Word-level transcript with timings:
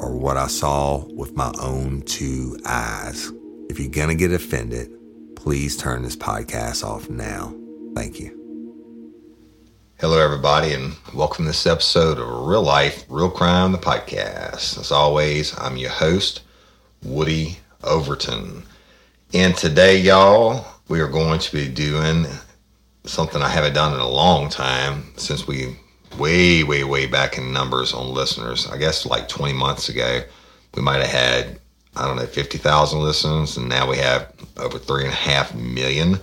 are 0.00 0.14
what 0.14 0.36
I 0.36 0.46
saw 0.46 1.04
with 1.14 1.34
my 1.36 1.52
own 1.60 2.02
two 2.02 2.58
eyes. 2.66 3.32
If 3.70 3.80
you're 3.80 3.88
going 3.88 4.08
to 4.08 4.14
get 4.14 4.32
offended, 4.32 4.90
please 5.36 5.76
turn 5.76 6.02
this 6.02 6.16
podcast 6.16 6.84
off 6.84 7.08
now. 7.08 7.54
Thank 7.94 8.20
you. 8.20 8.32
Hello, 9.98 10.18
everybody, 10.18 10.74
and 10.74 10.94
welcome 11.14 11.46
to 11.46 11.50
this 11.50 11.66
episode 11.66 12.18
of 12.18 12.28
Real 12.46 12.62
Life, 12.62 13.06
Real 13.08 13.30
Crime, 13.30 13.72
the 13.72 13.78
podcast. 13.78 14.78
As 14.78 14.92
always, 14.92 15.58
I'm 15.58 15.78
your 15.78 15.90
host, 15.90 16.42
Woody 17.02 17.56
Overton. 17.82 18.64
And 19.32 19.56
today, 19.56 19.98
y'all, 19.98 20.66
we 20.88 21.00
are 21.00 21.08
going 21.08 21.38
to 21.38 21.52
be 21.52 21.68
doing 21.68 22.26
something 23.04 23.40
I 23.40 23.48
haven't 23.48 23.72
done 23.72 23.94
in 23.94 24.00
a 24.00 24.08
long 24.08 24.50
time 24.50 25.12
since 25.16 25.46
we 25.46 25.76
way, 26.18 26.62
way, 26.62 26.84
way 26.84 27.06
back 27.06 27.38
in 27.38 27.52
numbers 27.52 27.92
on 27.92 28.12
listeners. 28.12 28.66
I 28.66 28.78
guess 28.78 29.06
like 29.06 29.28
20 29.28 29.52
months 29.52 29.88
ago, 29.88 30.22
we 30.74 30.82
might 30.82 31.02
have 31.02 31.10
had, 31.10 31.60
I 31.96 32.06
don't 32.06 32.16
know, 32.16 32.26
50,000 32.26 33.00
listeners, 33.00 33.56
and 33.56 33.68
now 33.68 33.88
we 33.88 33.98
have 33.98 34.32
over 34.56 34.78
three 34.78 35.04
and 35.04 35.12
a 35.12 35.16
half 35.16 35.54
million. 35.54 36.18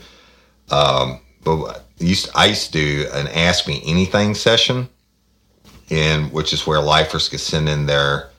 Um, 0.69 1.19
but 1.43 1.85
used 1.99 2.29
I 2.35 2.45
used 2.45 2.67
to 2.67 2.71
do 2.71 3.07
an 3.13 3.27
Ask 3.27 3.67
Me 3.67 3.81
Anything 3.85 4.33
session, 4.33 4.87
and 5.89 6.31
which 6.31 6.53
is 6.53 6.65
where 6.65 6.81
lifers 6.81 7.29
could 7.29 7.39
send 7.39 7.67
in 7.69 7.85
their 7.85 8.29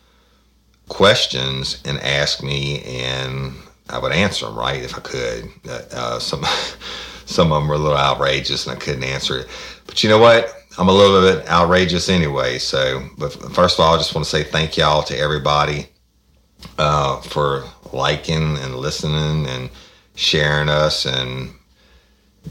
questions 0.89 1.81
and 1.85 1.99
ask 2.01 2.43
me, 2.43 2.83
and 2.83 3.53
I 3.89 3.99
would 3.99 4.13
answer 4.13 4.47
them 4.47 4.57
right 4.57 4.83
if 4.83 4.97
I 4.97 5.01
could. 5.01 5.51
Uh, 5.69 5.83
uh, 5.93 6.19
some 6.19 6.45
some 7.27 7.53
of 7.53 7.63
them 7.63 7.69
were 7.69 7.75
a 7.75 7.79
little 7.79 7.99
outrageous, 7.99 8.67
and 8.67 8.77
I 8.77 8.81
couldn't 8.81 9.05
answer 9.05 9.41
it. 9.41 9.49
But 9.87 10.03
you 10.03 10.09
know 10.09 10.19
what? 10.19 10.64
I'm 10.77 10.89
a 10.89 10.93
little 10.93 11.21
bit 11.21 11.49
outrageous 11.49 12.09
anyway. 12.09 12.59
So, 12.59 13.09
but 13.17 13.33
first 13.55 13.79
of 13.79 13.85
all, 13.85 13.95
I 13.95 13.99
just 13.99 14.15
want 14.15 14.25
to 14.25 14.31
say 14.31 14.43
thank 14.43 14.77
y'all 14.77 15.03
to 15.05 15.17
everybody 15.17 15.87
uh, 16.79 17.21
for 17.21 17.65
liking 17.93 18.57
and 18.59 18.77
listening 18.77 19.47
and 19.47 19.71
sharing 20.17 20.69
us 20.69 21.07
and 21.07 21.53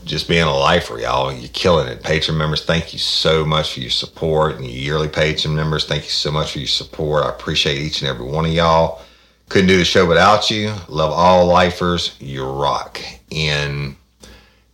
just 0.05 0.27
being 0.27 0.43
a 0.43 0.55
lifer, 0.55 0.99
y'all. 0.99 1.31
You're 1.31 1.49
killing 1.49 1.87
it. 1.87 2.03
Patron 2.03 2.37
members, 2.37 2.65
thank 2.65 2.93
you 2.93 2.99
so 2.99 3.45
much 3.45 3.73
for 3.73 3.79
your 3.81 3.89
support. 3.89 4.55
And 4.55 4.65
yearly 4.65 5.07
patron 5.07 5.55
members, 5.55 5.85
thank 5.85 6.03
you 6.03 6.09
so 6.09 6.31
much 6.31 6.53
for 6.53 6.59
your 6.59 6.67
support. 6.67 7.25
I 7.25 7.29
appreciate 7.29 7.77
each 7.77 8.01
and 8.01 8.09
every 8.09 8.25
one 8.25 8.45
of 8.45 8.51
y'all. 8.51 9.01
Couldn't 9.49 9.67
do 9.67 9.77
the 9.77 9.85
show 9.85 10.05
without 10.07 10.49
you. 10.49 10.73
Love 10.87 11.11
all 11.11 11.45
lifers. 11.45 12.15
You 12.19 12.43
rock. 12.43 12.99
And 13.31 13.95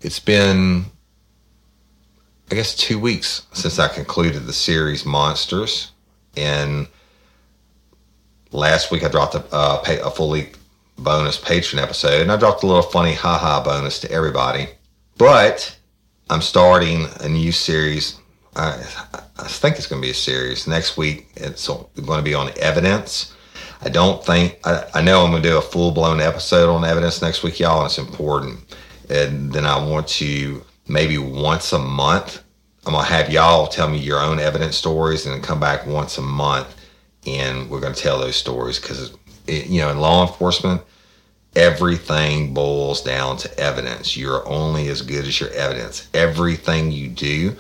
it's 0.01 0.19
been, 0.19 0.85
I 2.51 2.55
guess, 2.55 2.75
two 2.75 2.97
weeks 2.97 3.45
since 3.53 3.77
I 3.77 3.87
concluded 3.87 4.47
the 4.47 4.53
series 4.53 5.05
Monsters. 5.05 5.91
And 6.35 6.87
last 8.51 8.89
week 8.89 9.03
I 9.03 9.07
dropped 9.07 9.35
a, 9.35 9.45
uh, 9.51 9.83
a 9.85 10.09
fully 10.09 10.49
bonus 10.97 11.37
patron 11.37 11.79
episode, 11.79 12.21
and 12.21 12.31
I 12.31 12.37
dropped 12.37 12.63
a 12.63 12.67
little 12.67 12.81
funny 12.81 13.13
haha 13.13 13.63
bonus 13.63 13.99
to 13.99 14.11
everybody. 14.11 14.67
But 15.17 15.77
I'm 16.31 16.41
starting 16.41 17.05
a 17.19 17.29
new 17.29 17.51
series. 17.51 18.17
I, 18.55 18.83
I 19.37 19.47
think 19.47 19.77
it's 19.77 19.85
going 19.85 20.01
to 20.01 20.05
be 20.05 20.11
a 20.11 20.15
series 20.15 20.65
next 20.65 20.97
week. 20.97 21.27
It's 21.35 21.67
going 21.67 22.17
to 22.17 22.23
be 22.23 22.33
on 22.33 22.51
evidence. 22.59 23.35
I 23.83 23.89
don't 23.89 24.25
think 24.25 24.59
I, 24.65 24.85
I 24.95 25.01
know 25.03 25.23
I'm 25.23 25.29
going 25.29 25.43
to 25.43 25.49
do 25.49 25.57
a 25.57 25.61
full 25.61 25.91
blown 25.91 26.19
episode 26.19 26.73
on 26.73 26.83
evidence 26.83 27.21
next 27.21 27.43
week, 27.43 27.59
y'all. 27.59 27.81
And 27.81 27.85
it's 27.85 27.99
important, 27.99 28.75
and 29.07 29.53
then 29.53 29.67
I 29.67 29.77
want 29.87 30.07
to 30.07 30.63
maybe 30.89 31.17
once 31.17 31.71
a 31.71 31.79
month. 31.79 32.43
I'm 32.85 32.93
gonna 32.93 33.05
have 33.05 33.31
y'all 33.31 33.67
tell 33.67 33.89
me 33.89 33.99
your 33.99 34.19
own 34.19 34.39
evidence 34.39 34.75
stories, 34.75 35.25
and 35.25 35.35
then 35.35 35.41
come 35.41 35.59
back 35.59 35.85
once 35.85 36.17
a 36.17 36.21
month, 36.21 36.75
and 37.25 37.69
we're 37.69 37.79
gonna 37.79 37.95
tell 37.95 38.19
those 38.19 38.35
stories 38.35 38.79
because 38.79 39.13
you 39.47 39.79
know 39.79 39.89
in 39.89 39.99
law 39.99 40.27
enforcement 40.27 40.81
everything 41.55 42.53
boils 42.53 43.01
down 43.01 43.37
to 43.37 43.59
evidence. 43.59 44.15
You're 44.15 44.47
only 44.47 44.87
as 44.87 45.01
good 45.01 45.25
as 45.25 45.39
your 45.39 45.49
evidence. 45.51 46.07
Everything 46.13 46.91
you 46.91 47.07
do, 47.07 47.55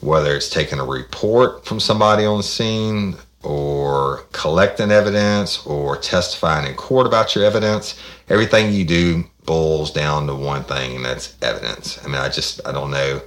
whether 0.00 0.34
it's 0.34 0.50
taking 0.50 0.80
a 0.80 0.84
report 0.84 1.64
from 1.64 1.80
somebody 1.80 2.24
on 2.24 2.38
the 2.38 2.42
scene 2.42 3.16
or 3.42 4.24
collecting 4.32 4.90
evidence 4.90 5.64
or 5.66 5.96
testifying 5.96 6.66
in 6.66 6.74
court 6.74 7.06
about 7.06 7.34
your 7.34 7.44
evidence, 7.44 7.98
everything 8.28 8.72
you 8.72 8.84
do 8.84 9.24
boils 9.48 9.90
down 9.90 10.26
to 10.26 10.34
one 10.34 10.62
thing, 10.62 10.96
and 10.96 11.04
that's 11.06 11.34
evidence. 11.40 11.98
I 12.04 12.06
mean, 12.06 12.16
I 12.16 12.28
just, 12.28 12.60
I 12.68 12.70
don't 12.70 12.90
know 12.90 13.22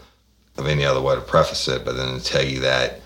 of 0.55 0.67
any 0.67 0.85
other 0.85 1.01
way 1.01 1.15
to 1.15 1.21
preface 1.21 1.67
it, 1.67 1.83
but 1.83 1.97
then 1.97 2.19
to 2.19 2.23
tell 2.23 2.45
you 2.45 2.59
that 2.59 3.01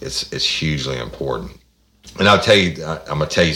it's, 0.00 0.32
it's 0.32 0.48
hugely 0.48 0.96
important. 0.96 1.52
And 2.18 2.26
I'll 2.26 2.40
tell 2.40 2.56
you, 2.56 2.82
I'm 3.06 3.18
to 3.18 3.26
tell 3.26 3.44
you 3.44 3.54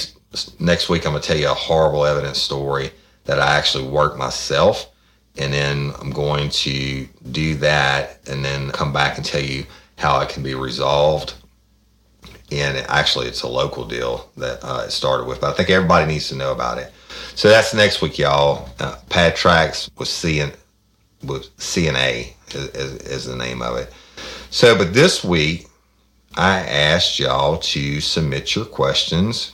next 0.61 0.91
week 0.91 1.07
I'm 1.07 1.15
to 1.15 1.21
tell 1.21 1.39
you 1.39 1.51
a 1.51 1.55
horrible 1.55 2.05
evidence 2.05 2.37
story 2.39 2.91
that 3.25 3.41
I 3.41 3.57
actually 3.57 3.89
worked 3.89 4.19
myself. 4.19 4.91
And 5.39 5.55
then 5.55 5.93
I'm 6.01 6.11
going 6.11 6.51
to 6.51 7.09
do 7.31 7.55
that 7.57 8.19
and 8.29 8.45
then 8.45 8.71
come 8.73 8.93
back 8.93 9.17
and 9.17 9.25
tell 9.25 9.43
you 9.43 9.65
how 9.97 10.21
it 10.21 10.29
can 10.29 10.43
be 10.43 10.55
resolved. 10.55 11.33
And 12.51 12.77
actually, 12.89 13.29
it's 13.29 13.43
a 13.43 13.49
local 13.49 13.87
deal 13.87 14.31
that 14.37 14.59
uh, 14.63 14.85
it 14.87 14.91
started 14.91 15.27
with, 15.27 15.41
but 15.41 15.51
I 15.51 15.57
think 15.57 15.71
everybody 15.71 16.13
needs 16.13 16.29
to 16.29 16.35
know 16.35 16.53
about 16.53 16.77
it. 16.77 16.93
So 17.35 17.49
that's 17.49 17.75
next 17.75 18.03
week, 18.03 18.19
y'all. 18.19 18.69
Uh, 18.79 18.97
Pad 19.09 19.37
Tracks 19.37 19.91
with 19.99 20.09
C 20.09 20.41
and 20.41 20.53
with 21.23 21.57
CNA 21.59 22.33
is, 22.55 22.69
is, 22.69 22.95
is 23.03 23.25
the 23.25 23.37
name 23.37 23.63
of 23.63 23.77
it. 23.77 23.93
So, 24.51 24.77
but 24.77 24.95
this 24.95 25.25
week, 25.25 25.67
I 26.37 26.61
asked 26.61 27.19
y'all 27.19 27.59
to 27.59 28.01
submit 28.01 28.55
your 28.55 28.65
questions 28.65 29.53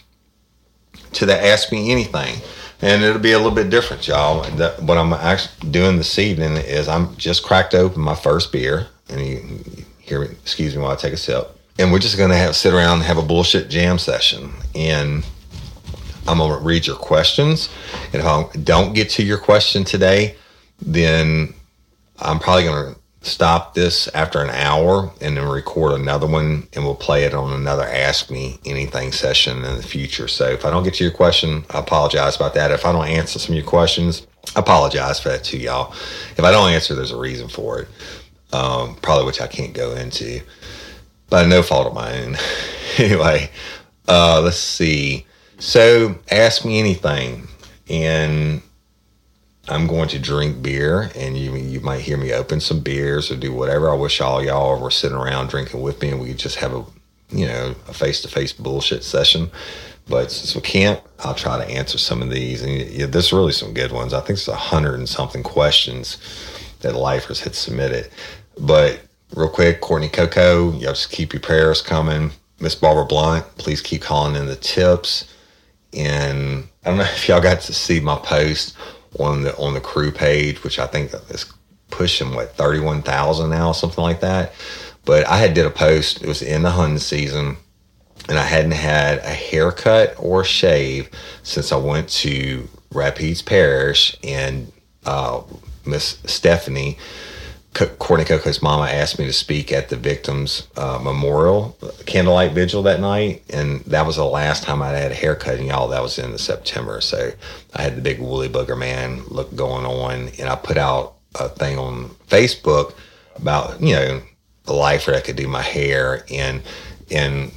to 1.13 1.27
the 1.27 1.41
Ask 1.41 1.73
Me 1.73 1.91
Anything. 1.91 2.41
And 2.83 3.03
it'll 3.03 3.21
be 3.21 3.33
a 3.33 3.39
little 3.39 3.55
bit 3.55 3.71
different, 3.71 4.07
y'all. 4.07 4.45
what 4.81 4.99
I'm 4.99 5.13
actually 5.13 5.71
doing 5.71 5.97
this 5.97 6.19
evening 6.19 6.57
is 6.57 6.89
I'm 6.89 7.17
just 7.17 7.43
cracked 7.43 7.75
open 7.75 8.03
my 8.03 8.15
first 8.15 8.53
beer. 8.53 8.89
And 9.09 9.21
you, 9.21 9.85
hear 10.01 10.21
me, 10.21 10.27
excuse 10.27 10.77
me 10.77 10.83
while 10.83 10.93
I 10.93 10.97
take 10.97 11.15
a 11.15 11.17
sip. 11.17 11.57
And 11.79 11.91
we're 11.91 11.99
just 11.99 12.19
going 12.19 12.31
to 12.31 12.37
have 12.37 12.55
sit 12.55 12.75
around 12.75 12.99
and 12.99 13.05
have 13.05 13.17
a 13.17 13.23
bullshit 13.23 13.71
jam 13.71 13.99
session. 13.99 14.53
And 14.75 15.25
I'm 16.27 16.39
going 16.39 16.59
to 16.59 16.65
read 16.65 16.87
your 16.87 16.97
questions. 16.97 17.69
And 18.13 18.17
if 18.17 18.25
I 18.25 18.47
don't 18.63 18.95
get 18.95 19.11
to 19.11 19.23
your 19.23 19.39
question 19.39 19.85
today, 19.85 20.37
then 20.81 21.55
I'm 22.19 22.39
probably 22.39 22.65
going 22.65 22.95
to 22.95 23.01
stop 23.25 23.75
this 23.75 24.07
after 24.09 24.43
an 24.43 24.51
hour 24.51 25.11
and 25.21 25.37
then 25.37 25.49
record 25.49 25.99
another 25.99 26.27
one 26.27 26.69
and 26.75 26.85
we'll 26.85 26.95
play 26.95 27.25
it 27.25 27.33
on 27.33 27.53
another 27.53 27.85
Ask 27.85 28.31
Me 28.31 28.59
Anything 28.65 29.13
session 29.13 29.65
in 29.65 29.77
the 29.77 29.83
future. 29.83 30.29
So 30.29 30.51
if 30.51 30.65
I 30.65 30.71
don't 30.71 30.85
get 30.85 30.95
to 30.95 31.05
your 31.05 31.13
question, 31.13 31.65
I 31.71 31.79
apologize 31.79 32.37
about 32.37 32.55
that. 32.55 32.71
If 32.71 32.85
I 32.85 32.93
don't 32.93 33.09
answer 33.09 33.39
some 33.39 33.55
of 33.55 33.57
your 33.57 33.67
questions, 33.67 34.27
I 34.55 34.61
apologize 34.61 35.21
for 35.21 35.31
that 35.31 35.43
too, 35.43 35.59
y'all. 35.59 35.93
If 36.37 36.41
I 36.41 36.51
don't 36.51 36.71
answer, 36.71 36.95
there's 36.95 37.13
a 37.13 37.19
reason 37.19 37.49
for 37.49 37.81
it, 37.81 37.89
um, 38.53 38.97
probably 38.97 39.25
which 39.25 39.41
I 39.41 39.47
can't 39.47 39.73
go 39.73 39.93
into, 39.93 40.41
but 41.31 41.49
no 41.49 41.63
fault 41.63 41.87
of 41.87 41.95
my 41.95 42.21
own. 42.21 42.37
anyway, 42.99 43.51
uh, 44.07 44.41
let's 44.43 44.59
see. 44.59 45.27
So 45.59 46.19
ask 46.31 46.65
me 46.65 46.79
anything. 46.79 47.49
And 47.89 48.63
I'm 49.69 49.87
going 49.87 50.09
to 50.11 50.19
drink 50.19 50.63
beer, 50.63 51.11
and 51.15 51.39
you 51.39 51.55
you 51.57 51.81
might 51.81 52.01
hear 52.01 52.17
me 52.17 52.33
open 52.33 52.61
some 52.61 52.81
beers 52.81 53.31
or 53.31 53.37
do 53.37 53.53
whatever. 53.53 53.91
I 53.91 53.95
wish 53.95 54.21
all 54.21 54.45
y'all 54.45 54.79
were 54.79 54.91
sitting 54.91 55.17
around 55.17 55.49
drinking 55.49 55.81
with 55.81 56.03
me, 56.03 56.11
and 56.11 56.21
we 56.21 56.29
could 56.29 56.39
just 56.39 56.57
have 56.57 56.75
a 56.75 56.85
you 57.31 57.47
know 57.47 57.75
a 57.89 57.95
face 57.95 58.21
to 58.23 58.29
face 58.29 58.53
bullshit 58.53 59.05
session. 59.05 59.51
But 60.07 60.31
since 60.31 60.55
we 60.55 60.61
can't, 60.61 61.01
I'll 61.21 61.35
try 61.35 61.57
to 61.57 61.71
answer 61.71 61.97
some 61.97 62.21
of 62.21 62.29
these. 62.29 62.61
And 62.61 62.73
yeah, 62.91 63.07
there's 63.07 63.33
really 63.33 63.53
some 63.53 63.73
good 63.73 63.91
ones. 63.91 64.13
I 64.13 64.21
think 64.21 64.39
it's 64.39 64.49
a 64.49 64.55
hundred 64.55 64.97
and 64.97 65.09
something 65.09 65.43
questions 65.43 66.19
that 66.81 66.95
lifers 66.95 67.41
had 67.41 67.55
submitted. 67.55 68.11
But 68.59 69.01
real 69.35 69.49
quick, 69.49 69.81
Courtney 69.81 70.11
Coco, 70.11 70.73
you 70.73 70.89
have 70.89 70.99
keep 71.09 71.33
your 71.33 71.41
prayers 71.41 71.81
coming. 71.81 72.33
Miss 72.61 72.75
Barbara 72.75 73.07
Blunt, 73.07 73.47
please 73.57 73.81
keep 73.81 74.03
calling 74.03 74.37
in 74.37 74.47
the 74.47 74.57
tips. 74.57 75.34
And 75.97 76.69
I 76.85 76.91
don't 76.91 76.99
know 76.99 77.05
if 77.05 77.29
y'all 77.29 77.41
got 77.41 77.61
to 77.63 77.73
see 77.73 78.01
my 78.01 78.17
post 78.17 78.77
on 79.19 79.43
the 79.43 79.57
on 79.57 79.75
the 79.75 79.81
crew 79.81 80.11
page, 80.11 80.63
which 80.65 80.79
I 80.79 80.87
think 80.87 81.13
is 81.31 81.53
pushing 81.91 82.35
what 82.35 82.57
thirty 82.57 82.81
one 82.81 83.03
thousand 83.03 83.51
now, 83.51 83.73
something 83.73 84.03
like 84.03 84.21
that. 84.21 84.53
But 85.05 85.27
I 85.27 85.39
had 85.39 85.55
did 85.55 85.67
a 85.67 85.71
post. 85.71 86.23
It 86.23 86.29
was 86.29 86.43
in 86.43 86.63
the 86.63 86.71
hunting 86.71 86.99
season, 86.99 87.57
and 88.29 88.39
I 88.39 88.45
hadn't 88.45 88.73
had 88.73 89.19
a 89.19 89.31
haircut 89.31 90.15
or 90.19 90.45
shave 90.45 91.11
since 91.43 91.73
I 91.73 91.77
went 91.77 92.09
to 92.11 92.69
Rapides 92.93 93.45
Parish, 93.45 94.17
and 94.25 94.73
uh, 95.05 95.43
Miss 95.85 96.19
Stephanie 96.25 96.99
Courtney 97.75 98.25
Coco's 98.25 98.63
mama 98.63 98.85
asked 98.85 99.19
me 99.19 99.27
to 99.27 99.33
speak 99.33 99.73
at 99.73 99.89
the 99.89 99.97
victims' 99.97 100.69
uh, 100.77 101.01
memorial 101.03 101.77
candlelight 102.07 102.53
vigil 102.53 102.83
that 102.85 103.01
night, 103.01 103.43
and 103.51 103.81
that 103.87 104.07
was 104.07 104.17
the 104.17 104.25
last 104.25 104.63
time 104.63 104.81
I 104.81 104.91
had 104.91 105.11
a 105.11 105.15
haircut. 105.15 105.59
And 105.59 105.67
y'all, 105.67 105.89
that 105.89 106.03
was 106.03 106.19
in 106.19 106.31
the 106.31 106.39
September, 106.39 107.01
so 107.01 107.33
I 107.75 107.83
had 107.83 107.97
the 107.97 108.03
big 108.03 108.21
woolly 108.21 108.49
booger 108.49 108.79
man 108.79 109.25
look 109.27 109.55
going 109.57 109.85
on, 109.85 110.29
and 110.39 110.49
I 110.49 110.55
put 110.55 110.79
out 110.79 111.15
a 111.35 111.49
thing 111.49 111.79
on 111.79 112.11
Facebook 112.29 112.95
about 113.35 113.81
you 113.81 113.95
know 113.95 114.23
the 114.65 114.73
lifer 114.73 115.11
that 115.11 115.25
could 115.25 115.37
do 115.37 115.49
my 115.49 115.63
hair, 115.63 116.25
and 116.31 116.63
and 117.11 117.51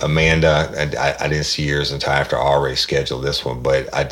Amanda, 0.00 0.72
I, 0.98 1.24
I 1.24 1.28
didn't 1.28 1.44
see 1.44 1.68
yours 1.68 1.92
until 1.92 2.12
after 2.12 2.36
I 2.36 2.40
already 2.40 2.76
scheduled 2.76 3.24
this 3.24 3.44
one, 3.44 3.62
but 3.62 3.92
I 3.94 4.08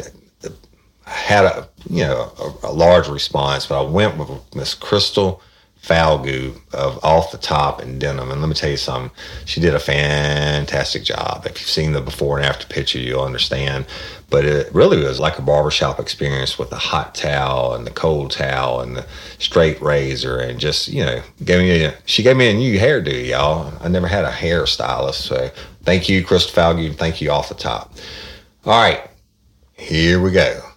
had 1.05 1.47
a 1.47 1.68
you 1.89 2.05
know 2.05 2.33
a, 2.39 2.69
a 2.69 2.73
large 2.73 3.09
response, 3.09 3.67
but 3.67 3.79
I 3.81 3.89
went 3.89 4.17
with 4.17 4.55
Miss 4.55 4.75
Crystal 4.75 5.43
Falgu 5.83 6.61
of 6.75 7.03
Off 7.05 7.33
the 7.33 7.39
Top 7.39 7.81
in 7.81 7.99
Denham. 7.99 8.31
and 8.31 8.41
let 8.41 8.49
me 8.49 8.55
tell 8.55 8.71
you 8.71 8.77
something, 8.77 9.11
she 9.47 9.61
did 9.61 9.75
a 9.75 9.81
fantastic 9.81 11.03
job. 11.03 11.47
If 11.47 11.61
you've 11.61 11.69
seen 11.69 11.93
the 11.93 12.01
before 12.01 12.37
and 12.37 12.47
after 12.47 12.67
picture, 12.67 12.99
you'll 12.99 13.23
understand. 13.23 13.87
But 14.29 14.45
it 14.45 14.75
really 14.75 15.03
was 15.03 15.19
like 15.19 15.39
a 15.39 15.43
barbershop 15.43 15.99
experience 15.99 16.59
with 16.59 16.69
the 16.69 16.77
hot 16.77 17.15
towel 17.15 17.73
and 17.73 17.87
the 17.87 17.91
cold 17.91 18.33
towel 18.33 18.83
and 18.83 18.97
the 18.97 19.07
straight 19.39 19.81
razor, 19.81 20.39
and 20.39 20.61
just 20.61 20.89
you 20.89 21.05
know, 21.05 21.23
gave 21.45 21.61
me 21.61 21.85
a, 21.85 21.95
she 22.05 22.23
gave 22.23 22.37
me 22.37 22.51
a 22.51 22.55
new 22.55 22.79
hairdo, 22.79 23.27
y'all. 23.27 23.73
I 23.81 23.89
never 23.89 24.07
had 24.07 24.27
a 24.27 24.31
hairstylist, 24.31 25.15
so 25.15 25.51
thank 25.85 26.09
you, 26.09 26.23
Crystal 26.23 26.55
Falgu. 26.55 26.95
Thank 26.95 27.23
you, 27.23 27.31
Off 27.31 27.49
the 27.49 27.55
Top. 27.55 27.95
All 28.67 28.79
right, 28.79 29.09
here 29.75 30.21
we 30.21 30.33
go. 30.33 30.68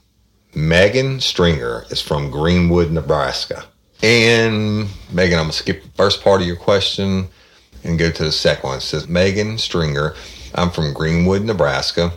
Megan 0.53 1.19
Stringer 1.19 1.85
is 1.89 2.01
from 2.01 2.29
Greenwood, 2.29 2.91
Nebraska. 2.91 3.65
And 4.03 4.89
Megan, 5.11 5.39
I'm 5.39 5.45
going 5.45 5.51
to 5.51 5.57
skip 5.57 5.83
the 5.83 5.89
first 5.89 6.23
part 6.23 6.41
of 6.41 6.47
your 6.47 6.55
question 6.55 7.27
and 7.83 7.97
go 7.97 8.11
to 8.11 8.23
the 8.23 8.31
second 8.31 8.67
one. 8.67 8.77
It 8.77 8.81
says, 8.81 9.07
Megan 9.07 9.57
Stringer, 9.57 10.15
I'm 10.55 10.69
from 10.71 10.93
Greenwood, 10.93 11.43
Nebraska. 11.43 12.11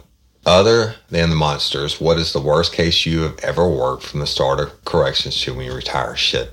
Other 0.46 0.94
than 1.08 1.30
the 1.30 1.36
monsters, 1.36 2.00
what 2.00 2.18
is 2.18 2.32
the 2.32 2.40
worst 2.40 2.72
case 2.72 3.06
you 3.06 3.22
have 3.22 3.38
ever 3.38 3.66
worked 3.66 4.02
from 4.02 4.20
the 4.20 4.26
start 4.26 4.60
of 4.60 4.84
corrections 4.84 5.40
to 5.42 5.54
when 5.54 5.64
you 5.64 5.72
retire? 5.72 6.16
Shit, 6.16 6.52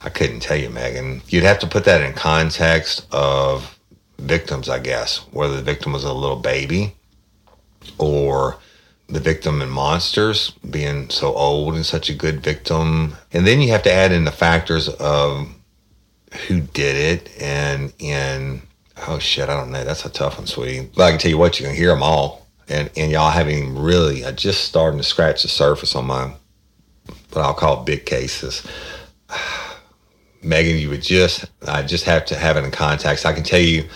I 0.00 0.08
couldn't 0.08 0.40
tell 0.40 0.56
you, 0.56 0.70
Megan. 0.70 1.22
You'd 1.28 1.44
have 1.44 1.60
to 1.60 1.66
put 1.68 1.84
that 1.84 2.02
in 2.02 2.14
context 2.14 3.06
of 3.12 3.78
victims, 4.18 4.68
I 4.68 4.80
guess, 4.80 5.18
whether 5.30 5.56
the 5.56 5.62
victim 5.62 5.92
was 5.92 6.04
a 6.04 6.12
little 6.12 6.36
baby 6.36 6.96
or 7.98 8.56
the 9.08 9.20
victim 9.20 9.62
in 9.62 9.70
monsters 9.70 10.50
being 10.70 11.08
so 11.08 11.34
old 11.34 11.74
and 11.74 11.84
such 11.84 12.10
a 12.10 12.14
good 12.14 12.42
victim. 12.42 13.14
And 13.32 13.46
then 13.46 13.60
you 13.60 13.70
have 13.70 13.82
to 13.84 13.92
add 13.92 14.12
in 14.12 14.24
the 14.24 14.30
factors 14.30 14.88
of 14.88 15.48
who 16.46 16.60
did 16.60 16.96
it 16.96 17.42
and 17.42 17.92
and 18.00 18.60
oh 19.06 19.18
shit, 19.18 19.48
I 19.48 19.56
don't 19.56 19.70
know. 19.70 19.84
That's 19.84 20.04
a 20.04 20.10
tough 20.10 20.36
one, 20.36 20.46
sweetie. 20.46 20.90
But 20.94 21.04
I 21.04 21.10
can 21.10 21.18
tell 21.18 21.30
you 21.30 21.38
what, 21.38 21.58
you 21.58 21.66
can 21.66 21.74
hear 21.74 21.88
them 21.88 22.02
all. 22.02 22.46
And 22.68 22.90
and 22.96 23.10
y'all 23.10 23.30
haven't 23.30 23.54
even 23.54 23.78
really 23.78 24.24
I 24.24 24.32
just 24.32 24.64
starting 24.64 24.98
to 24.98 25.04
scratch 25.04 25.42
the 25.42 25.48
surface 25.48 25.96
on 25.96 26.06
my 26.06 26.32
what 27.32 27.42
I'll 27.42 27.54
call 27.54 27.84
big 27.84 28.04
cases. 28.04 28.66
Megan, 30.42 30.76
you 30.76 30.90
would 30.90 31.02
just 31.02 31.46
I 31.66 31.82
just 31.82 32.04
have 32.04 32.26
to 32.26 32.36
have 32.36 32.58
it 32.58 32.64
in 32.64 32.70
context. 32.70 33.24
I 33.24 33.32
can 33.32 33.42
tell 33.42 33.60
you 33.60 33.88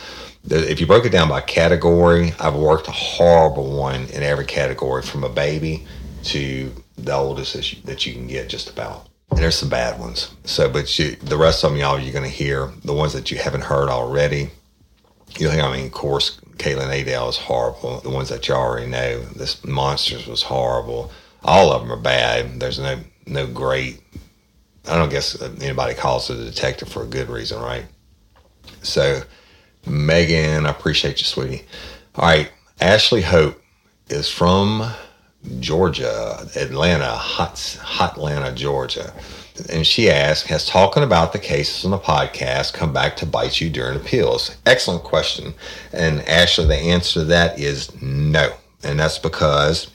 if 0.45 0.81
you 0.81 0.87
broke 0.87 1.05
it 1.05 1.13
down 1.13 1.29
by 1.29 1.41
category, 1.41 2.35
I've 2.39 2.55
worked 2.55 2.89
a 2.89 2.93
horrible 2.93 3.77
one 3.77 4.07
in 4.07 4.23
every 4.23 4.45
category 4.45 5.03
from 5.03 5.25
a 5.25 5.29
baby 5.29 5.87
to 6.25 6.73
the 6.99 7.15
oldest 7.15 7.55
that 7.55 7.73
you, 7.73 7.83
that 7.85 8.07
you 8.07 8.13
can 8.13 8.27
get 8.27 8.49
just 8.49 8.71
about. 8.71 9.09
And 9.31 9.41
there's 9.41 9.57
some 9.57 9.71
bad 9.71 9.99
ones. 9.99 10.35
So, 10.45 10.69
but 10.69 10.99
you, 10.99 11.17
the 11.17 11.39
rest 11.39 11.65
of 11.65 11.71
them, 11.71 11.81
y'all, 11.81 11.99
you're 11.99 12.13
going 12.13 12.25
to 12.25 12.31
hear 12.31 12.71
the 12.85 12.93
ones 12.93 13.13
that 13.15 13.31
you 13.31 13.39
haven't 13.39 13.63
heard 13.63 13.89
already. 13.89 14.51
You 15.39 15.49
know, 15.49 15.61
I 15.61 15.77
mean, 15.77 15.87
of 15.87 15.93
course, 15.93 16.39
Caitlin 16.57 17.01
Adele 17.01 17.29
is 17.31 17.39
horrible. 17.39 18.01
The 18.01 18.11
ones 18.11 18.29
that 18.29 18.47
you 18.47 18.55
already 18.55 18.87
know, 18.87 19.21
this 19.21 19.65
Monsters 19.65 20.27
was 20.27 20.43
horrible. 20.43 21.11
All 21.43 21.73
of 21.73 21.83
them 21.83 21.91
are 21.91 22.01
bad. 22.01 22.61
There's 22.61 22.79
no 22.79 22.99
no 23.27 23.47
great. 23.47 24.01
I 24.89 24.97
don't 24.97 25.09
guess 25.09 25.41
uh, 25.41 25.55
anybody 25.61 25.95
calls 25.95 26.29
it 26.29 26.39
a 26.39 26.45
detective 26.45 26.89
for 26.89 27.03
a 27.03 27.07
good 27.07 27.29
reason, 27.29 27.61
right? 27.61 27.87
So 28.83 29.23
Megan, 29.87 30.67
I 30.67 30.71
appreciate 30.71 31.21
you, 31.21 31.25
sweetie. 31.25 31.65
All 32.15 32.27
right, 32.29 32.51
Ashley 32.81 33.23
Hope 33.23 33.61
is 34.09 34.29
from 34.29 34.93
Georgia, 35.61 36.47
Atlanta, 36.57 37.11
hot, 37.11 37.79
hot 37.83 38.13
Atlanta, 38.13 38.53
Georgia. 38.53 39.13
And 39.69 39.87
she 39.87 40.11
asked, 40.11 40.47
has 40.47 40.67
talking 40.67 41.03
about 41.03 41.33
the 41.33 41.39
cases 41.39 41.85
on 41.85 41.91
the 41.91 41.99
podcast 41.99 42.73
come 42.73 42.93
back 42.93 43.17
to 43.17 43.27
bite 43.27 43.61
you 43.61 43.69
during 43.69 43.97
appeals? 43.97 44.57
Excellent 44.67 45.05
question. 45.05 45.55
And 45.93 46.21
Ashley, 46.23 46.67
the 46.67 46.77
answer 46.77 47.21
to 47.21 47.25
that 47.27 47.59
is 47.59 47.91
no. 48.01 48.55
And 48.83 48.99
that's 48.99 49.19
because 49.19 49.91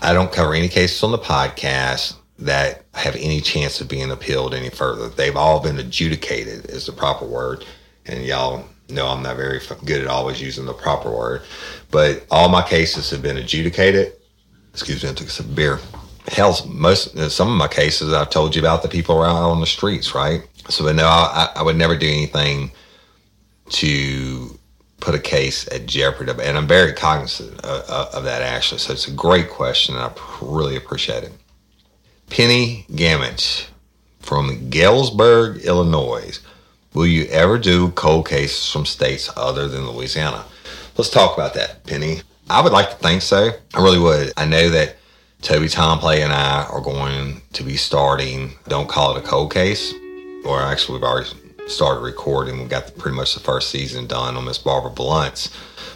I 0.00 0.12
don't 0.12 0.32
cover 0.32 0.54
any 0.54 0.68
cases 0.68 1.02
on 1.02 1.12
the 1.12 1.18
podcast 1.18 2.14
that 2.38 2.84
have 2.94 3.16
any 3.16 3.40
chance 3.40 3.80
of 3.80 3.88
being 3.88 4.10
appealed 4.10 4.54
any 4.54 4.70
further. 4.70 5.08
They've 5.08 5.36
all 5.36 5.60
been 5.60 5.78
adjudicated, 5.78 6.66
is 6.66 6.86
the 6.86 6.92
proper 6.92 7.24
word. 7.24 7.64
And 8.06 8.24
y'all 8.24 8.64
no, 8.88 9.06
I'm 9.06 9.22
not 9.22 9.36
very 9.36 9.60
good 9.84 10.02
at 10.02 10.06
always 10.06 10.40
using 10.40 10.66
the 10.66 10.74
proper 10.74 11.10
word, 11.10 11.42
but 11.90 12.26
all 12.30 12.48
my 12.48 12.62
cases 12.62 13.10
have 13.10 13.22
been 13.22 13.36
adjudicated. 13.36 14.12
Excuse 14.72 15.02
me, 15.02 15.10
I 15.10 15.14
took 15.14 15.30
some 15.30 15.54
beer. 15.54 15.78
Hell, 16.28 16.58
most 16.66 17.16
uh, 17.16 17.28
some 17.28 17.50
of 17.50 17.56
my 17.56 17.68
cases 17.68 18.12
I've 18.12 18.30
told 18.30 18.54
you 18.54 18.62
about 18.62 18.82
the 18.82 18.88
people 18.88 19.16
around 19.16 19.36
on 19.36 19.60
the 19.60 19.66
streets, 19.66 20.14
right? 20.14 20.46
So, 20.68 20.84
but 20.84 20.96
no, 20.96 21.06
I, 21.06 21.50
I 21.56 21.62
would 21.62 21.76
never 21.76 21.96
do 21.96 22.06
anything 22.06 22.72
to 23.70 24.58
put 25.00 25.14
a 25.14 25.18
case 25.18 25.68
at 25.68 25.86
jeopardy, 25.86 26.32
and 26.32 26.56
I'm 26.56 26.66
very 26.66 26.92
cognizant 26.92 27.60
of, 27.60 28.14
of 28.14 28.24
that 28.24 28.42
actually. 28.42 28.78
So 28.78 28.92
it's 28.92 29.06
a 29.06 29.12
great 29.12 29.50
question, 29.50 29.94
and 29.94 30.04
I 30.04 30.12
really 30.40 30.76
appreciate 30.76 31.24
it. 31.24 31.32
Penny 32.30 32.86
Gamage 32.90 33.66
from 34.20 34.70
Galesburg, 34.70 35.58
Illinois. 35.58 36.38
Will 36.94 37.06
you 37.08 37.24
ever 37.24 37.58
do 37.58 37.90
cold 37.90 38.28
cases 38.28 38.70
from 38.70 38.86
states 38.86 39.28
other 39.36 39.66
than 39.66 39.90
Louisiana? 39.90 40.44
Let's 40.96 41.10
talk 41.10 41.36
about 41.36 41.54
that, 41.54 41.82
Penny. 41.82 42.22
I 42.48 42.60
would 42.60 42.72
like 42.72 42.90
to 42.90 42.96
think 42.96 43.20
so. 43.20 43.50
I 43.74 43.82
really 43.82 43.98
would. 43.98 44.32
I 44.36 44.44
know 44.44 44.70
that 44.70 44.94
Toby 45.42 45.66
Tomplay 45.66 46.22
and 46.22 46.32
I 46.32 46.62
are 46.62 46.80
going 46.80 47.42
to 47.54 47.64
be 47.64 47.76
starting 47.76 48.52
Don't 48.68 48.88
Call 48.88 49.16
It 49.16 49.24
a 49.24 49.26
Cold 49.26 49.52
Case, 49.52 49.92
or 50.44 50.62
actually, 50.62 50.98
we've 50.98 51.04
already 51.04 51.30
started 51.66 51.98
recording. 51.98 52.60
We've 52.60 52.68
got 52.68 52.86
the, 52.86 52.92
pretty 52.92 53.16
much 53.16 53.34
the 53.34 53.40
first 53.40 53.70
season 53.70 54.06
done 54.06 54.36
on 54.36 54.44
Miss 54.44 54.58
Barbara 54.58 54.92
Blunt's, 54.92 55.50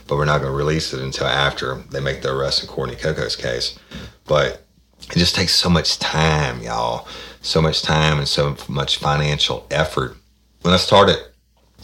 but 0.09 0.17
we're 0.17 0.25
not 0.25 0.41
going 0.41 0.51
to 0.51 0.59
release 0.59 0.93
it 0.93 1.01
until 1.01 1.29
after 1.29 1.77
they 1.93 2.01
make 2.01 2.23
the 2.23 2.35
arrest 2.35 2.65
in 2.65 2.69
Courtney 2.69 2.97
Coco's 2.97 3.37
case. 3.37 3.79
But 4.27 4.65
it 5.03 5.17
just 5.17 5.37
takes 5.37 5.55
so 5.55 5.71
much 5.71 6.01
time, 6.01 6.61
y'all. 6.61 7.07
So 7.41 7.63
much 7.63 7.83
time 7.83 8.19
and 8.19 8.27
so 8.27 8.57
much 8.67 8.97
financial 8.97 9.65
effort 9.71 10.17
when 10.63 10.75
I 10.75 10.77
started 10.77 11.19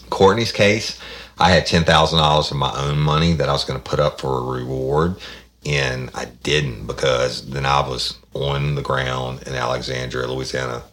Courtney's 0.09 0.51
case, 0.51 0.99
I 1.37 1.49
had 1.51 1.65
ten 1.65 1.83
thousand 1.83 2.19
dollars 2.19 2.51
of 2.51 2.57
my 2.57 2.73
own 2.75 2.99
money 2.99 3.33
that 3.33 3.49
I 3.49 3.53
was 3.53 3.65
going 3.65 3.79
to 3.79 3.89
put 3.89 3.99
up 3.99 4.21
for 4.21 4.37
a 4.37 4.41
reward, 4.41 5.17
and 5.65 6.09
I 6.13 6.25
didn't 6.25 6.87
because 6.87 7.49
then 7.49 7.65
I 7.65 7.87
was 7.87 8.17
on 8.33 8.75
the 8.75 8.81
ground 8.81 9.43
in 9.47 9.53
Alexandria, 9.53 10.27
Louisiana, 10.27 10.83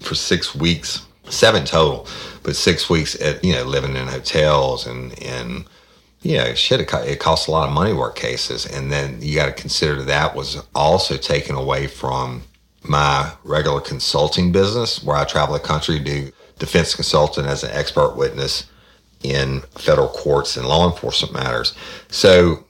for 0.00 0.14
six 0.14 0.54
weeks, 0.54 1.06
seven 1.28 1.64
total, 1.64 2.06
but 2.42 2.56
six 2.56 2.88
weeks 2.88 3.20
at 3.20 3.44
you 3.44 3.52
know 3.52 3.64
living 3.64 3.96
in 3.96 4.06
hotels 4.06 4.86
and 4.86 5.20
and 5.22 5.64
you 6.22 6.38
know 6.38 6.54
shit. 6.54 6.80
It, 6.80 6.92
it 7.06 7.20
costs 7.20 7.48
a 7.48 7.50
lot 7.50 7.68
of 7.68 7.74
money 7.74 7.92
work 7.92 8.16
cases, 8.16 8.66
and 8.66 8.90
then 8.90 9.18
you 9.20 9.34
got 9.34 9.46
to 9.46 9.52
consider 9.52 10.02
that 10.02 10.34
was 10.34 10.62
also 10.74 11.16
taken 11.16 11.56
away 11.56 11.86
from 11.86 12.42
my 12.82 13.32
regular 13.44 13.80
consulting 13.80 14.52
business 14.52 15.02
where 15.02 15.16
I 15.16 15.24
travel 15.24 15.54
the 15.54 15.60
country 15.60 15.98
do 15.98 16.32
defense 16.60 16.94
consultant 16.94 17.48
as 17.48 17.64
an 17.64 17.72
expert 17.72 18.16
witness 18.16 18.66
in 19.24 19.60
federal 19.76 20.08
courts 20.08 20.56
and 20.56 20.68
law 20.68 20.88
enforcement 20.88 21.34
matters. 21.34 21.74
So 22.08 22.64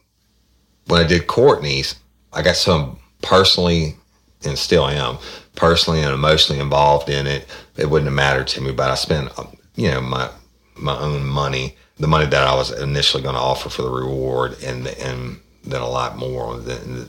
when 0.86 1.04
I 1.04 1.06
did 1.06 1.26
Courtney's, 1.26 1.96
I 2.32 2.42
got 2.42 2.56
some 2.56 2.98
personally 3.22 3.96
and 4.44 4.58
still 4.58 4.88
am 4.88 5.18
personally 5.54 6.00
and 6.00 6.14
emotionally 6.14 6.60
involved 6.60 7.10
in 7.10 7.26
it. 7.26 7.46
It 7.76 7.90
wouldn't 7.90 8.08
have 8.08 8.16
mattered 8.16 8.46
to 8.48 8.60
me, 8.60 8.72
but 8.72 8.90
I 8.90 8.94
spent, 8.94 9.38
um, 9.38 9.56
you 9.76 9.90
know, 9.90 10.00
my 10.00 10.30
my 10.76 10.98
own 10.98 11.26
money, 11.26 11.76
the 11.98 12.06
money 12.06 12.24
that 12.26 12.46
I 12.46 12.54
was 12.54 12.70
initially 12.80 13.22
going 13.22 13.34
to 13.34 13.40
offer 13.40 13.68
for 13.68 13.82
the 13.82 13.90
reward, 13.90 14.56
and 14.64 14.86
and 14.86 15.40
then 15.64 15.82
a 15.82 15.88
lot 15.88 16.16
more 16.16 16.46
on 16.46 16.64
the, 16.64 17.08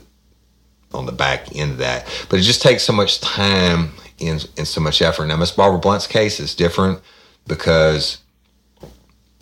on 0.92 1.06
the 1.06 1.12
back 1.12 1.56
end 1.56 1.72
of 1.72 1.78
that. 1.78 2.06
But 2.28 2.38
it 2.38 2.42
just 2.42 2.60
takes 2.60 2.82
so 2.82 2.92
much 2.92 3.20
time 3.20 3.92
in, 4.28 4.40
in 4.56 4.64
so 4.64 4.80
much 4.80 5.02
effort. 5.02 5.26
Now, 5.26 5.36
Miss 5.36 5.50
Barbara 5.50 5.78
Blunt's 5.78 6.06
case 6.06 6.40
is 6.40 6.54
different 6.54 7.00
because 7.46 8.18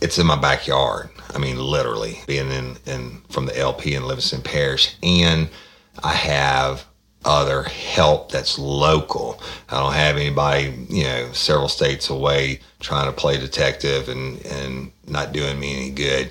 it's 0.00 0.18
in 0.18 0.26
my 0.26 0.40
backyard. 0.40 1.10
I 1.34 1.38
mean, 1.38 1.58
literally 1.58 2.20
being 2.26 2.50
in, 2.50 2.76
in 2.86 3.22
from 3.30 3.46
the 3.46 3.58
LP 3.58 3.94
in 3.94 4.04
Livingston 4.04 4.42
Parish, 4.42 4.96
and 5.02 5.48
I 6.02 6.12
have 6.12 6.86
other 7.24 7.64
help 7.64 8.32
that's 8.32 8.58
local. 8.58 9.40
I 9.68 9.78
don't 9.78 9.92
have 9.92 10.16
anybody, 10.16 10.86
you 10.88 11.04
know, 11.04 11.32
several 11.32 11.68
states 11.68 12.08
away 12.08 12.60
trying 12.80 13.06
to 13.06 13.12
play 13.12 13.36
detective 13.36 14.08
and 14.08 14.44
and 14.46 14.92
not 15.06 15.32
doing 15.32 15.60
me 15.60 15.76
any 15.76 15.90
good. 15.90 16.30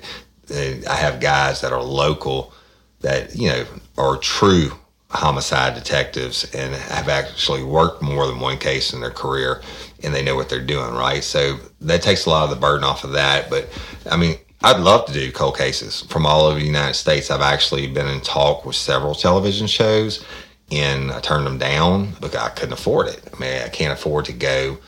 I 0.88 0.96
have 0.96 1.20
guys 1.20 1.60
that 1.60 1.72
are 1.72 1.82
local 1.82 2.52
that 3.00 3.36
you 3.36 3.48
know 3.48 3.64
are 3.96 4.16
true 4.16 4.72
homicide 5.10 5.74
detectives 5.74 6.52
and 6.54 6.74
have 6.74 7.08
actually 7.08 7.64
worked 7.64 8.00
more 8.00 8.26
than 8.26 8.38
one 8.38 8.58
case 8.58 8.92
in 8.92 9.00
their 9.00 9.10
career 9.10 9.60
and 10.02 10.14
they 10.14 10.22
know 10.22 10.36
what 10.36 10.48
they're 10.48 10.64
doing, 10.64 10.94
right? 10.94 11.22
So 11.22 11.58
that 11.80 12.02
takes 12.02 12.26
a 12.26 12.30
lot 12.30 12.44
of 12.44 12.50
the 12.50 12.56
burden 12.56 12.84
off 12.84 13.04
of 13.04 13.12
that. 13.12 13.50
But 13.50 13.68
I 14.10 14.16
mean, 14.16 14.36
I'd 14.62 14.80
love 14.80 15.06
to 15.06 15.12
do 15.12 15.32
cold 15.32 15.58
cases 15.58 16.02
from 16.02 16.26
all 16.26 16.46
over 16.46 16.60
the 16.60 16.64
United 16.66 16.94
States. 16.94 17.30
I've 17.30 17.40
actually 17.40 17.86
been 17.88 18.06
in 18.06 18.20
talk 18.20 18.64
with 18.64 18.76
several 18.76 19.14
television 19.14 19.66
shows 19.66 20.24
and 20.70 21.10
I 21.10 21.20
turned 21.20 21.46
them 21.46 21.58
down 21.58 22.12
because 22.20 22.36
I 22.36 22.50
couldn't 22.50 22.74
afford 22.74 23.08
it. 23.08 23.20
I 23.34 23.38
mean, 23.38 23.62
I 23.62 23.68
can't 23.68 23.92
afford 23.92 24.26
to 24.26 24.32
go 24.32 24.78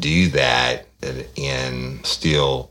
do 0.00 0.28
that 0.30 0.86
and 1.36 2.04
still 2.04 2.70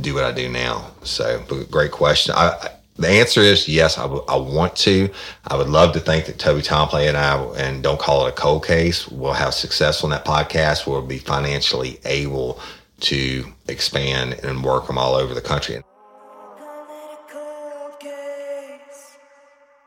do 0.00 0.14
what 0.14 0.24
I 0.24 0.32
do 0.32 0.48
now. 0.48 0.90
So, 1.04 1.44
great 1.70 1.92
question. 1.92 2.34
I, 2.36 2.70
the 2.96 3.08
answer 3.08 3.40
is 3.40 3.68
yes. 3.68 3.96
I, 3.98 4.02
w- 4.02 4.24
I 4.28 4.36
want 4.36 4.76
to. 4.76 5.10
I 5.46 5.56
would 5.56 5.68
love 5.68 5.92
to 5.94 6.00
think 6.00 6.26
that 6.26 6.38
Toby 6.38 6.62
Tomplay 6.62 7.08
and 7.08 7.16
I, 7.16 7.42
and 7.56 7.82
don't 7.82 7.98
call 7.98 8.26
it 8.26 8.30
a 8.30 8.32
cold 8.32 8.66
case, 8.66 9.08
will 9.08 9.32
have 9.32 9.54
success 9.54 10.04
on 10.04 10.10
that 10.10 10.24
podcast. 10.24 10.86
We'll 10.86 11.02
be 11.02 11.18
financially 11.18 11.98
able 12.04 12.60
to 13.00 13.44
expand 13.68 14.34
and 14.44 14.62
work 14.62 14.86
them 14.86 14.98
all 14.98 15.14
over 15.14 15.34
the 15.34 15.40
country. 15.40 15.82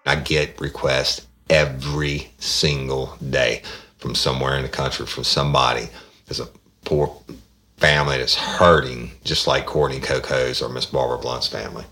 I 0.07 0.15
get 0.15 0.59
requests 0.59 1.25
every 1.49 2.29
single 2.39 3.17
day 3.29 3.61
from 3.97 4.15
somewhere 4.15 4.55
in 4.55 4.63
the 4.63 4.69
country 4.69 5.05
from 5.05 5.23
somebody. 5.23 5.87
There's 6.25 6.39
a 6.39 6.49
poor 6.83 7.15
family 7.77 8.17
that's 8.17 8.35
hurting, 8.35 9.11
just 9.23 9.47
like 9.47 9.65
Courtney 9.65 9.99
Coco's 9.99 10.61
or 10.61 10.69
Miss 10.69 10.85
Barbara 10.85 11.17
Blunt's 11.17 11.47
family. 11.47 11.85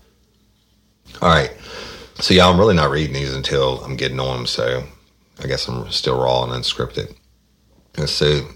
All 1.20 1.28
right. 1.28 1.50
So, 2.20 2.34
yeah, 2.34 2.48
I'm 2.48 2.58
really 2.58 2.74
not 2.74 2.90
reading 2.90 3.14
these 3.14 3.34
until 3.34 3.82
I'm 3.84 3.96
getting 3.96 4.20
on 4.20 4.38
them. 4.38 4.46
So, 4.46 4.84
I 5.42 5.46
guess 5.46 5.68
I'm 5.68 5.90
still 5.90 6.20
raw 6.20 6.44
and 6.44 6.52
unscripted. 6.52 7.14
And 7.96 8.08
so, 8.08 8.46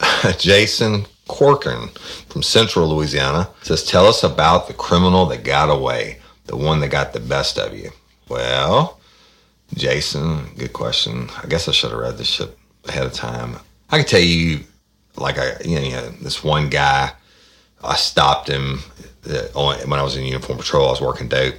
Jason 0.38 1.06
Corcoran 1.28 1.88
from 2.28 2.42
Central 2.42 2.88
Louisiana 2.88 3.48
says, 3.62 3.84
Tell 3.84 4.06
us 4.06 4.24
about 4.24 4.66
the 4.66 4.74
criminal 4.74 5.26
that 5.26 5.44
got 5.44 5.70
away, 5.70 6.18
the 6.46 6.56
one 6.56 6.80
that 6.80 6.88
got 6.88 7.12
the 7.12 7.20
best 7.20 7.58
of 7.58 7.76
you. 7.76 7.90
Well, 8.28 9.00
Jason, 9.74 10.46
good 10.56 10.72
question. 10.72 11.28
I 11.42 11.46
guess 11.46 11.68
I 11.68 11.72
should 11.72 11.90
have 11.90 12.00
read 12.00 12.18
this 12.18 12.26
shit 12.28 12.56
ahead 12.86 13.06
of 13.06 13.12
time. 13.12 13.56
I 13.90 13.98
can 13.98 14.06
tell 14.06 14.20
you, 14.20 14.60
like 15.16 15.38
I, 15.38 15.58
you 15.64 15.78
know, 15.90 16.10
this 16.22 16.42
one 16.42 16.68
guy, 16.68 17.12
I 17.82 17.96
stopped 17.96 18.48
him 18.48 18.80
uh, 19.28 19.42
when 19.84 19.98
I 19.98 20.02
was 20.02 20.16
in 20.16 20.24
uniform 20.24 20.58
patrol. 20.58 20.88
I 20.88 20.90
was 20.90 21.00
working 21.00 21.28
dope. 21.28 21.54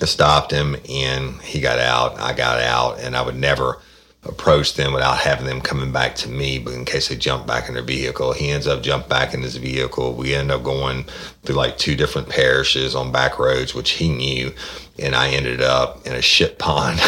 I 0.00 0.06
stopped 0.06 0.50
him, 0.50 0.76
and 0.88 1.40
he 1.42 1.60
got 1.60 1.78
out. 1.78 2.18
I 2.18 2.32
got 2.32 2.60
out, 2.60 2.98
and 2.98 3.16
I 3.16 3.22
would 3.22 3.36
never 3.36 3.80
approach 4.26 4.74
them 4.74 4.92
without 4.92 5.18
having 5.18 5.46
them 5.46 5.60
coming 5.60 5.92
back 5.92 6.14
to 6.16 6.28
me, 6.28 6.58
but 6.58 6.74
in 6.74 6.84
case 6.84 7.08
they 7.08 7.16
jump 7.16 7.46
back 7.46 7.68
in 7.68 7.74
their 7.74 7.82
vehicle. 7.82 8.32
He 8.32 8.50
ends 8.50 8.66
up 8.66 8.82
jump 8.82 9.08
back 9.08 9.34
in 9.34 9.42
his 9.42 9.56
vehicle. 9.56 10.14
We 10.14 10.34
end 10.34 10.50
up 10.50 10.62
going 10.62 11.04
through 11.42 11.56
like 11.56 11.76
two 11.76 11.94
different 11.94 12.28
parishes 12.28 12.94
on 12.94 13.12
back 13.12 13.38
roads, 13.38 13.74
which 13.74 13.90
he 13.90 14.08
knew, 14.08 14.52
and 14.98 15.14
I 15.14 15.30
ended 15.30 15.60
up 15.60 16.06
in 16.06 16.14
a 16.14 16.22
shit 16.22 16.58
pond 16.58 17.00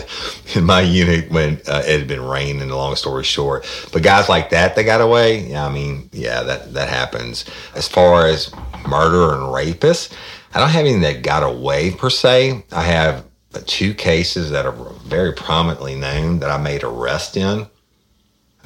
in 0.54 0.64
my 0.64 0.80
unit 0.80 1.30
when 1.30 1.60
uh, 1.66 1.82
it 1.86 2.00
had 2.00 2.08
been 2.08 2.24
raining. 2.24 2.68
Long 2.68 2.94
story 2.96 3.24
short, 3.24 3.66
but 3.92 4.02
guys 4.02 4.28
like 4.28 4.50
that, 4.50 4.76
they 4.76 4.84
got 4.84 5.00
away. 5.00 5.40
Yeah, 5.48 5.66
I 5.66 5.72
mean, 5.72 6.08
yeah, 6.12 6.42
that 6.42 6.74
that 6.74 6.88
happens. 6.88 7.44
As 7.74 7.88
far 7.88 8.26
as 8.26 8.54
murder 8.86 9.34
and 9.34 9.42
rapists, 9.42 10.12
I 10.54 10.60
don't 10.60 10.70
have 10.70 10.80
anything 10.80 11.02
that 11.02 11.22
got 11.22 11.42
away 11.42 11.90
per 11.90 12.10
se. 12.10 12.64
I 12.72 12.82
have 12.82 13.24
two 13.58 13.94
cases 13.94 14.50
that 14.50 14.66
are 14.66 14.72
very 15.04 15.32
prominently 15.32 15.96
known 15.96 16.38
that 16.38 16.50
I 16.50 16.58
made 16.58 16.84
arrest 16.84 17.36
in 17.36 17.66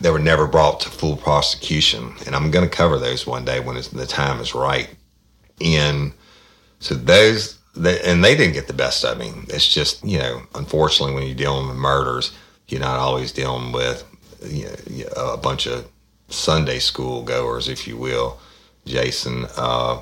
that 0.00 0.12
were 0.12 0.18
never 0.18 0.46
brought 0.46 0.80
to 0.80 0.90
full 0.90 1.16
prosecution. 1.16 2.14
And 2.26 2.34
I'm 2.34 2.50
going 2.50 2.68
to 2.68 2.76
cover 2.76 2.98
those 2.98 3.26
one 3.26 3.44
day 3.44 3.60
when 3.60 3.76
the 3.76 4.06
time 4.06 4.40
is 4.40 4.54
right. 4.54 4.90
And 5.60 6.12
so 6.80 6.94
those, 6.94 7.58
and 7.76 8.22
they 8.22 8.36
didn't 8.36 8.54
get 8.54 8.66
the 8.66 8.72
best 8.74 9.04
of 9.04 9.18
me. 9.18 9.32
It's 9.48 9.66
just, 9.66 10.04
you 10.04 10.18
know, 10.18 10.42
unfortunately, 10.54 11.14
when 11.14 11.26
you're 11.26 11.36
dealing 11.36 11.68
with 11.68 11.76
murders, 11.76 12.32
you're 12.68 12.80
not 12.80 12.98
always 12.98 13.32
dealing 13.32 13.72
with 13.72 14.04
you 14.46 14.66
know, 15.04 15.32
a 15.32 15.36
bunch 15.36 15.66
of 15.66 15.88
Sunday 16.28 16.78
school 16.78 17.22
goers, 17.22 17.68
if 17.68 17.86
you 17.86 17.96
will. 17.96 18.38
Jason, 18.84 19.46
uh, 19.56 20.00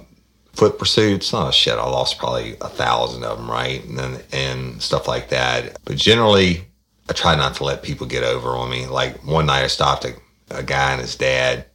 foot 0.54 0.78
pursuits. 0.78 1.32
Oh 1.32 1.50
shit, 1.50 1.74
I 1.74 1.84
lost 1.84 2.18
probably 2.18 2.56
a 2.60 2.68
thousand 2.68 3.24
of 3.24 3.38
them, 3.38 3.50
right? 3.50 3.84
And 3.84 3.98
then, 3.98 4.20
and 4.32 4.82
stuff 4.82 5.08
like 5.08 5.30
that. 5.30 5.78
But 5.84 5.96
generally, 5.96 6.64
I 7.08 7.12
try 7.12 7.34
not 7.34 7.54
to 7.56 7.64
let 7.64 7.82
people 7.82 8.06
get 8.06 8.24
over 8.24 8.50
on 8.50 8.70
me. 8.70 8.86
Like 8.86 9.24
one 9.24 9.46
night, 9.46 9.64
I 9.64 9.68
stopped 9.68 10.04
a, 10.04 10.14
a 10.50 10.62
guy 10.62 10.92
and 10.92 11.00
his 11.00 11.16
dad 11.16 11.66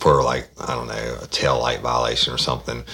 for 0.00 0.22
like 0.22 0.48
I 0.60 0.74
don't 0.74 0.88
know 0.88 1.18
a 1.22 1.26
tail 1.26 1.58
light 1.58 1.80
violation 1.80 2.32
or 2.32 2.38
something, 2.38 2.84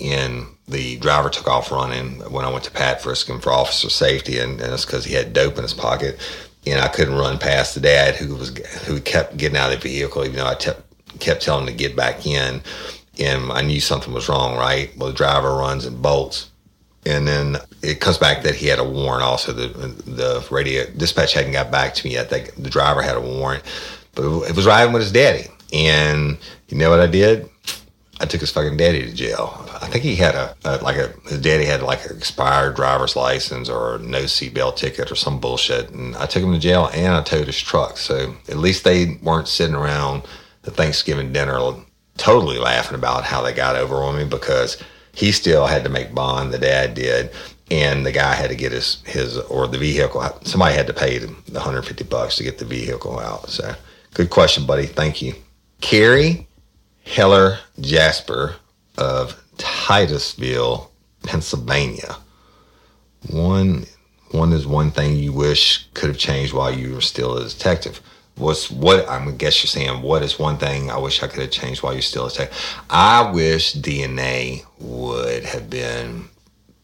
and 0.00 0.46
the 0.66 0.96
driver 0.96 1.28
took 1.28 1.46
off 1.46 1.70
running 1.70 2.20
when 2.30 2.44
I 2.44 2.50
went 2.50 2.64
to 2.64 2.70
pat 2.70 3.02
frisk 3.02 3.28
him 3.28 3.40
for 3.40 3.52
officer 3.52 3.90
safety, 3.90 4.38
and, 4.38 4.60
and 4.60 4.72
it's 4.72 4.86
because 4.86 5.04
he 5.04 5.14
had 5.14 5.32
dope 5.32 5.56
in 5.56 5.62
his 5.62 5.74
pocket. 5.74 6.18
And 6.66 6.80
I 6.80 6.88
couldn't 6.88 7.16
run 7.16 7.38
past 7.38 7.74
the 7.74 7.80
dad 7.80 8.16
who 8.16 8.36
was 8.36 8.56
who 8.86 8.98
kept 8.98 9.36
getting 9.36 9.58
out 9.58 9.70
of 9.70 9.82
the 9.82 9.88
vehicle, 9.88 10.24
even 10.24 10.36
though 10.36 10.46
I 10.46 10.54
kept 10.54 10.80
kept 11.20 11.42
telling 11.42 11.68
him 11.68 11.74
to 11.74 11.78
get 11.78 11.94
back 11.94 12.26
in 12.26 12.62
and 13.18 13.52
I 13.52 13.62
knew 13.62 13.80
something 13.80 14.12
was 14.12 14.28
wrong, 14.28 14.56
right? 14.56 14.96
Well, 14.96 15.08
the 15.08 15.14
driver 15.14 15.54
runs 15.54 15.84
and 15.84 16.00
bolts. 16.00 16.50
And 17.06 17.28
then 17.28 17.58
it 17.82 18.00
comes 18.00 18.16
back 18.16 18.42
that 18.44 18.54
he 18.54 18.66
had 18.66 18.78
a 18.78 18.84
warrant 18.84 19.22
also. 19.22 19.52
The, 19.52 19.68
the 19.68 20.46
radio 20.50 20.86
dispatch 20.96 21.34
hadn't 21.34 21.52
got 21.52 21.70
back 21.70 21.94
to 21.94 22.06
me 22.06 22.14
yet. 22.14 22.30
That 22.30 22.54
the 22.56 22.70
driver 22.70 23.02
had 23.02 23.16
a 23.16 23.20
warrant, 23.20 23.62
but 24.14 24.24
it 24.48 24.56
was 24.56 24.66
riding 24.66 24.92
with 24.92 25.02
his 25.02 25.12
daddy. 25.12 25.48
And 25.72 26.38
you 26.68 26.78
know 26.78 26.88
what 26.88 27.00
I 27.00 27.06
did? 27.06 27.48
I 28.20 28.26
took 28.26 28.40
his 28.40 28.52
fucking 28.52 28.76
daddy 28.76 29.02
to 29.04 29.12
jail. 29.12 29.66
I 29.82 29.86
think 29.88 30.04
he 30.04 30.14
had 30.14 30.34
a, 30.34 30.56
a 30.64 30.78
like 30.78 30.96
a 30.96 31.08
his 31.28 31.40
daddy 31.40 31.64
had 31.64 31.82
like 31.82 32.08
an 32.08 32.16
expired 32.16 32.76
driver's 32.76 33.16
license 33.16 33.68
or 33.68 33.98
no 33.98 34.22
seatbelt 34.22 34.76
ticket 34.76 35.10
or 35.10 35.16
some 35.16 35.40
bullshit, 35.40 35.90
and 35.90 36.14
I 36.16 36.26
took 36.26 36.42
him 36.42 36.52
to 36.52 36.58
jail 36.58 36.88
and 36.94 37.14
I 37.14 37.22
towed 37.22 37.48
his 37.48 37.60
truck. 37.60 37.98
So 37.98 38.34
at 38.48 38.56
least 38.56 38.84
they 38.84 39.18
weren't 39.22 39.48
sitting 39.48 39.74
around 39.74 40.22
the 40.62 40.70
Thanksgiving 40.70 41.32
dinner 41.32 41.58
totally 42.16 42.58
laughing 42.58 42.94
about 42.94 43.24
how 43.24 43.42
they 43.42 43.52
got 43.52 43.76
over 43.76 43.96
on 43.96 44.16
me 44.16 44.24
because 44.24 44.82
he 45.12 45.32
still 45.32 45.66
had 45.66 45.84
to 45.84 45.90
make 45.90 46.14
bond. 46.14 46.52
The 46.52 46.58
dad 46.58 46.94
did, 46.94 47.30
and 47.70 48.04
the 48.04 48.12
guy 48.12 48.34
had 48.34 48.50
to 48.50 48.56
get 48.56 48.72
his 48.72 49.02
his 49.04 49.38
or 49.38 49.66
the 49.66 49.78
vehicle. 49.78 50.22
Somebody 50.42 50.74
had 50.74 50.86
to 50.86 50.94
pay 50.94 51.18
the 51.18 51.28
150 51.52 52.04
bucks 52.04 52.36
to 52.36 52.44
get 52.44 52.58
the 52.58 52.64
vehicle 52.64 53.18
out. 53.18 53.48
So, 53.48 53.74
good 54.14 54.30
question, 54.30 54.66
buddy. 54.66 54.86
Thank 54.86 55.22
you, 55.22 55.34
Carrie 55.80 56.46
Heller 57.04 57.58
Jasper 57.80 58.56
of 58.98 59.40
Titusville, 59.58 60.90
Pennsylvania. 61.22 62.16
One 63.30 63.86
one 64.30 64.52
is 64.52 64.66
one 64.66 64.90
thing 64.90 65.16
you 65.16 65.32
wish 65.32 65.86
could 65.94 66.08
have 66.08 66.18
changed 66.18 66.52
while 66.52 66.74
you 66.74 66.94
were 66.94 67.00
still 67.00 67.36
a 67.36 67.48
detective 67.48 68.00
what's 68.36 68.70
what 68.70 69.08
I 69.08 69.30
guess 69.32 69.62
you're 69.62 69.68
saying 69.68 70.02
what 70.02 70.22
is 70.22 70.38
one 70.38 70.58
thing 70.58 70.90
I 70.90 70.98
wish 70.98 71.22
I 71.22 71.28
could 71.28 71.42
have 71.42 71.50
changed 71.50 71.82
while 71.82 71.92
you're 71.92 72.02
still 72.02 72.26
a 72.26 72.30
tech. 72.30 72.52
I 72.90 73.30
wish 73.30 73.74
DNA 73.74 74.64
would 74.78 75.44
have 75.44 75.70
been 75.70 76.28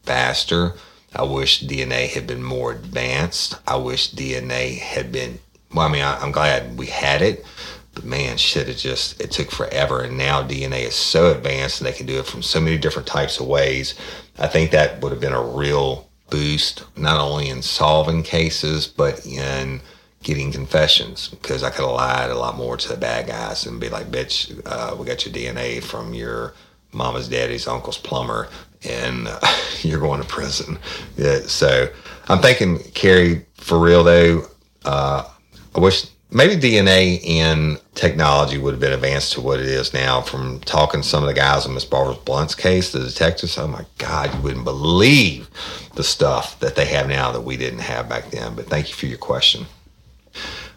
faster. 0.03 0.75
I 1.13 1.23
wish 1.23 1.63
DNA 1.63 2.07
had 2.07 2.25
been 2.25 2.43
more 2.43 2.71
advanced. 2.71 3.55
I 3.67 3.75
wish 3.75 4.13
DNA 4.13 4.79
had 4.79 5.11
been 5.11 5.39
well, 5.73 5.87
I 5.87 5.91
mean, 5.91 6.03
I, 6.03 6.21
am 6.23 6.31
glad 6.31 6.77
we 6.77 6.87
had 6.87 7.21
it, 7.21 7.45
but 7.93 8.03
man, 8.03 8.37
shit, 8.37 8.69
it 8.69 8.75
just 8.75 9.19
it 9.21 9.31
took 9.31 9.51
forever. 9.51 10.01
And 10.01 10.17
now 10.17 10.41
DNA 10.41 10.87
is 10.87 10.95
so 10.95 11.31
advanced 11.31 11.79
and 11.79 11.87
they 11.87 11.97
can 11.97 12.05
do 12.05 12.19
it 12.19 12.25
from 12.25 12.41
so 12.41 12.59
many 12.59 12.77
different 12.77 13.07
types 13.07 13.39
of 13.39 13.47
ways. 13.47 13.95
I 14.37 14.47
think 14.47 14.71
that 14.71 15.01
would 15.01 15.11
have 15.11 15.21
been 15.21 15.33
a 15.33 15.41
real 15.41 16.09
boost, 16.29 16.83
not 16.97 17.19
only 17.19 17.49
in 17.49 17.61
solving 17.61 18.23
cases, 18.23 18.87
but 18.87 19.25
in 19.25 19.81
getting 20.23 20.51
confessions 20.51 21.29
because 21.29 21.63
I 21.63 21.69
could 21.69 21.85
have 21.85 21.95
lied 21.95 22.29
a 22.29 22.37
lot 22.37 22.57
more 22.57 22.77
to 22.77 22.87
the 22.87 22.97
bad 22.97 23.27
guys 23.27 23.65
and 23.65 23.79
be 23.79 23.89
like, 23.89 24.07
bitch, 24.07 24.61
uh, 24.65 24.95
we 24.95 25.05
got 25.05 25.25
your 25.25 25.33
DNA 25.33 25.83
from 25.83 26.13
your 26.13 26.53
mama's 26.93 27.27
daddy's 27.27 27.67
uncle's 27.67 27.97
plumber 27.97 28.47
and 28.83 29.27
uh, 29.27 29.39
you're 29.81 29.99
going 29.99 30.21
to 30.21 30.27
prison. 30.27 30.77
Yeah, 31.17 31.39
so 31.41 31.87
I'm 32.27 32.39
thinking, 32.39 32.79
Carrie, 32.93 33.45
for 33.55 33.79
real 33.79 34.03
though, 34.03 34.45
uh, 34.85 35.27
I 35.75 35.79
wish 35.79 36.07
maybe 36.31 36.55
DNA 36.55 37.27
and 37.27 37.79
technology 37.95 38.57
would 38.57 38.71
have 38.73 38.79
been 38.79 38.93
advanced 38.93 39.33
to 39.33 39.41
what 39.41 39.59
it 39.59 39.65
is 39.65 39.93
now 39.93 40.21
from 40.21 40.59
talking 40.61 41.01
to 41.01 41.07
some 41.07 41.23
of 41.23 41.27
the 41.27 41.33
guys 41.33 41.65
in 41.65 41.73
Miss 41.73 41.85
Barbara 41.85 42.15
Blunt's 42.25 42.55
case, 42.55 42.91
the 42.91 42.99
detectives. 42.99 43.57
Oh 43.57 43.67
my 43.67 43.85
God, 43.97 44.33
you 44.33 44.41
wouldn't 44.41 44.65
believe 44.65 45.49
the 45.95 46.03
stuff 46.03 46.59
that 46.59 46.75
they 46.75 46.85
have 46.85 47.07
now 47.07 47.31
that 47.31 47.41
we 47.41 47.57
didn't 47.57 47.79
have 47.79 48.07
back 48.07 48.31
then. 48.31 48.55
But 48.55 48.67
thank 48.67 48.89
you 48.89 48.95
for 48.95 49.07
your 49.07 49.17
question. 49.17 49.65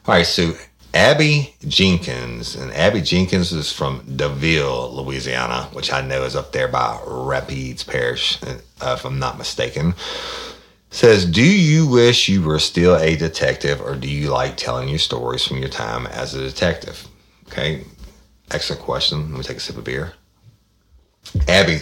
All 0.06 0.14
right, 0.14 0.26
so 0.26 0.52
Abby 0.92 1.54
Jenkins, 1.66 2.56
and 2.56 2.70
Abby 2.72 3.00
Jenkins 3.00 3.52
is 3.52 3.72
from 3.72 4.04
Deville, 4.16 4.94
Louisiana, 4.94 5.70
which 5.72 5.90
I 5.90 6.02
know 6.02 6.24
is 6.24 6.36
up 6.36 6.52
there 6.52 6.68
by 6.68 7.00
Rapides 7.06 7.86
Parish, 7.86 8.38
uh, 8.42 8.58
if 8.82 9.06
I'm 9.06 9.18
not 9.18 9.38
mistaken. 9.38 9.94
Says, 10.90 11.24
Do 11.24 11.42
you 11.42 11.88
wish 11.88 12.28
you 12.28 12.42
were 12.42 12.58
still 12.58 12.96
a 12.96 13.16
detective, 13.16 13.80
or 13.80 13.96
do 13.96 14.06
you 14.06 14.28
like 14.28 14.58
telling 14.58 14.90
your 14.90 14.98
stories 14.98 15.42
from 15.42 15.56
your 15.56 15.70
time 15.70 16.06
as 16.08 16.34
a 16.34 16.40
detective? 16.42 17.08
Okay, 17.46 17.82
excellent 18.50 18.82
question. 18.82 19.30
Let 19.30 19.38
me 19.38 19.42
take 19.42 19.56
a 19.56 19.60
sip 19.60 19.78
of 19.78 19.84
beer. 19.84 20.12
Abby, 21.48 21.80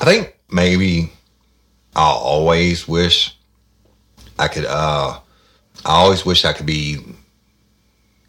I 0.00 0.04
think 0.04 0.36
maybe 0.50 1.12
I'll 1.94 2.16
always 2.16 2.88
wish 2.88 3.38
I 4.36 4.48
could, 4.48 4.64
uh, 4.64 5.20
I 5.84 5.90
always 5.90 6.26
wish 6.26 6.44
I 6.44 6.52
could 6.52 6.66
be 6.66 6.98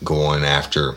going 0.03 0.43
after. 0.43 0.95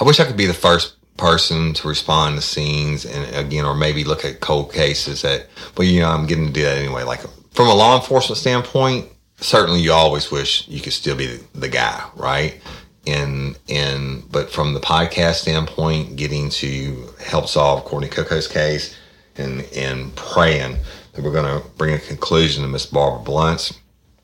I 0.00 0.04
wish 0.04 0.20
I 0.20 0.24
could 0.24 0.36
be 0.36 0.46
the 0.46 0.54
first 0.54 0.94
person 1.16 1.74
to 1.74 1.88
respond 1.88 2.36
to 2.36 2.42
scenes 2.42 3.04
and 3.04 3.34
again, 3.34 3.64
or 3.64 3.74
maybe 3.74 4.04
look 4.04 4.24
at 4.24 4.40
cold 4.40 4.72
cases 4.72 5.22
that, 5.22 5.46
well, 5.76 5.86
you 5.86 6.00
know, 6.00 6.08
I'm 6.08 6.26
getting 6.26 6.46
to 6.46 6.52
do 6.52 6.62
that 6.62 6.78
anyway. 6.78 7.02
Like 7.02 7.20
from 7.50 7.68
a 7.68 7.74
law 7.74 7.96
enforcement 7.96 8.38
standpoint, 8.38 9.08
certainly 9.40 9.80
you 9.80 9.92
always 9.92 10.30
wish 10.30 10.66
you 10.68 10.80
could 10.80 10.92
still 10.92 11.16
be 11.16 11.38
the 11.54 11.68
guy, 11.68 12.02
right? 12.14 12.60
And, 13.06 13.58
and, 13.68 14.30
but 14.30 14.50
from 14.50 14.74
the 14.74 14.80
podcast 14.80 15.36
standpoint, 15.36 16.16
getting 16.16 16.50
to 16.50 17.08
help 17.24 17.48
solve 17.48 17.84
Courtney 17.84 18.08
Coco's 18.08 18.46
case 18.46 18.96
and, 19.36 19.66
and 19.74 20.14
praying 20.14 20.76
that 21.12 21.24
we're 21.24 21.32
going 21.32 21.60
to 21.60 21.68
bring 21.70 21.94
a 21.94 21.98
conclusion 21.98 22.62
to 22.62 22.68
Miss 22.68 22.86
Barbara 22.86 23.24
Blunt's. 23.24 23.78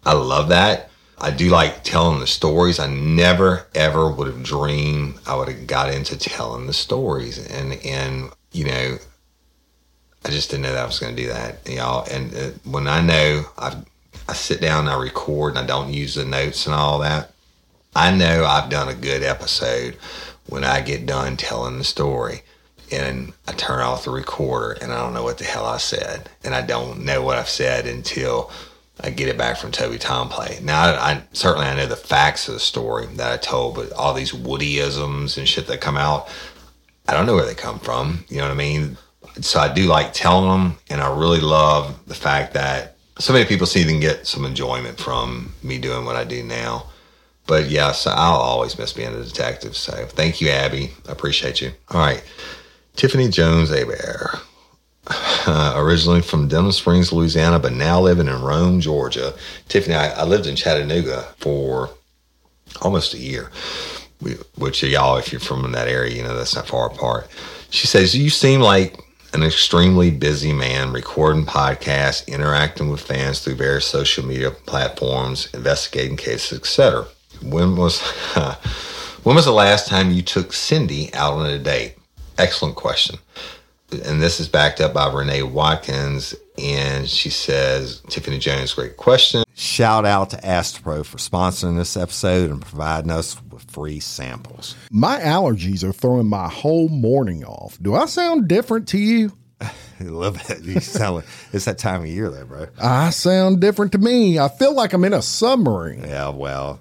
I 0.05 0.13
love 0.13 0.49
that. 0.51 0.91
I 1.19 1.31
do 1.31 1.49
like 1.49 1.85
telling 1.85 2.21
the 2.21 2.27
stories. 2.27 2.79
I 2.79 2.87
never 2.89 3.67
ever 3.75 4.11
would 4.11 4.27
have 4.27 4.43
dreamed 4.43 5.19
I 5.27 5.37
would 5.37 5.49
have 5.49 5.67
got 5.67 5.93
into 5.93 6.19
telling 6.19 6.67
the 6.67 6.73
stories, 6.73 7.39
and 7.51 7.75
and 7.85 8.31
you 8.53 8.65
know, 8.65 8.99
I 10.25 10.31
just 10.31 10.51
didn't 10.51 10.65
know 10.65 10.73
that 10.73 10.83
I 10.83 10.87
was 10.87 10.99
going 10.99 11.15
to 11.15 11.23
do 11.23 11.29
that, 11.29 11.69
y'all. 11.69 12.07
And 12.11 12.35
uh, 12.35 12.51
when 12.65 12.89
I 12.89 13.01
know 13.01 13.45
I 13.59 13.77
I 14.29 14.33
sit 14.33 14.61
down, 14.61 14.81
and 14.81 14.91
I 14.91 15.01
record, 15.01 15.51
and 15.51 15.59
I 15.59 15.67
don't 15.67 15.93
use 15.93 16.15
the 16.15 16.25
notes 16.25 16.67
and 16.67 16.75
all 16.75 16.99
that, 17.01 17.33
I 17.95 18.15
know 18.15 18.45
I've 18.45 18.71
done 18.71 18.89
a 18.89 18.95
good 18.95 19.23
episode 19.23 19.97
when 20.47 20.65
I 20.65 20.81
get 20.81 21.07
done 21.07 21.37
telling 21.37 21.79
the 21.79 21.85
story. 21.85 22.43
And 22.93 23.33
I 23.49 23.53
turn 23.53 23.81
off 23.81 24.05
the 24.05 24.11
recorder 24.11 24.73
and 24.73 24.93
I 24.93 25.01
don't 25.01 25.15
know 25.15 25.23
what 25.23 25.39
the 25.39 25.45
hell 25.45 25.65
I 25.65 25.79
said. 25.79 26.29
And 26.45 26.55
I 26.55 26.63
don't 26.63 27.05
know 27.05 27.23
what 27.23 27.39
I've 27.39 27.49
said 27.49 27.87
until 27.87 28.51
I 29.01 29.11
get 29.11 29.29
it 29.29 29.37
back 29.37 29.57
from 29.57 29.73
Toby 29.73 29.99
Tomplay. 29.99 30.61
Now, 30.63 30.83
I, 30.83 31.13
I 31.13 31.23
certainly 31.33 31.67
I 31.67 31.75
know 31.75 31.87
the 31.87 31.97
facts 31.97 32.49
of 32.49 32.55
the 32.55 32.61
story 32.61 33.07
that 33.07 33.33
I 33.33 33.37
told, 33.37 33.75
but 33.75 33.93
all 33.93 34.15
these 34.15 34.33
Woodyisms 34.33 35.37
and 35.37 35.49
shit 35.49 35.67
that 35.67 35.81
come 35.81 35.97
out, 35.97 36.29
I 37.09 37.15
don't 37.15 37.27
know 37.27 37.35
where 37.35 37.45
they 37.45 37.55
come 37.55 37.81
from. 37.81 38.25
You 38.29 38.39
know 38.39 38.45
what 38.45 38.53
I 38.53 38.57
mean? 38.57 38.97
So 39.41 39.59
I 39.59 39.73
do 39.73 39.87
like 39.87 40.13
telling 40.13 40.49
them, 40.49 40.79
and 40.89 41.01
I 41.01 41.17
really 41.17 41.41
love 41.41 42.07
the 42.07 42.15
fact 42.15 42.55
that 42.55 42.97
so 43.19 43.33
many 43.33 43.45
people 43.45 43.67
see 43.67 43.89
and 43.91 44.01
get 44.01 44.27
some 44.27 44.45
enjoyment 44.45 44.99
from 44.99 45.53
me 45.63 45.79
doing 45.79 46.05
what 46.05 46.17
I 46.17 46.25
do 46.25 46.43
now. 46.43 46.87
But 47.47 47.69
yes, 47.69 48.07
I'll 48.07 48.37
always 48.37 48.79
miss 48.79 48.93
being 48.93 49.15
a 49.15 49.23
detective. 49.23 49.77
So 49.77 50.07
thank 50.07 50.41
you, 50.41 50.49
Abby. 50.49 50.93
I 51.09 51.13
appreciate 51.13 51.61
you. 51.61 51.73
All 51.91 52.01
right. 52.01 52.23
Tiffany 52.97 53.29
Jones 53.29 53.71
Abear. 53.71 54.41
Originally 55.49 56.23
from 56.23 56.49
Denham 56.49 56.73
Springs, 56.73 57.13
Louisiana, 57.13 57.59
but 57.59 57.73
now 57.73 58.01
living 58.01 58.29
in 58.29 58.41
Rome, 58.41 58.81
Georgia. 58.81 59.35
Tiffany, 59.69 59.95
I, 59.95 60.11
I 60.11 60.25
lived 60.25 60.47
in 60.47 60.57
Chattanooga 60.57 61.35
for 61.39 61.91
almost 62.81 63.15
a 63.15 63.19
year, 63.19 63.51
which 64.57 64.83
y'all, 64.83 65.19
if 65.19 65.31
you're 65.31 65.41
from 65.41 65.71
that 65.73 65.89
area, 65.89 66.17
you 66.17 66.23
know 66.23 66.37
that's 66.37 66.55
not 66.55 66.69
far 66.69 66.87
apart. 66.87 67.29
She 67.71 67.87
says, 67.87 68.17
You 68.17 68.31
seem 68.31 68.61
like 68.61 68.99
an 69.35 69.43
extremely 69.43 70.11
busy 70.11 70.53
man 70.53 70.93
recording 70.93 71.45
podcasts, 71.45 72.27
interacting 72.27 72.89
with 72.89 73.01
fans 73.01 73.41
through 73.41 73.57
various 73.57 73.87
social 73.87 74.25
media 74.25 74.53
platforms, 74.53 75.53
investigating 75.53 76.17
cases, 76.17 76.59
etc. 76.59 77.07
When 77.43 77.77
was 77.77 78.01
when 79.23 79.37
was 79.37 79.45
the 79.45 79.53
last 79.53 79.87
time 79.87 80.13
you 80.13 80.23
took 80.23 80.55
Cindy 80.55 81.13
out 81.13 81.35
on 81.35 81.47
a 81.47 81.59
date? 81.59 81.97
Excellent 82.39 82.75
question 82.75 83.19
and 84.01 84.23
this 84.23 84.41
is 84.41 84.49
backed 84.49 84.81
up 84.81 84.95
by 84.95 85.13
Renee 85.13 85.43
Watkins. 85.43 86.35
And 86.57 87.09
she 87.09 87.31
says, 87.31 88.01
Tiffany 88.09 88.39
Jones, 88.39 88.75
great 88.75 88.97
question. 88.97 89.43
Shout 89.55 90.05
out 90.05 90.31
to 90.31 90.37
Astepro 90.39 91.05
for 91.05 91.19
sponsoring 91.19 91.77
this 91.77 91.97
episode 91.97 92.51
and 92.51 92.63
providing 92.63 93.11
us 93.11 93.37
with 93.51 93.69
free 93.71 94.01
samples. 94.01 94.77
My 94.91 95.19
allergies 95.21 95.83
are 95.83 95.93
throwing 95.93 96.29
my 96.29 96.49
whole 96.49 96.89
morning 96.89 97.45
off. 97.45 97.79
Do 97.83 97.95
I 97.95 98.07
sound 98.07 98.49
different 98.49 98.89
to 98.89 98.99
you? 98.99 99.33
A 99.61 100.05
little 100.05 100.33
bit. 100.33 100.63
You 100.63 100.81
sound 100.81 101.17
like 101.17 101.25
it's 101.53 101.65
that 101.67 101.79
time 101.79 102.03
of 102.03 102.07
year, 102.09 102.31
there, 102.31 102.45
bro. 102.45 102.67
I 102.81 103.11
sound 103.11 103.61
different 103.61 103.93
to 103.93 103.99
me. 103.99 104.39
I 104.39 104.49
feel 104.49 104.75
like 104.75 104.93
I'm 104.93 105.05
in 105.05 105.13
a 105.13 105.23
submarine. 105.23 106.03
Yeah, 106.03 106.31
well, 106.31 106.81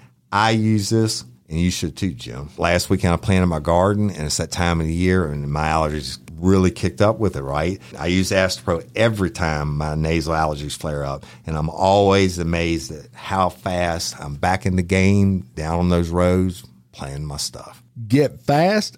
I 0.31 0.51
use 0.51 0.89
this, 0.89 1.23
and 1.49 1.59
you 1.59 1.71
should 1.71 1.97
too, 1.97 2.11
Jim. 2.11 2.49
Last 2.57 2.89
weekend 2.89 3.13
I 3.13 3.17
planted 3.17 3.47
my 3.47 3.59
garden, 3.59 4.09
and 4.09 4.25
it's 4.25 4.37
that 4.37 4.51
time 4.51 4.79
of 4.79 4.87
the 4.87 4.93
year, 4.93 5.25
and 5.27 5.51
my 5.51 5.67
allergies 5.67 6.19
really 6.37 6.71
kicked 6.71 7.01
up 7.01 7.19
with 7.19 7.35
it, 7.35 7.43
right? 7.43 7.79
I 7.99 8.07
use 8.07 8.31
Astepro 8.31 8.87
every 8.95 9.29
time 9.29 9.77
my 9.77 9.95
nasal 9.95 10.33
allergies 10.33 10.75
flare 10.75 11.03
up, 11.03 11.25
and 11.45 11.57
I'm 11.57 11.69
always 11.69 12.39
amazed 12.39 12.91
at 12.91 13.07
how 13.13 13.49
fast 13.49 14.19
I'm 14.19 14.35
back 14.35 14.65
in 14.65 14.75
the 14.75 14.81
game 14.81 15.41
down 15.55 15.79
on 15.79 15.89
those 15.89 16.09
roads 16.09 16.63
playing 16.91 17.25
my 17.25 17.37
stuff. 17.37 17.83
Get 18.07 18.41
fast 18.41 18.97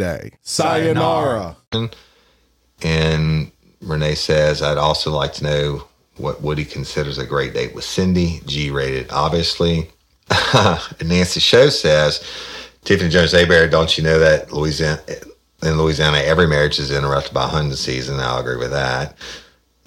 today. 0.00 0.30
Sayonara. 0.42 1.56
And 2.82 3.52
Renee 3.82 4.14
says, 4.14 4.62
I'd 4.62 4.78
also 4.78 5.10
like 5.10 5.32
to 5.34 5.44
know 5.44 5.88
what 6.16 6.40
Woody 6.42 6.64
considers 6.64 7.18
a 7.18 7.26
great 7.26 7.54
date 7.54 7.74
with 7.74 7.84
Cindy, 7.84 8.40
G 8.46 8.70
rated, 8.70 9.10
obviously. 9.10 9.90
Nancy 11.04 11.40
Show 11.40 11.68
says, 11.68 12.24
Tiffany 12.84 13.10
Jones 13.10 13.34
Abear, 13.34 13.68
don't 13.68 13.96
you 13.98 14.04
know 14.04 14.18
that 14.18 14.52
Louisiana 14.52 15.00
in 15.62 15.76
Louisiana 15.76 16.18
every 16.18 16.46
marriage 16.46 16.78
is 16.78 16.90
interrupted 16.90 17.34
by 17.34 17.46
hunting 17.46 17.74
season? 17.74 18.18
I'll 18.20 18.40
agree 18.40 18.56
with 18.56 18.70
that. 18.70 19.16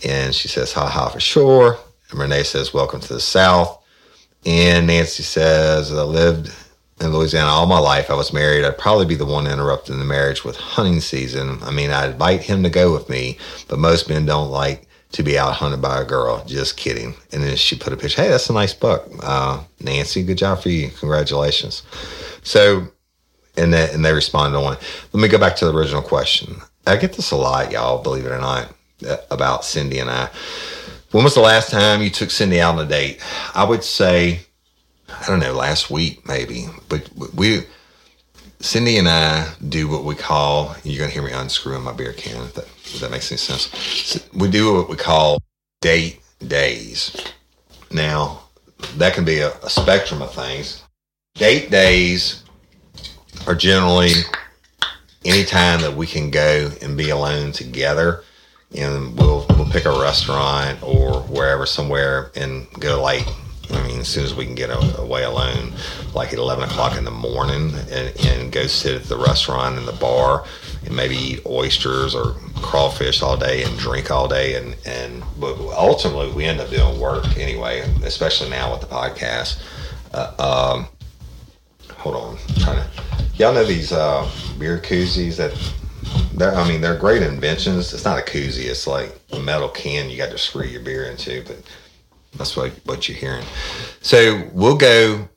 And 0.06 0.36
she 0.36 0.47
says, 0.47 0.73
ha 0.73 0.88
ha 0.88 1.10
for 1.10 1.19
sure. 1.19 1.78
And 2.12 2.19
Renee 2.19 2.43
says, 2.43 2.73
welcome 2.73 2.99
to 2.99 3.13
the 3.13 3.19
South. 3.19 3.80
And 4.45 4.88
Nancy 4.88 5.23
says, 5.23 5.91
I 5.91 6.04
lived 6.04 6.54
in 7.04 7.13
Louisiana 7.13 7.50
all 7.50 7.66
my 7.66 7.80
life. 7.80 8.10
I 8.10 8.16
was 8.16 8.34
married. 8.34 8.63
I'd 8.63 8.78
probably 8.78 9.06
be 9.06 9.16
the 9.16 9.26
one 9.26 9.46
interrupting 9.48 10.00
the 10.00 10.06
marriage 10.06 10.44
with 10.44 10.56
hunting 10.56 11.00
season. 11.02 11.60
I 11.62 11.72
mean, 11.72 11.92
I'd 11.92 12.12
invite 12.12 12.42
him 12.42 12.63
to 12.63 12.70
go 12.70 12.94
with 12.94 13.10
me, 13.10 13.38
but 13.68 13.80
most 13.80 14.10
men 14.10 14.26
don't 14.26 14.50
like 14.50 14.88
to 15.12 15.24
be 15.24 15.38
out 15.38 15.54
hunted 15.54 15.82
by 15.82 16.02
a 16.02 16.06
girl. 16.06 16.44
Just 16.46 16.78
kidding. 16.78 17.13
And 17.32 17.44
then 17.44 17.56
she 17.56 17.78
put 17.78 17.94
a 17.94 17.98
picture. 17.98 18.24
Hey, 18.24 18.30
that's 18.30 18.50
a 18.50 18.54
nice 18.54 18.74
buck, 18.74 19.08
uh, 19.22 19.63
Nancy. 19.80 20.24
Good 20.24 20.39
job 20.39 20.62
for 20.62 20.70
you. 20.70 20.89
Congratulations. 21.00 21.84
So, 22.44 22.88
and 23.56 23.74
that, 23.74 23.94
and 23.94 24.04
they 24.04 24.13
responded 24.13 24.58
on. 24.58 24.78
Let 25.12 25.22
me 25.22 25.28
go 25.28 25.38
back 25.38 25.56
to 25.58 25.66
the 25.66 25.74
original 25.74 26.02
question. 26.02 26.56
I 26.88 26.98
get 26.98 27.13
this 27.13 27.32
a 27.32 27.36
lot, 27.36 27.72
y'all. 27.72 28.02
Believe 28.02 28.26
it 28.26 28.32
or 28.32 28.39
not, 28.39 28.74
about 29.30 29.63
Cindy 29.63 30.00
and 30.00 30.10
I. 30.10 30.30
When 31.12 31.24
was 31.24 31.36
the 31.36 31.42
last 31.42 31.70
time 31.70 32.02
you 32.02 32.10
took 32.10 32.32
Cindy 32.32 32.60
out 32.60 32.76
on 32.76 32.86
a 32.86 32.89
date? 32.89 33.22
I 33.54 33.63
would 33.63 33.84
say, 33.84 34.39
I 35.10 35.26
don't 35.28 35.39
know, 35.39 35.54
last 35.54 35.89
week 35.89 36.28
maybe. 36.28 36.68
But 36.89 37.10
we, 37.36 37.66
Cindy 38.60 38.98
and 38.98 39.10
I 39.10 39.54
do 39.68 39.88
what 39.88 40.04
we 40.04 40.16
call, 40.16 40.76
you're 40.84 41.00
going 41.00 41.10
to 41.10 41.13
hear 41.13 41.24
me 41.24 41.32
unscrewing 41.32 41.84
my 41.84 41.94
beer 41.94 42.13
can, 42.13 42.44
if 42.44 42.54
that, 42.56 42.66
if 42.66 43.00
that 43.00 43.12
makes 43.12 43.32
any 43.32 43.38
sense. 43.38 44.30
We 44.34 44.50
do 44.50 44.74
what 44.74 44.89
we 44.89 44.96
call 44.96 45.42
date 45.82 46.22
days. 46.46 47.16
Now, 47.92 48.44
that 48.98 49.13
can 49.13 49.26
be 49.26 49.39
a, 49.39 49.54
a 49.58 49.70
spectrum 49.70 50.22
of 50.22 50.34
things. 50.34 50.84
Date 51.36 51.72
days 51.72 52.44
are 53.48 53.56
generally 53.56 54.12
any 55.26 55.44
time 55.44 55.82
that 55.82 55.96
we 55.96 56.06
can 56.06 56.30
go 56.30 56.72
and 56.82 56.98
be 56.98 57.10
alone 57.10 57.52
together 57.52 58.24
and 58.76 59.18
we'll 59.18 59.46
we'll 59.50 59.70
pick 59.70 59.86
a 59.86 60.02
restaurant 60.02 60.82
or 60.84 61.22
wherever 61.24 61.66
somewhere 61.66 62.32
and 62.36 62.68
go 62.80 63.02
like 63.02 63.26
I 63.76 63.88
mean, 63.88 64.00
as 64.00 64.08
soon 64.08 64.24
as 64.24 64.34
we 64.34 64.46
can 64.46 64.56
get 64.56 64.70
away 64.98 65.24
alone, 65.24 65.74
like 66.14 66.34
at 66.34 66.40
11 66.40 66.64
o'clock 66.66 66.98
in 66.98 67.04
the 67.04 67.12
morning, 67.12 67.74
and, 67.92 68.26
and 68.26 68.52
go 68.52 68.68
sit 68.68 68.96
at 68.96 69.04
the 69.04 69.18
restaurant 69.18 69.78
and 69.78 69.88
the 69.88 69.94
bar 69.94 70.46
and 70.86 70.96
maybe 70.96 71.16
eat 71.16 71.46
oysters 71.46 72.16
or 72.16 72.36
crawfish 72.56 73.22
all 73.22 73.38
day 73.38 73.64
and 73.64 73.78
drink 73.78 74.12
all 74.12 74.28
day. 74.28 74.56
And, 74.56 74.76
and 74.86 75.24
but 75.40 75.58
ultimately, 75.78 76.32
we 76.32 76.46
end 76.46 76.60
up 76.60 76.70
doing 76.70 77.00
work 77.00 77.38
anyway, 77.38 77.82
especially 78.04 78.50
now 78.50 78.72
with 78.72 78.82
the 78.82 78.88
podcast. 78.88 79.62
Uh, 80.14 80.78
um, 80.78 80.88
hold 81.96 82.16
on, 82.16 82.38
trying 82.60 82.78
to. 82.78 82.90
Y'all 83.36 83.54
know 83.54 83.66
these 83.66 83.92
uh, 83.92 84.30
beer 84.60 84.78
koozies 84.78 85.38
that 85.38 85.54
they're, 86.36 86.54
I 86.54 86.68
mean, 86.68 86.82
they're 86.82 86.98
great 86.98 87.22
inventions. 87.22 87.94
It's 87.94 88.06
not 88.06 88.20
a 88.20 88.22
koozie. 88.22 88.66
It's 88.66 88.88
like 88.88 89.18
a 89.32 89.40
metal 89.40 89.70
can 89.70 90.10
you 90.10 90.18
got 90.18 90.32
to 90.32 90.38
screw 90.38 90.66
your 90.66 90.82
beer 90.82 91.06
into, 91.06 91.44
but 91.46 91.58
that's 92.36 92.56
what 92.56 92.72
what 92.86 93.08
you're 93.08 93.17
hearing. 93.17 93.46
So 94.02 94.50
we'll 94.54 94.78
go 94.78 95.28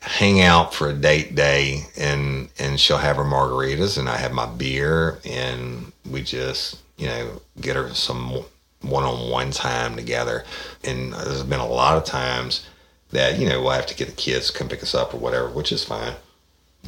hang 0.00 0.42
out 0.42 0.74
for 0.74 0.88
a 0.88 0.92
date 0.92 1.34
day, 1.34 1.84
and 1.96 2.48
and 2.58 2.78
she'll 2.78 2.98
have 2.98 3.16
her 3.16 3.24
margaritas, 3.24 3.98
and 3.98 4.08
I 4.08 4.16
have 4.16 4.32
my 4.32 4.46
beer, 4.46 5.18
and 5.24 5.92
we 6.10 6.22
just 6.22 6.80
you 6.96 7.06
know 7.06 7.40
get 7.60 7.76
her 7.76 7.92
some 7.94 8.44
one-on-one 8.82 9.50
time 9.50 9.96
together. 9.96 10.44
And 10.84 11.12
there's 11.12 11.42
been 11.42 11.60
a 11.60 11.66
lot 11.66 11.96
of 11.96 12.04
times 12.04 12.66
that 13.10 13.38
you 13.38 13.48
know 13.48 13.62
we'll 13.62 13.70
have 13.70 13.86
to 13.86 13.94
get 13.94 14.08
the 14.08 14.14
kids 14.14 14.50
to 14.50 14.58
come 14.58 14.68
pick 14.68 14.82
us 14.82 14.94
up 14.94 15.14
or 15.14 15.18
whatever, 15.18 15.48
which 15.48 15.72
is 15.72 15.84
fine. 15.84 16.14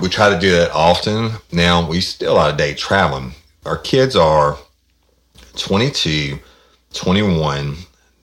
We 0.00 0.08
try 0.08 0.28
to 0.28 0.38
do 0.38 0.50
that 0.52 0.70
often. 0.72 1.32
Now 1.52 1.88
we 1.88 2.00
still 2.02 2.38
out 2.38 2.50
of 2.50 2.58
date 2.58 2.76
traveling. 2.76 3.32
Our 3.64 3.78
kids 3.78 4.14
are 4.14 4.58
22, 5.56 6.38
21, 6.92 7.76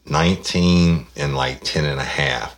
19 0.06 1.08
and 1.16 1.36
like 1.36 1.62
10 1.63 1.86
and 1.86 2.00
a 2.00 2.06
half. 2.06 2.56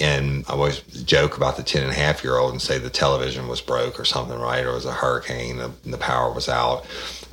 And 0.00 0.44
I 0.48 0.52
always 0.52 0.80
joke 0.80 1.36
about 1.36 1.56
the 1.56 1.62
10 1.62 1.82
and 1.82 1.90
a 1.90 1.94
half 1.94 2.22
year 2.22 2.36
old 2.36 2.52
and 2.52 2.62
say 2.62 2.78
the 2.78 2.90
television 2.90 3.48
was 3.48 3.60
broke 3.60 3.98
or 3.98 4.04
something, 4.04 4.38
right? 4.38 4.64
Or 4.64 4.70
it 4.70 4.74
was 4.74 4.86
a 4.86 4.92
hurricane 4.92 5.58
and 5.58 5.74
the 5.84 5.98
power 5.98 6.32
was 6.32 6.48
out. 6.48 6.86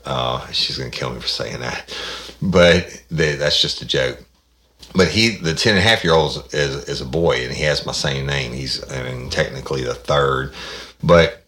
Uh, 0.04 0.46
she's 0.52 0.78
going 0.78 0.90
to 0.90 0.98
kill 0.98 1.12
me 1.12 1.20
for 1.20 1.28
saying 1.28 1.60
that. 1.60 1.96
But 2.42 3.04
the, 3.10 3.36
that's 3.36 3.62
just 3.62 3.82
a 3.82 3.86
joke. 3.86 4.20
But 4.96 5.10
he, 5.10 5.36
the 5.36 5.54
10 5.54 5.72
and 5.76 5.80
a 5.80 5.88
half 5.88 6.04
year 6.04 6.14
old 6.14 6.48
is, 6.54 6.88
is 6.90 7.02
a 7.02 7.06
boy 7.06 7.44
and 7.44 7.54
he 7.54 7.64
has 7.64 7.86
my 7.86 7.92
same 7.92 8.26
name. 8.26 8.54
He's, 8.54 8.90
I 8.92 9.04
mean, 9.04 9.30
technically 9.30 9.84
the 9.84 9.94
third. 9.94 10.54
But 11.04 11.44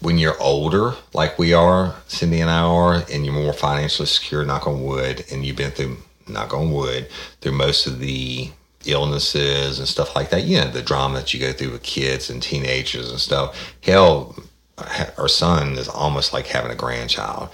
when 0.00 0.16
you're 0.16 0.40
older, 0.40 0.94
like 1.12 1.38
we 1.38 1.52
are, 1.52 1.94
Cindy 2.06 2.40
and 2.40 2.50
I 2.50 2.60
are, 2.60 3.02
and 3.10 3.24
you're 3.24 3.34
more 3.34 3.52
financially 3.52 4.06
secure, 4.06 4.44
knock 4.44 4.66
on 4.66 4.82
wood, 4.82 5.24
and 5.30 5.44
you've 5.44 5.56
been 5.56 5.72
through 5.72 5.98
knock 6.28 6.54
on 6.54 6.72
wood, 6.72 7.08
through 7.40 7.52
most 7.52 7.86
of 7.86 7.98
the 7.98 8.50
illnesses 8.86 9.78
and 9.78 9.88
stuff 9.88 10.14
like 10.14 10.30
that. 10.30 10.44
You 10.44 10.60
know, 10.60 10.70
the 10.70 10.82
drama 10.82 11.18
that 11.18 11.34
you 11.34 11.40
go 11.40 11.52
through 11.52 11.72
with 11.72 11.82
kids 11.82 12.30
and 12.30 12.42
teenagers 12.42 13.10
and 13.10 13.20
stuff. 13.20 13.74
Hell, 13.82 14.36
our 15.16 15.28
son 15.28 15.72
is 15.72 15.88
almost 15.88 16.32
like 16.32 16.46
having 16.46 16.70
a 16.70 16.76
grandchild. 16.76 17.50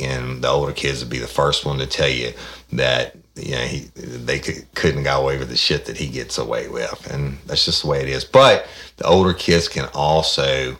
And 0.00 0.42
the 0.42 0.48
older 0.48 0.72
kids 0.72 1.00
would 1.00 1.10
be 1.10 1.18
the 1.18 1.26
first 1.26 1.64
one 1.64 1.78
to 1.78 1.86
tell 1.86 2.08
you 2.08 2.32
that 2.72 3.16
you 3.34 3.52
know 3.52 3.62
he, 3.64 3.80
they 3.94 4.38
could, 4.38 4.72
couldn't 4.74 5.02
got 5.02 5.20
away 5.20 5.38
with 5.38 5.48
the 5.48 5.56
shit 5.56 5.86
that 5.86 5.96
he 5.96 6.06
gets 6.08 6.38
away 6.38 6.68
with, 6.68 7.10
and 7.12 7.38
that's 7.46 7.64
just 7.64 7.82
the 7.82 7.88
way 7.88 8.00
it 8.00 8.08
is. 8.08 8.24
But 8.24 8.66
the 8.96 9.06
older 9.06 9.34
kids 9.34 9.68
can 9.68 9.88
also 9.94 10.76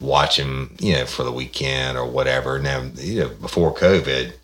watch 0.00 0.38
him, 0.38 0.74
you 0.80 0.94
know, 0.94 1.06
for 1.06 1.22
the 1.22 1.32
weekend 1.32 1.96
or 1.96 2.06
whatever. 2.06 2.58
Now, 2.58 2.82
you 2.94 3.20
know, 3.20 3.28
before 3.28 3.74
COVID, 3.74 4.34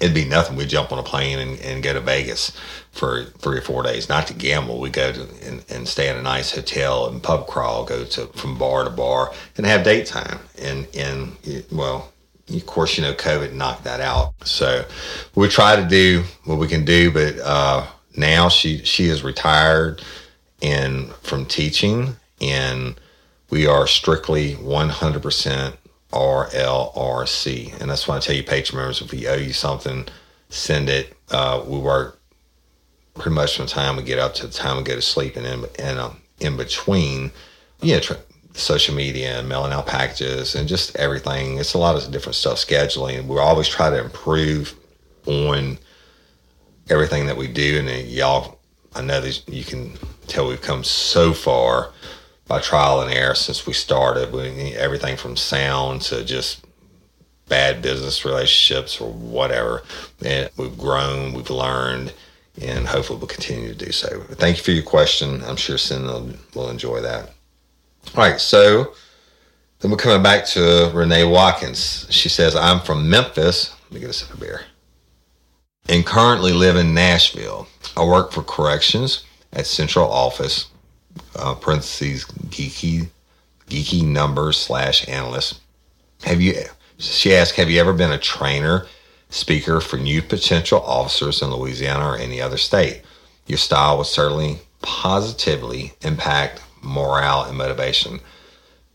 it'd 0.00 0.14
be 0.14 0.24
nothing. 0.24 0.56
We'd 0.56 0.68
jump 0.68 0.92
on 0.92 0.98
a 0.98 1.02
plane 1.02 1.38
and, 1.38 1.60
and 1.60 1.82
go 1.82 1.92
to 1.92 2.00
Vegas 2.00 2.52
for 2.92 3.24
three 3.24 3.58
or 3.58 3.62
four 3.62 3.82
days, 3.82 4.08
not 4.08 4.26
to 4.28 4.34
gamble. 4.34 4.80
We 4.80 4.90
go 4.90 5.12
to 5.12 5.22
and, 5.46 5.64
and, 5.68 5.88
stay 5.88 6.08
in 6.08 6.16
a 6.16 6.22
nice 6.22 6.54
hotel 6.54 7.06
and 7.06 7.22
pub 7.22 7.46
crawl, 7.46 7.84
go 7.84 8.04
to 8.04 8.26
from 8.28 8.58
bar 8.58 8.84
to 8.84 8.90
bar 8.90 9.32
and 9.56 9.66
have 9.66 9.84
date 9.84 10.06
time. 10.06 10.40
And, 10.58 10.86
and 10.96 11.36
well, 11.70 12.12
of 12.48 12.66
course, 12.66 12.96
you 12.96 13.02
know, 13.02 13.14
COVID 13.14 13.52
knocked 13.52 13.84
that 13.84 14.00
out. 14.00 14.34
So 14.44 14.84
we 15.34 15.48
try 15.48 15.76
to 15.76 15.86
do 15.86 16.24
what 16.44 16.58
we 16.58 16.68
can 16.68 16.84
do, 16.84 17.10
but, 17.10 17.38
uh, 17.38 17.86
now 18.16 18.48
she, 18.48 18.78
she 18.78 19.06
is 19.06 19.22
retired 19.22 20.02
and 20.62 21.12
from 21.16 21.44
teaching 21.44 22.16
and 22.40 22.98
we 23.50 23.66
are 23.66 23.86
strictly 23.86 24.54
100% 24.54 25.76
RLRC. 26.16 27.78
And 27.80 27.90
that's 27.90 28.08
why 28.08 28.16
I 28.16 28.20
tell 28.20 28.34
you, 28.34 28.42
Patreon 28.42 28.74
members, 28.74 29.02
if 29.02 29.12
we 29.12 29.28
owe 29.28 29.34
you 29.34 29.52
something, 29.52 30.06
send 30.48 30.88
it. 30.88 31.14
Uh, 31.30 31.62
we 31.66 31.78
work 31.78 32.18
pretty 33.14 33.34
much 33.34 33.56
from 33.56 33.66
the 33.66 33.70
time 33.70 33.96
we 33.96 34.02
get 34.02 34.18
up 34.18 34.34
to 34.34 34.46
the 34.46 34.52
time 34.52 34.78
we 34.78 34.82
go 34.82 34.94
to 34.94 35.02
sleep. 35.02 35.36
And 35.36 35.46
in, 35.46 35.64
and, 35.78 35.98
um, 35.98 36.20
in 36.40 36.56
between, 36.56 37.30
yeah, 37.80 38.00
tr- 38.00 38.14
social 38.54 38.94
media 38.94 39.38
and 39.38 39.48
mailing 39.48 39.72
out 39.72 39.86
packages 39.86 40.54
and 40.54 40.66
just 40.66 40.96
everything. 40.96 41.58
It's 41.58 41.74
a 41.74 41.78
lot 41.78 41.96
of 41.96 42.10
different 42.10 42.36
stuff, 42.36 42.56
scheduling. 42.56 43.26
We 43.26 43.38
always 43.38 43.68
try 43.68 43.90
to 43.90 44.02
improve 44.02 44.74
on 45.26 45.78
everything 46.88 47.26
that 47.26 47.36
we 47.36 47.48
do. 47.48 47.78
And 47.78 48.08
y'all, 48.08 48.58
I 48.94 49.02
know 49.02 49.20
that 49.20 49.46
you 49.48 49.64
can 49.64 49.92
tell 50.26 50.48
we've 50.48 50.62
come 50.62 50.84
so 50.84 51.34
far 51.34 51.92
by 52.46 52.60
trial 52.60 53.00
and 53.00 53.12
error 53.12 53.34
since 53.34 53.66
we 53.66 53.72
started. 53.72 54.32
We, 54.32 54.74
everything 54.74 55.16
from 55.16 55.36
sound 55.36 56.02
to 56.02 56.24
just 56.24 56.64
bad 57.48 57.82
business 57.82 58.24
relationships 58.24 59.00
or 59.00 59.12
whatever. 59.12 59.82
And 60.24 60.50
we've 60.56 60.76
grown, 60.76 61.32
we've 61.32 61.50
learned, 61.50 62.12
and 62.60 62.86
hopefully 62.86 63.18
we'll 63.18 63.28
continue 63.28 63.68
to 63.68 63.84
do 63.84 63.92
so. 63.92 64.20
Thank 64.32 64.58
you 64.58 64.64
for 64.64 64.70
your 64.72 64.82
question. 64.82 65.42
I'm 65.44 65.56
sure 65.56 65.78
Cindy 65.78 66.06
will, 66.06 66.30
will 66.54 66.70
enjoy 66.70 67.00
that. 67.02 67.30
All 68.14 68.24
right, 68.24 68.40
so 68.40 68.94
then 69.80 69.90
we're 69.90 69.96
coming 69.96 70.22
back 70.22 70.46
to 70.46 70.90
Renee 70.94 71.24
Watkins. 71.24 72.06
She 72.10 72.28
says, 72.28 72.56
I'm 72.56 72.80
from 72.80 73.10
Memphis. 73.10 73.74
Let 73.84 73.92
me 73.92 74.00
get 74.00 74.10
a 74.10 74.12
sip 74.12 74.32
of 74.32 74.40
beer. 74.40 74.62
And 75.88 76.04
currently 76.04 76.52
live 76.52 76.76
in 76.76 76.94
Nashville. 76.94 77.68
I 77.96 78.04
work 78.04 78.32
for 78.32 78.42
corrections 78.42 79.24
at 79.52 79.66
Central 79.66 80.10
Office 80.10 80.66
uh, 81.38 81.54
parentheses 81.54 82.24
geeky 82.24 83.08
geeky 83.68 84.04
numbers 84.04 84.58
slash 84.58 85.08
analyst. 85.08 85.60
Have 86.24 86.40
you? 86.40 86.54
She 86.98 87.34
asked, 87.34 87.56
have 87.56 87.70
you 87.70 87.78
ever 87.80 87.92
been 87.92 88.12
a 88.12 88.18
trainer, 88.18 88.86
speaker 89.28 89.80
for 89.80 89.98
new 89.98 90.22
potential 90.22 90.80
officers 90.80 91.42
in 91.42 91.50
Louisiana 91.50 92.06
or 92.06 92.16
any 92.16 92.40
other 92.40 92.56
state? 92.56 93.02
Your 93.46 93.58
style 93.58 93.98
would 93.98 94.06
certainly 94.06 94.60
positively 94.80 95.92
impact 96.02 96.62
morale 96.82 97.44
and 97.44 97.58
motivation. 97.58 98.20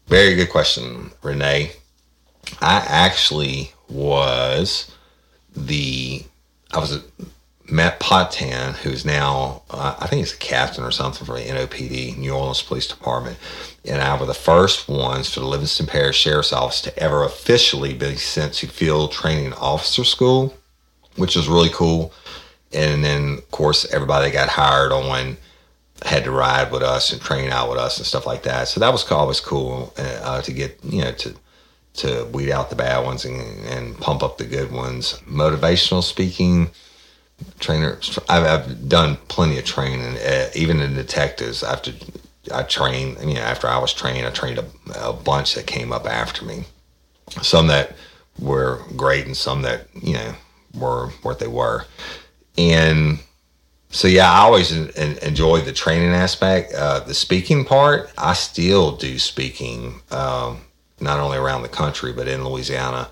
Very 0.08 0.36
good 0.36 0.49
question, 0.49 1.12
Renee. 1.21 1.73
I 2.60 2.84
actually 2.88 3.71
was 3.89 4.91
the 5.56 6.23
I 6.71 6.80
was 6.80 7.04
Matt 7.72 8.00
Potan, 8.00 8.74
who's 8.74 9.06
now, 9.06 9.64
uh, 9.70 9.96
I 10.00 10.08
think 10.08 10.20
he's 10.20 10.34
a 10.34 10.38
captain 10.38 10.84
or 10.84 10.92
something 10.92 11.26
for 11.26 11.38
the 11.38 11.46
NOPD, 11.46 12.18
New 12.18 12.34
Orleans 12.34 12.62
Police 12.62 12.88
Department, 12.88 13.38
and 13.86 14.02
I 14.02 14.20
were 14.20 14.26
the 14.26 14.34
first 14.34 14.90
ones 14.90 15.34
for 15.34 15.40
the 15.40 15.48
Livingston 15.48 15.88
Parish 15.88 16.18
Sheriff's 16.18 16.52
Office 16.52 16.82
to 16.82 17.00
ever 17.00 17.24
officially 17.24 17.94
be 17.94 18.16
sent 18.18 18.54
to 18.56 18.68
Field 18.68 19.12
Training 19.12 19.54
Officer 19.54 20.04
School, 20.04 20.54
which 21.16 21.36
was 21.36 21.48
really 21.48 21.70
cool. 21.70 22.14
And 22.74 23.04
then, 23.04 23.38
of 23.38 23.52
course, 23.52 23.92
everybody 23.94 24.32
got 24.32 24.50
hired 24.50 24.92
on 24.92 25.38
had 26.04 26.24
to 26.24 26.32
ride 26.32 26.72
with 26.72 26.82
us 26.82 27.12
and 27.12 27.22
train 27.22 27.52
out 27.52 27.70
with 27.70 27.78
us 27.78 27.98
and 27.98 28.06
stuff 28.06 28.26
like 28.26 28.44
that. 28.44 28.68
So 28.68 28.80
that 28.80 28.92
was 28.92 29.10
always 29.12 29.40
cool 29.40 29.94
uh, 29.98 30.42
to 30.42 30.52
get 30.52 30.80
you 30.84 31.04
know 31.04 31.12
to 31.12 31.36
to 31.94 32.26
weed 32.32 32.50
out 32.50 32.70
the 32.70 32.76
bad 32.76 33.04
ones 33.04 33.26
and, 33.26 33.66
and 33.66 33.98
pump 34.00 34.24
up 34.24 34.38
the 34.38 34.46
good 34.46 34.72
ones. 34.72 35.20
Motivational 35.28 36.02
speaking, 36.02 36.72
trainer. 37.60 37.99
I've, 38.30 38.45
I've 38.45 38.89
done 38.89 39.17
plenty 39.27 39.58
of 39.58 39.65
training, 39.65 40.17
uh, 40.17 40.49
even 40.56 40.80
in 40.80 40.93
detectives. 40.95 41.63
After 41.63 41.91
I 42.54 42.63
trained, 42.63 43.17
you 43.21 43.36
know, 43.36 43.41
after 43.41 43.67
I 43.67 43.77
was 43.77 43.93
trained, 43.93 44.25
I 44.25 44.32
trained 44.32 44.60
a, 44.60 45.10
a 45.10 45.13
bunch 45.13 45.56
that 45.56 45.67
came 45.67 45.91
up 45.91 46.06
after 46.06 46.45
me. 46.45 46.65
Some 47.41 47.67
that 47.67 47.95
were 48.39 48.82
great, 48.95 49.25
and 49.25 49.38
some 49.38 49.62
that 49.62 49.88
you 49.93 50.13
know 50.13 50.34
were 50.73 51.08
what 51.21 51.39
they 51.39 51.47
were, 51.47 51.86
and 52.58 53.19
so 53.91 54.08
yeah, 54.08 54.32
I 54.32 54.39
always 54.39 54.71
enjoy 54.71 55.62
the 55.62 55.73
training 55.73 56.12
aspect. 56.12 56.73
Uh, 56.73 57.01
the 57.01 57.13
speaking 57.13 57.65
part, 57.65 58.10
I 58.17 58.34
still 58.34 58.95
do 58.95 59.19
speaking, 59.19 60.01
um, 60.12 60.62
not 61.01 61.19
only 61.19 61.38
around 61.38 61.62
the 61.62 61.69
country 61.69 62.13
but 62.13 62.27
in 62.27 62.45
Louisiana. 62.45 63.10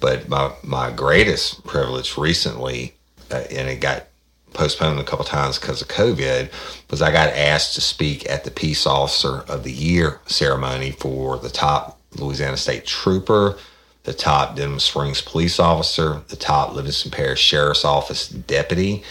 But 0.00 0.28
my 0.28 0.52
my 0.64 0.90
greatest 0.90 1.64
privilege 1.64 2.16
recently, 2.16 2.94
and 3.32 3.68
it 3.68 3.80
got 3.80 4.06
postponed 4.52 5.00
a 5.00 5.04
couple 5.04 5.24
times 5.24 5.58
because 5.58 5.82
of 5.82 5.88
COVID, 5.88 6.50
was 6.90 7.02
I 7.02 7.10
got 7.10 7.30
asked 7.30 7.74
to 7.74 7.80
speak 7.80 8.28
at 8.28 8.44
the 8.44 8.50
Peace 8.50 8.86
Officer 8.86 9.40
of 9.48 9.64
the 9.64 9.72
Year 9.72 10.20
ceremony 10.26 10.92
for 10.92 11.38
the 11.38 11.48
top 11.48 11.98
Louisiana 12.16 12.56
State 12.56 12.86
Trooper, 12.86 13.56
the 14.04 14.12
top 14.12 14.56
Denham 14.56 14.80
Springs 14.80 15.22
Police 15.22 15.58
Officer, 15.58 16.22
the 16.28 16.36
top 16.36 16.74
Livingston 16.74 17.10
Parish 17.10 17.40
Sheriff's 17.40 17.84
Office 17.84 18.28
Deputy 18.28 19.02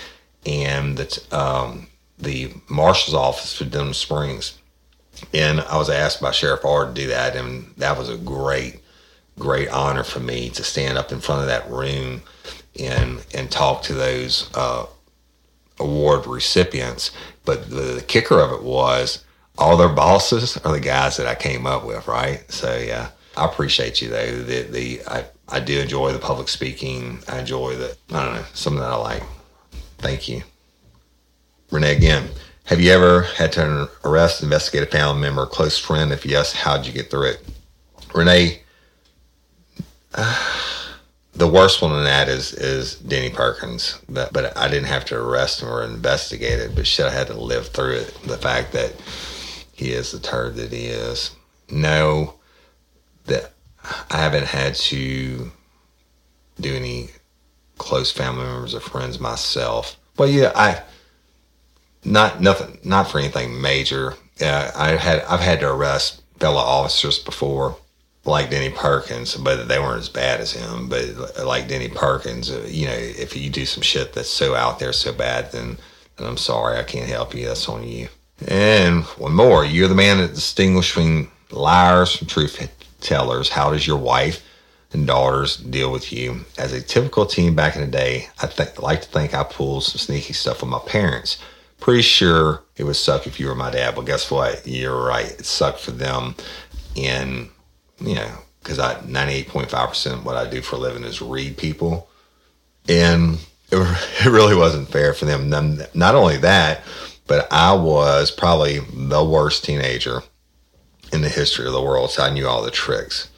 and 0.46 0.98
the, 0.98 1.24
um, 1.32 1.88
the 2.20 2.54
marshal's 2.70 3.16
office 3.16 3.56
for 3.58 3.66
Denham 3.66 3.94
Springs. 3.94 4.58
And 5.34 5.62
I 5.62 5.78
was 5.78 5.90
asked 5.90 6.22
by 6.22 6.32
Sheriff 6.32 6.66
Ard 6.66 6.96
to 6.96 7.02
do 7.02 7.08
that, 7.10 7.36
and 7.36 7.74
that 7.78 7.98
was 7.98 8.10
a 8.10 8.18
great, 8.18 8.80
great 9.38 9.70
honor 9.70 10.04
for 10.04 10.20
me 10.20 10.50
to 10.50 10.64
stand 10.64 10.98
up 10.98 11.12
in 11.12 11.20
front 11.20 11.42
of 11.42 11.48
that 11.48 11.70
room 11.70 12.22
and 12.80 13.26
and 13.34 13.52
talk 13.52 13.84
to 13.84 13.94
those 13.94 14.50
uh, 14.54 14.86
award 15.80 16.28
recipients. 16.28 17.12
But 17.46 17.70
the, 17.70 17.82
the 17.82 18.02
kicker 18.02 18.40
of 18.40 18.52
it 18.52 18.64
was 18.64 19.24
all 19.58 19.78
their 19.78 19.90
bosses 19.90 20.58
are 20.58 20.72
the 20.72 20.80
guys 20.80 21.18
that 21.18 21.28
I 21.28 21.36
came 21.36 21.66
up 21.66 21.86
with, 21.86 22.08
right? 22.08 22.44
So 22.52 22.78
yeah, 22.78 23.10
I 23.38 23.46
appreciate 23.46 24.02
you 24.02 24.10
though. 24.10 24.44
The 24.44 24.62
the 24.64 25.02
I, 25.08 25.26
I 25.50 25.60
do 25.60 25.80
enjoy 25.80 26.14
the 26.14 26.20
public 26.20 26.48
speaking. 26.48 27.20
I 27.28 27.40
enjoy 27.40 27.76
the 27.76 27.96
I 28.12 28.26
don't 28.26 28.36
know 28.36 28.46
something 28.54 28.82
that 28.82 28.92
I 28.92 28.96
like. 28.96 29.24
Thank 29.98 30.28
you. 30.28 30.44
Renee, 31.72 31.96
again, 31.96 32.30
have 32.66 32.82
you 32.82 32.92
ever 32.92 33.24
had 33.24 33.52
to 33.54 33.90
arrest, 34.04 34.44
investigate 34.44 34.84
a 34.84 34.92
family 34.92 35.22
member, 35.22 35.46
close 35.46 35.78
friend? 35.78 36.12
If 36.12 36.26
yes, 36.26 36.54
how'd 36.54 36.86
you 36.86 36.92
get 36.92 37.10
through 37.10 37.30
it? 37.30 37.46
Renee, 38.14 38.62
uh, 40.14 40.71
the 41.34 41.48
worst 41.48 41.82
one 41.82 41.98
in 41.98 42.04
that 42.04 42.28
is 42.28 42.54
is 42.54 42.96
Denny 42.96 43.30
Perkins. 43.30 44.00
But, 44.10 44.34
but 44.34 44.56
I 44.58 44.68
didn't 44.68 44.90
have 44.90 45.06
to 45.06 45.18
arrest 45.18 45.62
him 45.62 45.70
or 45.70 45.84
investigate 45.84 46.60
it, 46.60 46.76
but 46.76 46.88
shit, 46.88 47.06
I 47.06 47.12
had 47.12 47.28
to 47.28 47.40
live 47.40 47.68
through 47.68 47.94
it. 47.94 48.18
The 48.26 48.38
fact 48.38 48.74
that 48.74 48.94
he 49.74 49.92
is 49.92 50.12
the 50.12 50.20
turd 50.20 50.56
that 50.56 50.72
he 50.72 50.86
is. 50.88 51.32
No, 51.70 52.36
that 53.26 53.54
I 54.10 54.18
haven't 54.18 54.46
had 54.46 54.76
to 54.76 55.52
do 56.60 56.76
any 56.76 57.10
close 57.78 58.12
family 58.12 58.44
members 58.44 58.76
or 58.76 58.80
friends 58.80 59.20
myself. 59.20 59.98
Well, 60.18 60.30
yeah, 60.30 60.52
I 60.56 60.84
not 62.04 62.42
nothing, 62.42 62.80
not 62.84 63.10
for 63.10 63.20
anything 63.20 63.62
major. 63.62 64.16
Uh, 64.40 64.72
I 64.76 64.90
had 64.98 65.22
I've 65.22 65.40
had 65.40 65.62
to 65.62 65.72
arrest 65.72 66.22
fellow 66.40 66.60
officers 66.60 67.20
before, 67.20 67.78
like 68.24 68.50
Denny 68.50 68.70
Perkins, 68.70 69.36
but 69.36 69.68
they 69.68 69.80
weren't 69.80 70.00
as 70.00 70.10
bad 70.10 70.40
as 70.40 70.54
him. 70.54 70.90
But 70.90 71.46
like 71.46 71.68
Denny 71.68 71.90
Perkins, 71.90 72.52
uh, 72.52 72.66
you 72.68 72.86
know, 72.86 72.94
if 72.96 73.36
you 73.36 73.50
do 73.50 73.66
some 73.66 73.82
shit 73.82 74.14
that's 74.14 74.30
so 74.30 74.56
out 74.56 74.80
there, 74.80 74.94
so 74.94 75.12
bad, 75.12 75.52
then, 75.52 75.78
then 76.18 76.28
I'm 76.28 76.38
sorry, 76.38 76.78
I 76.78 76.84
can't 76.84 77.10
help 77.10 77.34
you. 77.34 77.46
That's 77.46 77.68
on 77.68 77.88
you. 77.88 78.10
And 78.48 79.04
one 79.04 79.34
more, 79.34 79.66
you're 79.66 79.88
the 79.88 79.96
man 79.96 80.18
that 80.18 80.34
distinguishing 80.34 81.32
liars 81.52 82.16
from 82.16 82.28
truth 82.28 82.70
tellers. 83.00 83.50
How 83.50 83.72
does 83.72 83.86
your 83.86 83.98
wife? 83.98 84.44
and 84.94 85.08
daughters 85.08 85.58
deal 85.58 85.92
with 85.92 86.12
you. 86.12 86.42
As 86.58 86.74
a 86.74 86.82
typical 86.82 87.26
teen 87.26 87.56
back 87.56 87.76
in 87.76 87.82
the 87.82 87.88
day, 87.88 88.28
I 88.42 88.48
th- 88.48 88.80
like 88.80 89.02
to 89.02 89.08
think 89.08 89.34
I 89.34 89.44
pulled 89.44 89.84
some 89.84 90.00
sneaky 90.00 90.34
stuff 90.34 90.62
with 90.62 90.70
my 90.70 90.80
parents. 90.80 91.38
Pretty 91.80 92.02
sure 92.02 92.64
it 92.76 92.84
would 92.84 92.96
suck 92.96 93.26
if 93.26 93.40
you 93.40 93.48
were 93.48 93.56
my 93.56 93.72
dad, 93.72 93.96
but 93.96 94.06
guess 94.06 94.30
what? 94.30 94.68
You're 94.68 95.04
right. 95.04 95.32
It 95.32 95.46
sucked 95.46 95.80
for 95.80 95.92
them. 95.92 96.36
And, 96.98 97.50
you 98.02 98.16
know, 98.16 98.32
because 98.62 98.80
I 98.80 98.96
98.5% 98.96 100.14
of 100.14 100.26
what 100.26 100.36
I 100.36 100.50
do 100.50 100.62
for 100.62 100.76
a 100.76 100.80
living 100.80 101.04
is 101.04 101.22
read 101.22 101.58
people. 101.58 102.10
And 102.90 103.40
it, 103.72 103.78
it 104.26 104.30
really 104.30 104.56
wasn't 104.56 104.90
fair 104.90 105.14
for 105.14 105.26
them. 105.26 105.50
Not 105.94 106.16
only 106.16 106.38
that, 106.38 106.84
but 107.28 107.48
I 107.52 107.74
was 107.74 108.32
probably 108.32 108.80
the 108.80 109.24
worst 109.24 109.64
teenager 109.64 110.22
in 111.14 111.22
the 111.22 111.30
history 111.30 111.66
of 111.66 111.74
the 111.74 111.82
world. 111.82 112.12
So 112.12 112.24
I 112.24 112.34
knew 112.34 112.48
all 112.48 112.62
the 112.62 112.72
tricks. 112.72 113.30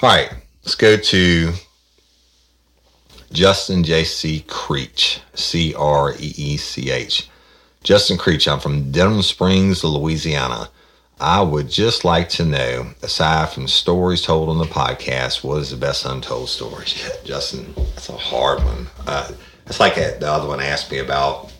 All 0.00 0.08
right. 0.08 0.32
Let's 0.64 0.74
go 0.74 0.96
to 0.96 1.52
Justin 3.32 3.84
J.C. 3.84 4.44
Creech, 4.48 5.20
C 5.34 5.74
R 5.74 6.12
E 6.18 6.34
E 6.36 6.56
C 6.56 6.90
H. 6.90 7.28
Justin 7.84 8.18
Creech, 8.18 8.48
I'm 8.48 8.58
from 8.58 8.90
Denham 8.90 9.22
Springs, 9.22 9.84
Louisiana. 9.84 10.68
I 11.18 11.40
would 11.40 11.70
just 11.70 12.04
like 12.04 12.28
to 12.30 12.44
know, 12.44 12.90
aside 13.02 13.48
from 13.50 13.68
stories 13.68 14.22
told 14.22 14.50
on 14.50 14.58
the 14.58 14.64
podcast, 14.64 15.42
what 15.42 15.58
is 15.58 15.70
the 15.70 15.76
best 15.76 16.04
untold? 16.04 16.50
Yeah, 16.60 17.08
Justin, 17.24 17.72
that's 17.94 18.10
a 18.10 18.16
hard 18.16 18.62
one. 18.62 18.86
Uh, 19.06 19.30
it's 19.66 19.80
like 19.80 19.96
a, 19.96 20.16
the 20.20 20.30
other 20.30 20.46
one 20.46 20.60
asked 20.60 20.90
me 20.90 20.98
about 20.98 21.52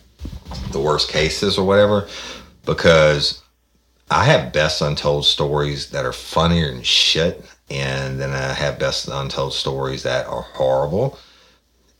the 0.71 0.79
worst 0.79 1.09
cases 1.09 1.57
or 1.57 1.65
whatever, 1.65 2.07
because 2.65 3.41
I 4.11 4.25
have 4.25 4.53
best 4.53 4.81
untold 4.81 5.25
stories 5.25 5.89
that 5.89 6.05
are 6.05 6.13
funnier 6.13 6.71
than 6.71 6.83
shit 6.83 7.43
and 7.69 8.19
then 8.19 8.31
I 8.31 8.53
have 8.53 8.79
best 8.79 9.07
untold 9.07 9.53
stories 9.53 10.03
that 10.03 10.27
are 10.27 10.43
horrible. 10.43 11.19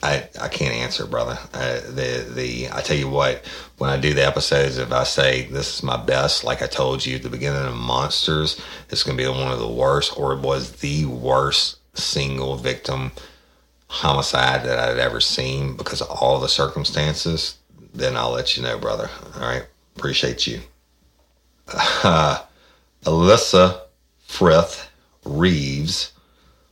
I, 0.04 0.30
I 0.40 0.48
can't 0.48 0.76
answer, 0.76 1.08
brother. 1.08 1.40
The 1.54 2.30
the 2.32 2.70
I 2.72 2.82
tell 2.82 2.98
you 2.98 3.10
what, 3.10 3.44
when 3.80 3.90
I 3.90 3.98
do 3.98 4.14
the 4.14 4.26
episodes, 4.26 4.78
if 4.78 4.92
I 4.92 5.04
say 5.04 5.48
this 5.48 5.78
is 5.78 5.84
my 5.84 5.98
best, 5.98 6.44
like 6.44 6.62
I 6.62 6.68
told 6.68 7.06
you 7.06 7.16
at 7.16 7.24
the 7.24 7.30
beginning 7.30 7.66
of 7.66 7.76
Monsters, 7.76 8.62
it's 8.90 9.04
going 9.04 9.18
to 9.18 9.24
be 9.24 9.30
one 9.30 9.52
of 9.52 9.60
the 9.60 9.68
worst, 9.68 10.18
or 10.18 10.34
it 10.34 10.40
was 10.40 10.74
the 10.74 11.06
worst 11.06 11.78
single 11.96 12.58
victim 12.58 13.12
homicide 13.88 14.64
that 14.66 14.78
I'd 14.78 15.00
ever 15.00 15.20
seen 15.20 15.76
because 15.76 16.02
of 16.02 16.10
all 16.10 16.40
the 16.40 16.50
circumstances. 16.50 17.58
Then 17.94 18.16
I'll 18.16 18.32
let 18.32 18.56
you 18.56 18.64
know, 18.64 18.78
brother. 18.78 19.10
All 19.36 19.42
right, 19.42 19.66
appreciate 19.96 20.46
you. 20.46 20.62
Uh, 21.74 22.44
Alyssa 23.04 23.82
Frith 24.28 24.90
Reeves, 25.24 26.12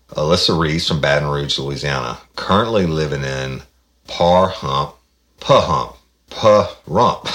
Alyssa 0.10 0.58
Reeves 0.58 0.88
from 0.88 1.02
Baton 1.02 1.30
Rouge, 1.30 1.58
Louisiana, 1.58 2.20
currently 2.36 2.86
living 2.86 3.24
in 3.24 3.64
Par 4.08 4.50
Hump, 4.50 4.96
Puh 5.40 5.60
Hump, 5.62 5.96
Puh 6.30 6.68
Rump. 6.88 7.28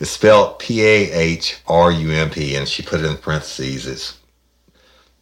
it's 0.00 0.10
spelled 0.10 0.58
P 0.58 0.82
A 0.82 1.12
H 1.12 1.60
R 1.66 1.90
U 1.90 2.10
M 2.12 2.30
P, 2.30 2.54
and 2.56 2.68
she 2.68 2.82
put 2.82 3.00
it 3.00 3.06
in 3.06 3.16
parentheses. 3.16 3.86
It's 3.86 4.18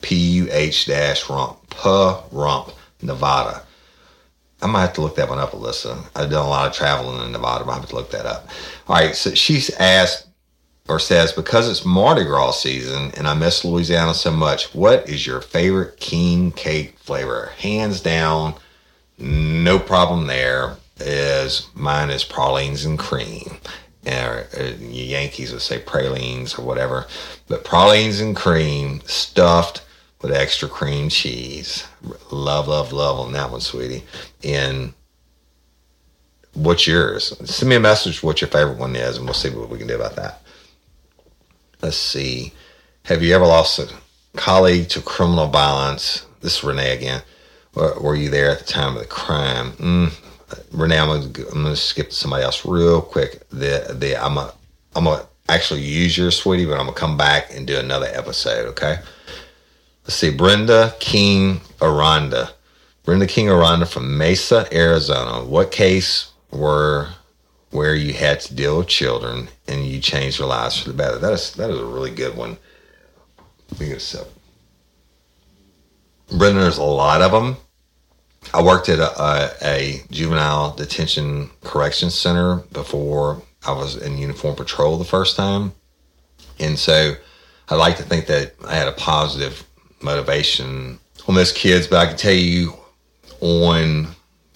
P 0.03 0.17
U 0.17 0.49
H 0.51 0.87
dash 0.87 1.29
rump, 1.31 1.59
Pahump, 1.71 2.75
Nevada. 3.03 3.63
I 4.63 4.67
might 4.67 4.83
have 4.83 4.93
to 4.95 5.01
look 5.01 5.17
that 5.17 5.29
one 5.29 5.39
up, 5.39 5.53
Alyssa. 5.53 5.97
I've 6.15 6.31
done 6.31 6.45
a 6.45 6.49
lot 6.49 6.67
of 6.67 6.75
traveling 6.75 7.25
in 7.25 7.33
Nevada, 7.33 7.65
but 7.65 7.73
I 7.73 7.75
have 7.77 7.89
to 7.89 7.95
look 7.95 8.11
that 8.11 8.27
up. 8.27 8.49
All 8.89 8.97
right, 8.97 9.17
so 9.17 9.35
she's 9.35 9.71
asked 9.77 10.27
or 10.91 10.99
says, 10.99 11.33
because 11.33 11.69
it's 11.69 11.85
Mardi 11.85 12.25
Gras 12.25 12.51
season 12.53 13.13
and 13.17 13.29
I 13.29 13.35
miss 13.35 13.65
Louisiana 13.65 14.13
so 14.13 14.33
much, 14.33 14.75
what 14.75 15.09
is 15.09 15.25
your 15.25 15.41
favorite 15.41 16.01
king 16.01 16.51
cake 16.51 16.99
flavor? 16.99 17.53
Hands 17.59 17.99
down, 18.01 18.55
no 19.19 19.79
problem 19.79 20.27
there. 20.27 20.77
Is 20.99 21.69
mine 21.75 22.11
is 22.11 22.25
pralines 22.25 22.85
and 22.85 22.99
cream. 22.99 23.57
Or, 24.07 24.47
uh, 24.59 24.73
Yankees 24.81 25.53
would 25.53 25.63
say 25.63 25.79
pralines 25.79 26.59
or 26.59 26.63
whatever, 26.67 27.07
but 27.49 27.65
pralines 27.65 28.21
and 28.21 28.37
cream 28.37 29.01
stuffed 29.07 29.83
with 30.21 30.33
extra 30.33 30.69
cream 30.69 31.09
cheese. 31.09 31.87
Love, 32.31 32.69
love, 32.69 32.93
love 32.93 33.19
on 33.19 33.33
that 33.33 33.51
one, 33.51 33.61
sweetie. 33.61 34.05
And 34.45 34.93
what's 36.53 36.87
yours? 36.87 37.35
Send 37.49 37.71
me 37.71 37.77
a 37.77 37.81
message 37.81 38.23
what 38.23 38.41
your 38.43 38.49
favorite 38.49 38.79
one 38.79 38.97
is, 38.97 39.17
and 39.17 39.25
we'll 39.25 39.35
see 39.35 39.51
what 39.51 39.71
we 39.71 39.79
can 39.79 39.87
do 39.87 39.97
about 39.97 40.17
that. 40.17 40.43
Let's 41.83 41.97
see. 41.97 42.53
Have 43.05 43.23
you 43.23 43.35
ever 43.35 43.47
lost 43.47 43.79
a 43.79 43.91
colleague 44.37 44.91
to 44.91 45.01
criminal 45.01 45.47
violence? 45.47 46.27
This 46.43 46.59
is 46.59 46.65
Renee 46.65 46.95
again. 46.95 47.23
Were 47.75 48.15
you 48.15 48.29
there 48.29 48.51
at 48.51 48.59
the 48.59 48.65
time 48.65 48.97
of 48.97 49.03
the 49.03 49.09
crime? 49.09 49.73
Mm, 49.73 50.13
Renee, 50.73 50.99
I'm 50.99 51.09
gonna, 51.09 51.49
I'm 51.51 51.63
gonna 51.63 51.77
skip 51.77 52.11
to 52.11 52.15
somebody 52.15 52.43
else 52.43 52.67
real 52.67 53.01
quick. 53.01 53.49
The 53.49 53.97
the 53.99 54.17
I'm 54.23 54.37
a 54.37 54.53
I'm 54.95 55.05
gonna 55.05 55.27
actually 55.49 55.81
use 55.81 56.19
your 56.19 56.31
sweetie, 56.31 56.67
but 56.67 56.73
I'm 56.75 56.87
gonna 56.87 56.93
come 56.93 57.17
back 57.17 57.55
and 57.55 57.67
do 57.67 57.79
another 57.79 58.09
episode. 58.13 58.69
Okay. 58.69 58.99
Let's 60.05 60.17
see, 60.17 60.31
Brenda 60.31 60.95
King 61.01 61.61
Aranda. 61.81 62.51
Brenda 63.05 63.27
King 63.27 63.49
Aranda 63.49 63.87
from 63.87 64.19
Mesa, 64.19 64.67
Arizona. 64.73 65.45
What 65.45 65.71
case 65.71 66.31
were 66.51 67.09
where 67.71 67.95
you 67.95 68.13
had 68.13 68.41
to 68.41 68.55
deal 68.55 68.79
with 68.79 68.89
children 68.89 69.49
and 69.71 69.87
you 69.87 70.01
change 70.01 70.39
their 70.39 70.47
lives 70.47 70.79
for 70.79 70.89
the 70.89 70.95
better? 70.95 71.19
That 71.19 71.33
is 71.33 71.55
that 71.55 71.71
is 71.71 71.79
a 71.79 71.85
really 71.85 72.11
good 72.11 72.37
one. 72.37 72.59
We 73.79 73.87
get 73.87 73.99
a 73.99 74.01
sip. 74.01 74.29
Brenda, 76.31 76.61
there's 76.61 76.79
a 76.79 76.83
lot 76.83 77.23
of 77.23 77.33
them. 77.33 77.57
I 78.53 78.63
worked 78.63 78.89
at 78.89 78.99
a, 78.99 79.23
a, 79.23 79.51
a 79.63 80.03
juvenile 80.11 80.75
detention 80.75 81.51
correction 81.63 82.11
center 82.11 82.57
before 82.73 83.43
I 83.67 83.73
was 83.73 83.97
in 83.97 84.19
uniform 84.19 84.57
patrol 84.57 84.97
the 84.97 85.05
first 85.05 85.37
time. 85.37 85.73
And 86.59 86.79
so 86.79 87.15
I 87.69 87.75
like 87.75 87.97
to 87.97 88.03
think 88.03 88.27
that 88.27 88.55
I 88.67 88.75
had 88.75 88.89
a 88.89 88.93
positive 88.93 89.65
motivation 90.03 90.99
on 91.29 91.35
those 91.35 91.53
kids, 91.53 91.87
but 91.87 91.99
I 91.99 92.07
can 92.07 92.17
tell 92.17 92.33
you 92.33 92.75
on 93.41 94.09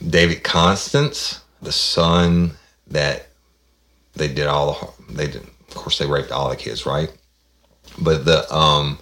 David 0.08 0.42
Constance, 0.42 1.40
the 1.62 1.72
son 1.72 2.52
that 2.88 3.28
they 4.16 4.28
did 4.28 4.46
all 4.46 4.94
the 5.08 5.14
they 5.14 5.26
did 5.26 5.42
of 5.68 5.74
course 5.74 5.98
they 5.98 6.06
raped 6.06 6.30
all 6.30 6.48
the 6.48 6.56
kids, 6.56 6.86
right? 6.86 7.10
But 7.98 8.24
the 8.24 8.52
um 8.54 8.98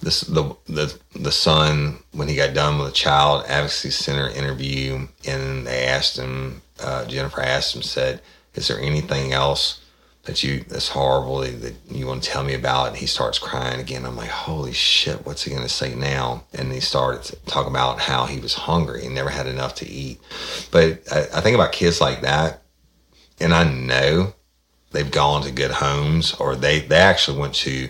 this 0.00 0.22
the 0.22 0.56
the 0.66 0.96
the 1.14 1.32
son 1.32 1.98
when 2.12 2.28
he 2.28 2.36
got 2.36 2.54
done 2.54 2.78
with 2.78 2.88
the 2.88 2.92
child 2.92 3.44
advocacy 3.46 3.90
center 3.90 4.28
interview 4.28 5.06
and 5.26 5.66
they 5.66 5.84
asked 5.84 6.18
him 6.18 6.62
uh, 6.80 7.04
Jennifer 7.06 7.42
asked 7.42 7.74
him 7.74 7.82
said 7.82 8.22
is 8.54 8.68
there 8.68 8.80
anything 8.80 9.32
else 9.32 9.80
that 10.24 10.42
you 10.42 10.64
that's 10.68 10.88
horrible 10.88 11.38
that 11.38 11.74
you 11.90 12.06
want 12.06 12.22
to 12.22 12.28
tell 12.28 12.44
me 12.44 12.52
about? 12.54 12.88
And 12.88 12.96
he 12.96 13.06
starts 13.06 13.38
crying 13.38 13.80
again. 13.80 14.04
I'm 14.04 14.16
like 14.16 14.30
holy 14.30 14.72
shit 14.72 15.26
what's 15.26 15.44
he 15.44 15.50
going 15.50 15.62
to 15.62 15.68
say 15.68 15.94
now? 15.94 16.44
And 16.54 16.72
he 16.72 16.80
started 16.80 17.22
to 17.24 17.36
talk 17.46 17.66
about 17.66 18.00
how 18.00 18.26
he 18.26 18.38
was 18.38 18.54
hungry 18.54 19.04
and 19.04 19.14
never 19.14 19.30
had 19.30 19.46
enough 19.46 19.74
to 19.76 19.88
eat. 19.88 20.20
But 20.70 21.02
I, 21.12 21.20
I 21.34 21.40
think 21.40 21.54
about 21.54 21.72
kids 21.72 22.00
like 22.00 22.22
that 22.22 22.59
and 23.40 23.54
I 23.54 23.64
know 23.64 24.34
they've 24.92 25.10
gone 25.10 25.42
to 25.42 25.50
good 25.50 25.70
homes 25.70 26.34
or 26.34 26.56
they 26.56 26.80
they 26.80 26.96
actually 26.96 27.38
went 27.38 27.54
to 27.54 27.88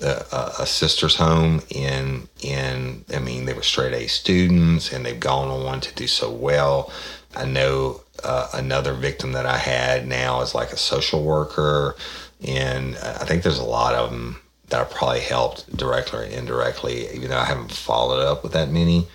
a, 0.00 0.52
a, 0.60 0.66
sister's 0.66 1.16
home 1.16 1.62
in 1.70 2.28
in 2.42 3.04
I 3.14 3.18
mean 3.18 3.46
they 3.46 3.54
were 3.54 3.62
straight 3.62 3.94
A 3.94 4.06
students 4.08 4.92
and 4.92 5.04
they've 5.04 5.18
gone 5.18 5.48
on 5.48 5.80
to 5.80 5.94
do 5.94 6.06
so 6.06 6.30
well. 6.30 6.92
I 7.34 7.44
know 7.44 8.02
uh, 8.22 8.48
another 8.54 8.94
victim 8.94 9.32
that 9.32 9.46
I 9.46 9.58
had 9.58 10.06
now 10.06 10.40
is 10.40 10.54
like 10.54 10.70
a 10.72 10.76
social 10.76 11.22
worker, 11.22 11.96
and 12.46 12.96
I 12.96 13.24
think 13.24 13.42
there's 13.42 13.58
a 13.58 13.64
lot 13.64 13.94
of 13.94 14.10
them 14.10 14.40
that 14.68 14.80
I 14.80 14.84
probably 14.84 15.20
helped 15.20 15.74
directly 15.76 16.20
or 16.20 16.22
indirectly, 16.24 17.08
even 17.14 17.30
though 17.30 17.38
I 17.38 17.44
haven't 17.44 17.72
followed 17.72 18.20
up 18.20 18.42
with 18.42 18.52
that 18.52 18.70
many. 18.70 19.06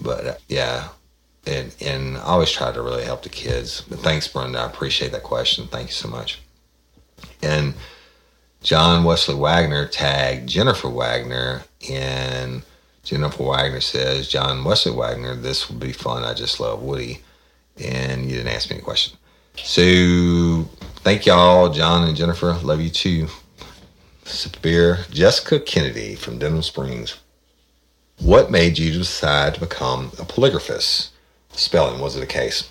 But 0.00 0.26
uh, 0.26 0.34
yeah, 0.48 0.88
and 1.46 1.74
and 1.80 2.16
I 2.18 2.22
always 2.22 2.50
try 2.50 2.72
to 2.72 2.82
really 2.82 3.04
help 3.04 3.22
the 3.22 3.28
kids. 3.28 3.82
But 3.88 4.00
thanks, 4.00 4.28
Brenda. 4.28 4.58
I 4.58 4.66
appreciate 4.66 5.12
that 5.12 5.22
question. 5.22 5.66
Thank 5.68 5.88
you 5.88 5.94
so 5.94 6.08
much. 6.08 6.40
And 7.42 7.74
John 8.62 9.04
Wesley 9.04 9.34
Wagner 9.34 9.86
tagged 9.86 10.48
Jennifer 10.48 10.88
Wagner, 10.88 11.62
and 11.90 12.62
Jennifer 13.04 13.44
Wagner 13.44 13.80
says, 13.80 14.28
John 14.28 14.64
Wesley 14.64 14.92
Wagner, 14.92 15.36
this 15.36 15.70
will 15.70 15.78
be 15.78 15.92
fun. 15.92 16.24
I 16.24 16.34
just 16.34 16.58
love 16.58 16.82
Woody. 16.82 17.20
And 17.82 18.24
you 18.24 18.36
didn't 18.36 18.52
ask 18.52 18.68
me 18.70 18.78
a 18.78 18.82
question. 18.82 19.16
So 19.56 20.68
thank 21.04 21.26
y'all, 21.26 21.68
John 21.68 22.08
and 22.08 22.16
Jennifer. 22.16 22.54
Love 22.54 22.80
you 22.80 22.90
too. 22.90 23.28
Beer. 24.60 25.04
Jessica 25.10 25.60
Kennedy 25.60 26.16
from 26.16 26.40
Denham 26.40 26.62
Springs. 26.62 27.16
What 28.18 28.50
made 28.50 28.76
you 28.76 28.92
decide 28.92 29.54
to 29.54 29.60
become 29.60 30.06
a 30.18 30.24
polygraphist? 30.24 31.10
Spelling, 31.56 32.00
was 32.00 32.16
it 32.16 32.22
a 32.22 32.26
case? 32.26 32.70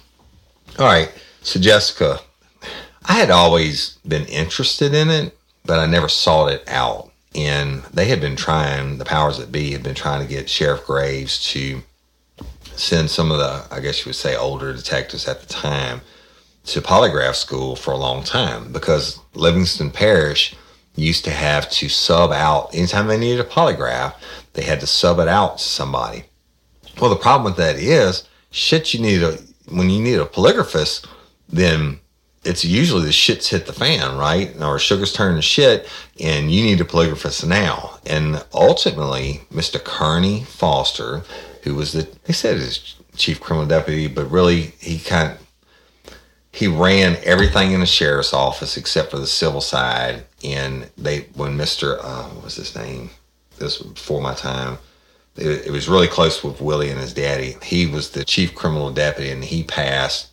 All 0.79 0.85
right. 0.85 1.11
So, 1.41 1.59
Jessica, 1.59 2.19
I 3.05 3.13
had 3.13 3.29
always 3.29 3.97
been 4.07 4.25
interested 4.25 4.93
in 4.93 5.09
it, 5.09 5.37
but 5.63 5.79
I 5.79 5.85
never 5.85 6.07
sought 6.07 6.51
it 6.51 6.63
out. 6.67 7.11
And 7.33 7.83
they 7.93 8.05
had 8.05 8.21
been 8.21 8.35
trying, 8.35 8.97
the 8.97 9.05
powers 9.05 9.37
that 9.37 9.51
be 9.51 9.71
had 9.71 9.83
been 9.83 9.95
trying 9.95 10.21
to 10.21 10.33
get 10.33 10.49
Sheriff 10.49 10.85
Graves 10.85 11.43
to 11.51 11.81
send 12.75 13.09
some 13.09 13.31
of 13.31 13.37
the, 13.37 13.65
I 13.71 13.79
guess 13.79 13.99
you 13.99 14.09
would 14.09 14.15
say, 14.15 14.35
older 14.35 14.73
detectives 14.73 15.27
at 15.27 15.41
the 15.41 15.47
time 15.47 16.01
to 16.65 16.81
polygraph 16.81 17.35
school 17.35 17.75
for 17.75 17.91
a 17.91 17.97
long 17.97 18.23
time 18.23 18.71
because 18.71 19.19
Livingston 19.33 19.91
Parish 19.91 20.55
used 20.95 21.25
to 21.25 21.31
have 21.31 21.69
to 21.69 21.89
sub 21.89 22.31
out 22.31 22.73
anytime 22.73 23.07
they 23.07 23.17
needed 23.17 23.39
a 23.39 23.49
polygraph, 23.49 24.15
they 24.53 24.63
had 24.63 24.79
to 24.79 24.87
sub 24.87 25.19
it 25.19 25.27
out 25.27 25.57
to 25.57 25.63
somebody. 25.63 26.23
Well, 26.99 27.09
the 27.09 27.17
problem 27.17 27.43
with 27.43 27.57
that 27.57 27.75
is 27.75 28.23
shit 28.55 28.93
you 28.93 29.01
need 29.01 29.21
a 29.21 29.37
when 29.67 29.89
you 29.89 30.01
need 30.01 30.19
a 30.19 30.25
polygraphist, 30.25 31.05
then 31.49 31.99
it's 32.43 32.63
usually 32.63 33.03
the 33.03 33.11
shit's 33.11 33.49
hit 33.49 33.65
the 33.65 33.73
fan, 33.73 34.17
right? 34.17 34.55
Or 34.61 34.79
sugar's 34.79 35.11
turning 35.11 35.37
to 35.37 35.41
shit, 35.41 35.87
and 36.19 36.51
you 36.51 36.63
need 36.63 36.79
a 36.79 36.85
polygraphist 36.85 37.45
now. 37.45 37.99
And 38.05 38.45
ultimately, 38.53 39.41
Mr. 39.51 39.83
Kearney 39.83 40.43
Foster, 40.43 41.23
who 41.63 41.75
was 41.75 41.91
the, 41.91 42.07
they 42.25 42.33
said 42.33 42.57
his 42.57 42.95
chief 43.15 43.41
criminal 43.41 43.67
deputy, 43.67 44.07
but 44.07 44.29
really 44.29 44.73
he 44.79 44.99
kind 44.99 45.31
of, 45.31 46.17
he 46.51 46.67
ran 46.67 47.17
everything 47.23 47.71
in 47.71 47.79
the 47.79 47.85
sheriff's 47.85 48.33
office 48.33 48.77
except 48.77 49.11
for 49.11 49.17
the 49.17 49.27
civil 49.27 49.61
side. 49.61 50.23
And 50.43 50.89
they, 50.97 51.21
when 51.33 51.57
Mr. 51.57 51.97
Uh, 51.99 52.25
what 52.29 52.45
was 52.45 52.55
his 52.55 52.75
name? 52.75 53.09
This 53.57 53.79
was 53.79 53.91
before 53.93 54.21
my 54.21 54.35
time. 54.35 54.77
It, 55.35 55.67
it 55.67 55.71
was 55.71 55.89
really 55.89 56.07
close 56.07 56.43
with 56.43 56.61
Willie 56.61 56.89
and 56.89 56.99
his 56.99 57.13
daddy. 57.13 57.57
He 57.63 57.85
was 57.87 58.11
the 58.11 58.23
chief 58.23 58.55
criminal 58.55 58.91
deputy, 58.91 59.31
and 59.31 59.43
he 59.43 59.63
passed 59.63 60.31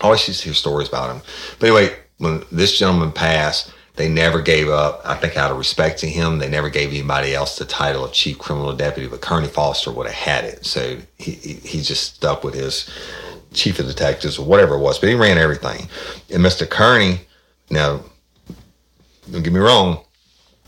I 0.00 0.04
always 0.04 0.26
used 0.28 0.40
to 0.40 0.46
hear 0.46 0.54
stories 0.54 0.88
about 0.88 1.14
him. 1.14 1.22
But 1.58 1.70
anyway, 1.70 1.96
when 2.18 2.44
this 2.52 2.78
gentleman 2.78 3.12
passed, 3.12 3.72
they 3.96 4.08
never 4.08 4.40
gave 4.40 4.68
up. 4.68 5.00
I 5.04 5.16
think 5.16 5.36
out 5.36 5.50
of 5.50 5.58
respect 5.58 5.98
to 6.00 6.08
him, 6.08 6.38
they 6.38 6.48
never 6.48 6.70
gave 6.70 6.90
anybody 6.90 7.34
else 7.34 7.58
the 7.58 7.64
title 7.64 8.04
of 8.04 8.12
chief 8.12 8.38
criminal 8.38 8.72
deputy, 8.74 9.08
but 9.08 9.20
Kearney 9.20 9.48
Foster 9.48 9.90
would 9.90 10.06
have 10.06 10.14
had 10.14 10.44
it. 10.44 10.64
So 10.64 10.98
he, 11.18 11.32
he 11.32 11.82
just 11.82 12.14
stuck 12.14 12.44
with 12.44 12.54
his 12.54 12.88
chief 13.52 13.80
of 13.80 13.86
detectives 13.86 14.38
or 14.38 14.46
whatever 14.46 14.76
it 14.76 14.80
was, 14.80 14.98
but 14.98 15.08
he 15.08 15.16
ran 15.16 15.36
everything. 15.36 15.88
And 16.30 16.44
Mr. 16.44 16.68
Kearney, 16.68 17.20
now, 17.70 18.00
don't 19.30 19.42
get 19.42 19.52
me 19.52 19.58
wrong, 19.58 20.04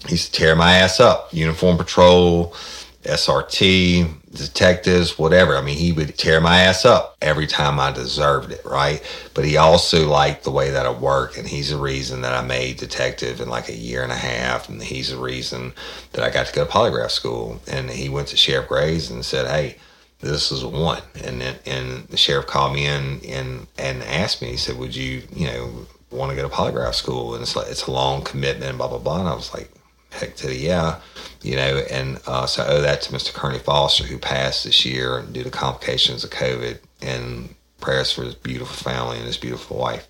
he's 0.02 0.12
used 0.12 0.34
to 0.34 0.40
tear 0.40 0.56
my 0.56 0.74
ass 0.74 0.98
up. 0.98 1.32
Uniform 1.32 1.76
patrol, 1.76 2.56
SRT, 3.04 4.30
detectives, 4.34 5.18
whatever. 5.18 5.56
I 5.56 5.62
mean, 5.62 5.78
he 5.78 5.92
would 5.92 6.18
tear 6.18 6.40
my 6.40 6.60
ass 6.60 6.84
up 6.84 7.16
every 7.22 7.46
time 7.46 7.80
I 7.80 7.90
deserved 7.92 8.52
it, 8.52 8.62
right? 8.64 9.02
But 9.32 9.46
he 9.46 9.56
also 9.56 10.06
liked 10.06 10.44
the 10.44 10.50
way 10.50 10.70
that 10.70 10.84
I 10.84 10.92
work, 10.92 11.38
and 11.38 11.48
he's 11.48 11.70
the 11.70 11.78
reason 11.78 12.20
that 12.20 12.34
I 12.34 12.46
made 12.46 12.76
detective 12.76 13.40
in 13.40 13.48
like 13.48 13.68
a 13.68 13.76
year 13.76 14.02
and 14.02 14.12
a 14.12 14.16
half, 14.16 14.68
and 14.68 14.82
he's 14.82 15.10
the 15.10 15.16
reason 15.16 15.72
that 16.12 16.24
I 16.24 16.30
got 16.30 16.46
to 16.46 16.52
go 16.52 16.64
to 16.64 16.70
polygraph 16.70 17.10
school. 17.10 17.60
And 17.66 17.90
he 17.90 18.10
went 18.10 18.28
to 18.28 18.36
Sheriff 18.36 18.68
Graves 18.68 19.10
and 19.10 19.24
said, 19.24 19.46
"Hey." 19.46 19.76
This 20.22 20.52
is 20.52 20.62
one, 20.66 21.00
and 21.24 21.40
then, 21.40 21.56
and 21.64 22.06
the 22.08 22.18
sheriff 22.18 22.46
called 22.46 22.74
me 22.74 22.84
in 22.84 23.22
and 23.26 23.66
and 23.78 24.02
asked 24.02 24.42
me. 24.42 24.50
He 24.50 24.58
said, 24.58 24.76
"Would 24.76 24.94
you, 24.94 25.22
you 25.34 25.46
know, 25.46 25.86
want 26.10 26.28
to 26.28 26.36
go 26.36 26.46
to 26.46 26.54
polygraph 26.54 26.94
school?" 26.94 27.32
And 27.32 27.40
it's 27.42 27.56
like 27.56 27.68
it's 27.68 27.86
a 27.86 27.90
long 27.90 28.22
commitment, 28.22 28.76
blah 28.76 28.88
blah 28.88 28.98
blah. 28.98 29.20
And 29.20 29.28
I 29.30 29.34
was 29.34 29.54
like, 29.54 29.70
heck 30.10 30.36
to 30.36 30.46
the 30.46 30.56
yeah, 30.56 31.00
you 31.42 31.56
know, 31.56 31.82
and 31.90 32.20
uh, 32.26 32.46
so 32.46 32.62
I 32.62 32.68
owe 32.68 32.80
that 32.80 33.02
to 33.02 33.12
Mr. 33.12 33.32
Kearney 33.32 33.58
Foster 33.58 34.04
who 34.04 34.18
passed 34.18 34.64
this 34.64 34.84
year 34.84 35.22
due 35.32 35.42
to 35.42 35.50
complications 35.50 36.24
of 36.24 36.30
COVID 36.30 36.78
and 37.02 37.54
prayers 37.80 38.12
for 38.12 38.24
his 38.24 38.34
beautiful 38.34 38.76
family 38.76 39.16
and 39.18 39.26
his 39.26 39.38
beautiful 39.38 39.76
wife. 39.78 40.06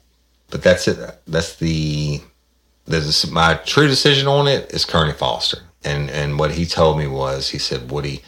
But 0.51 0.63
that's 0.63 0.89
it. 0.89 0.99
That's 1.27 1.57
the, 1.57 2.21
the 2.87 3.29
my 3.31 3.55
true 3.55 3.87
decision 3.87 4.27
on 4.27 4.49
it 4.49 4.73
is 4.73 4.85
Kearney 4.85 5.13
Foster. 5.13 5.59
And 5.85 6.11
and 6.11 6.39
what 6.39 6.53
he 6.53 6.67
told 6.67 6.99
me 6.99 7.07
was 7.07 7.51
he 7.51 7.59
said 7.59 7.91
Woody, 7.91 8.23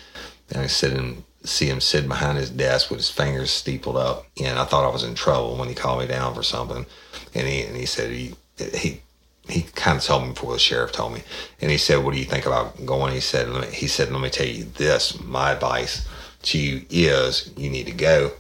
and 0.51 0.63
I 0.63 0.67
said 0.67 0.93
and 0.93 1.25
see 1.45 1.67
him 1.67 1.81
sitting 1.81 2.09
behind 2.09 2.39
his 2.39 2.51
desk 2.51 2.89
with 2.89 3.01
his 3.01 3.11
fingers 3.11 3.51
steepled 3.51 3.97
up, 3.97 4.25
and 4.41 4.59
I 4.59 4.65
thought 4.65 4.89
I 4.89 4.93
was 4.93 5.03
in 5.05 5.15
trouble 5.15 5.57
when 5.57 5.69
he 5.69 5.75
called 5.75 6.01
me 6.01 6.07
down 6.07 6.35
for 6.35 6.43
something, 6.43 6.87
and 7.35 7.47
he 7.47 7.63
and 7.63 7.77
he 7.77 7.85
said 7.85 8.11
he 8.11 8.35
he 8.75 9.03
he 9.49 9.63
kind 9.63 9.99
of 9.99 10.05
told 10.05 10.25
me 10.25 10.31
before 10.31 10.53
the 10.53 10.59
sheriff 10.59 10.93
told 10.93 11.15
me, 11.15 11.23
and 11.61 11.71
he 11.71 11.79
said, 11.79 12.05
"What 12.05 12.15
do 12.15 12.19
you 12.19 12.25
think 12.25 12.47
about 12.47 12.85
going?" 12.87 13.13
He 13.13 13.21
said, 13.21 13.65
"He 13.73 13.87
said, 13.87 14.11
let 14.11 14.21
me 14.21 14.31
tell 14.31 14.47
you 14.47 14.65
this. 14.65 15.21
My 15.21 15.53
advice 15.53 16.07
to 16.43 16.59
you 16.59 16.85
is 16.91 17.53
you 17.57 17.71
need 17.71 17.87
to 17.87 17.93
go. 17.93 18.33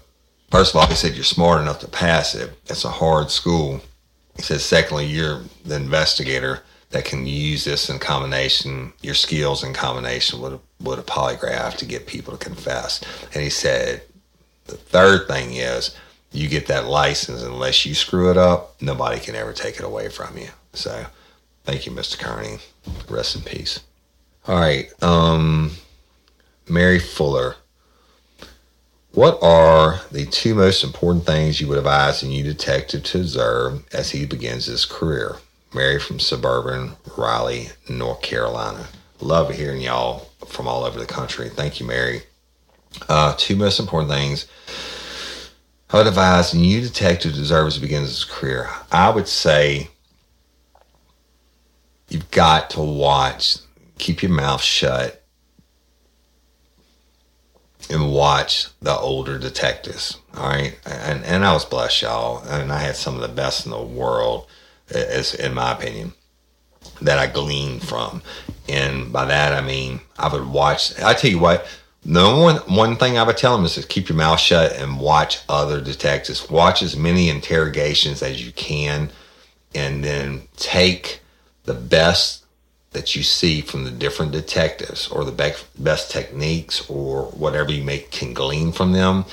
First 0.51 0.75
of 0.75 0.81
all, 0.81 0.87
he 0.87 0.95
said 0.95 1.15
you're 1.15 1.25
smart 1.25 1.61
enough 1.61 1.81
to 1.81 1.89
pass 1.89 2.35
it. 2.35 2.51
It's 2.67 2.85
a 2.85 2.91
hard 2.91 3.31
school. 3.31 3.81
He 4.37 4.43
said, 4.43 4.61
secondly, 4.61 5.07
you're 5.07 5.43
the 5.65 5.77
investigator 5.77 6.63
that 6.91 7.05
can 7.05 7.27
use 7.27 7.65
this 7.65 7.89
in 7.89 7.99
combination, 7.99 8.93
your 9.01 9.15
skills 9.15 9.65
in 9.65 9.73
combination 9.73 10.41
with 10.41 10.55
a, 10.55 10.61
with 10.81 10.99
a 10.99 11.03
polygraph 11.03 11.77
to 11.77 11.87
get 11.87 12.07
people 12.07 12.37
to 12.37 12.45
confess. 12.45 13.01
And 13.33 13.43
he 13.43 13.51
said, 13.51 14.03
the 14.67 14.77
third 14.77 15.27
thing 15.27 15.55
is 15.55 15.97
you 16.33 16.49
get 16.49 16.67
that 16.67 16.87
license 16.87 17.43
unless 17.43 17.87
you 17.87 17.95
screw 17.95 18.31
it 18.31 18.37
up, 18.37 18.81
nobody 18.81 19.21
can 19.21 19.35
ever 19.35 19.53
take 19.53 19.77
it 19.77 19.85
away 19.85 20.09
from 20.09 20.37
you. 20.37 20.49
So 20.73 21.07
Thank 21.65 21.87
you, 21.87 21.93
Mr. 21.93 22.19
Kearney. 22.19 22.59
Rest 23.09 23.37
in 23.37 23.43
peace. 23.43 23.81
All 24.49 24.59
right. 24.59 24.93
Um, 25.03 25.73
Mary 26.69 26.99
Fuller. 26.99 27.57
What 29.13 29.39
are 29.43 30.01
the 30.11 30.25
two 30.27 30.55
most 30.55 30.83
important 30.83 31.27
things 31.27 31.61
you 31.61 31.69
would 31.69 31.79
advise 31.79 32.23
a 32.23 32.27
new 32.27 32.43
detective 32.43 33.05
to 33.05 33.21
observe 33.21 33.85
as 33.93 34.11
he 34.11 34.27
begins 34.27 34.67
his 34.67 34.85
career? 34.85 35.37
Mary 35.75 36.01
from 36.01 36.19
suburban 36.19 36.97
Raleigh, 37.17 37.69
North 37.89 38.23
Carolina. 38.23 38.89
Love 39.21 39.55
hearing 39.55 39.83
y'all 39.83 40.31
from 40.47 40.67
all 40.67 40.85
over 40.85 40.99
the 40.99 41.07
country. 41.07 41.49
Thank 41.49 41.79
you, 41.79 41.87
Mary. 41.87 42.23
Uh, 43.09 43.35
two 43.39 43.57
most 43.57 43.79
important 43.79 44.11
things 44.11 44.47
I 45.91 45.99
would 45.99 46.07
advise 46.07 46.53
a 46.53 46.59
new 46.59 46.81
detective 46.81 47.35
to 47.35 47.39
observe 47.39 47.69
as 47.69 47.77
he 47.77 47.81
begins 47.81 48.09
his 48.09 48.25
career. 48.25 48.69
I 48.91 49.11
would 49.11 49.29
say 49.29 49.89
you've 52.13 52.31
got 52.31 52.71
to 52.71 52.81
watch, 52.81 53.59
keep 53.99 54.23
your 54.23 54.33
mouth 54.33 54.63
shut, 54.63 55.23
and 57.91 58.13
watch 58.13 58.69
the 58.81 58.97
older 58.97 59.39
detectives. 59.39 60.19
All 60.37 60.49
right, 60.49 60.79
and 60.87 61.25
and 61.25 61.45
I 61.45 61.53
was 61.53 61.65
blessed, 61.65 62.03
y'all, 62.03 62.43
and 62.47 62.73
I 62.73 62.79
had 62.79 62.97
some 62.97 63.15
of 63.15 63.23
the 63.23 63.29
best 63.29 63.67
in 63.67 63.73
the 63.73 63.83
world, 63.83 64.47
as 64.91 65.35
in 65.35 65.55
my 65.55 65.73
opinion, 65.73 66.13
that 67.01 67.19
I 67.19 67.27
gleaned 67.27 67.83
from. 67.83 68.23
And 68.69 69.13
by 69.13 69.25
that 69.25 69.53
I 69.53 69.67
mean 69.67 70.01
I 70.19 70.33
would 70.33 70.47
watch. 70.47 70.99
I 71.01 71.15
tell 71.15 71.31
you 71.31 71.39
what. 71.39 71.67
The 72.05 72.21
one 72.21 72.57
one 72.75 72.97
thing 72.97 73.17
I 73.17 73.23
would 73.23 73.37
tell 73.37 73.57
them 73.57 73.65
is 73.65 73.77
to 73.77 73.87
keep 73.87 74.09
your 74.09 74.19
mouth 74.19 74.41
shut 74.41 74.73
and 74.73 74.99
watch 74.99 75.39
other 75.49 75.81
detectives. 75.81 76.51
Watch 76.51 76.83
as 76.83 76.97
many 76.97 77.29
interrogations 77.29 78.23
as 78.23 78.45
you 78.45 78.51
can, 78.53 79.13
and 79.73 80.03
then 80.03 80.49
take 80.57 81.22
the 81.65 81.75
best 81.75 82.45
that 82.93 83.17
you 83.17 83.23
see 83.23 83.61
from 83.61 83.85
the 83.85 83.91
different 83.91 84.33
detectives 84.33 85.09
or 85.09 85.25
the 85.25 85.55
best, 85.79 86.11
techniques 86.11 86.89
or 86.91 87.25
whatever 87.33 87.73
you 87.73 87.83
may 87.83 88.01
can 88.01 88.35
glean 88.35 88.71
from 88.71 88.93
them. 88.93 89.25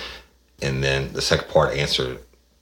And 0.62 0.84
then 0.84 1.14
the 1.14 1.22
second 1.22 1.50
part 1.50 1.76
answer 1.76 2.18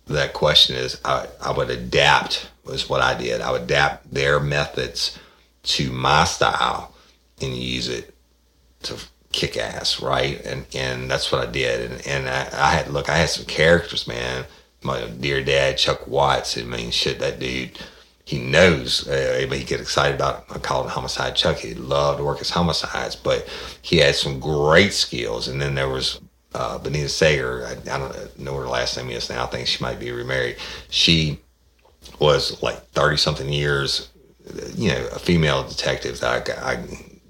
that 0.07 0.34
question 0.34 0.76
is 0.76 0.99
I, 1.05 1.28
I 1.41 1.51
would 1.51 1.70
adapt 1.70 2.49
was 2.65 2.89
what 2.89 3.01
I 3.01 3.13
did. 3.13 3.41
I 3.41 3.51
would 3.51 3.63
adapt 3.63 4.13
their 4.13 4.39
methods 4.39 5.18
to 5.63 5.91
my 5.91 6.26
style 6.26 6.93
and 7.41 7.55
use 7.55 7.88
it 7.88 8.13
to 8.84 8.97
kick 9.32 9.57
ass, 9.57 10.01
right? 10.01 10.43
And 10.45 10.65
and 10.74 11.09
that's 11.09 11.32
what 11.32 11.47
I 11.47 11.51
did. 11.51 11.91
And 11.91 12.07
and 12.07 12.30
I, 12.30 12.49
I 12.53 12.70
had 12.72 12.89
look, 12.89 13.09
I 13.09 13.18
had 13.18 13.30
some 13.30 13.45
characters, 13.45 14.07
man. 14.07 14.45
My 14.84 15.07
dear 15.07 15.43
dad, 15.43 15.78
Chuck 15.78 16.07
Watts. 16.07 16.57
I 16.57 16.63
mean, 16.63 16.91
shit, 16.91 17.20
that 17.20 17.39
dude 17.39 17.78
he 18.28 18.39
knows. 18.39 19.07
Uh, 19.07 19.47
he 19.49 19.63
get 19.63 19.80
excited 19.80 20.15
about 20.15 20.43
I 20.49 20.59
call 20.59 20.86
it 20.86 20.89
homicide 20.89 21.38
Chuck. 21.38 21.59
He 21.59 21.73
loved 21.75 22.17
to 22.17 22.25
work 22.25 22.39
his 22.39 22.49
homicides, 22.49 23.15
but 23.15 23.47
he 23.82 23.99
had 23.99 24.15
some 24.15 24.41
great 24.41 24.91
skills. 24.91 25.47
And 25.47 25.61
then 25.61 25.75
there 25.75 25.88
was 25.88 26.19
uh, 26.53 26.78
Benita 26.78 27.07
Sager. 27.07 27.65
I, 27.65 27.71
I, 27.89 27.97
don't 27.97 28.38
know 28.38 28.53
her 28.57 28.67
last 28.67 28.97
name 28.97 29.11
is 29.11 29.30
now. 29.30 29.45
I 29.45 29.47
think 29.47 29.65
she 29.65 29.82
might 29.82 29.97
be 29.97 30.11
remarried. 30.11 30.57
She 30.89 31.39
was 32.19 32.61
like 32.61 32.86
thirty 32.89 33.15
something 33.15 33.47
years. 33.47 34.09
You 34.75 34.89
know, 34.89 35.07
a 35.13 35.19
female 35.19 35.65
detective 35.65 36.19
that 36.19 36.49
I, 36.49 36.73
I 36.73 36.86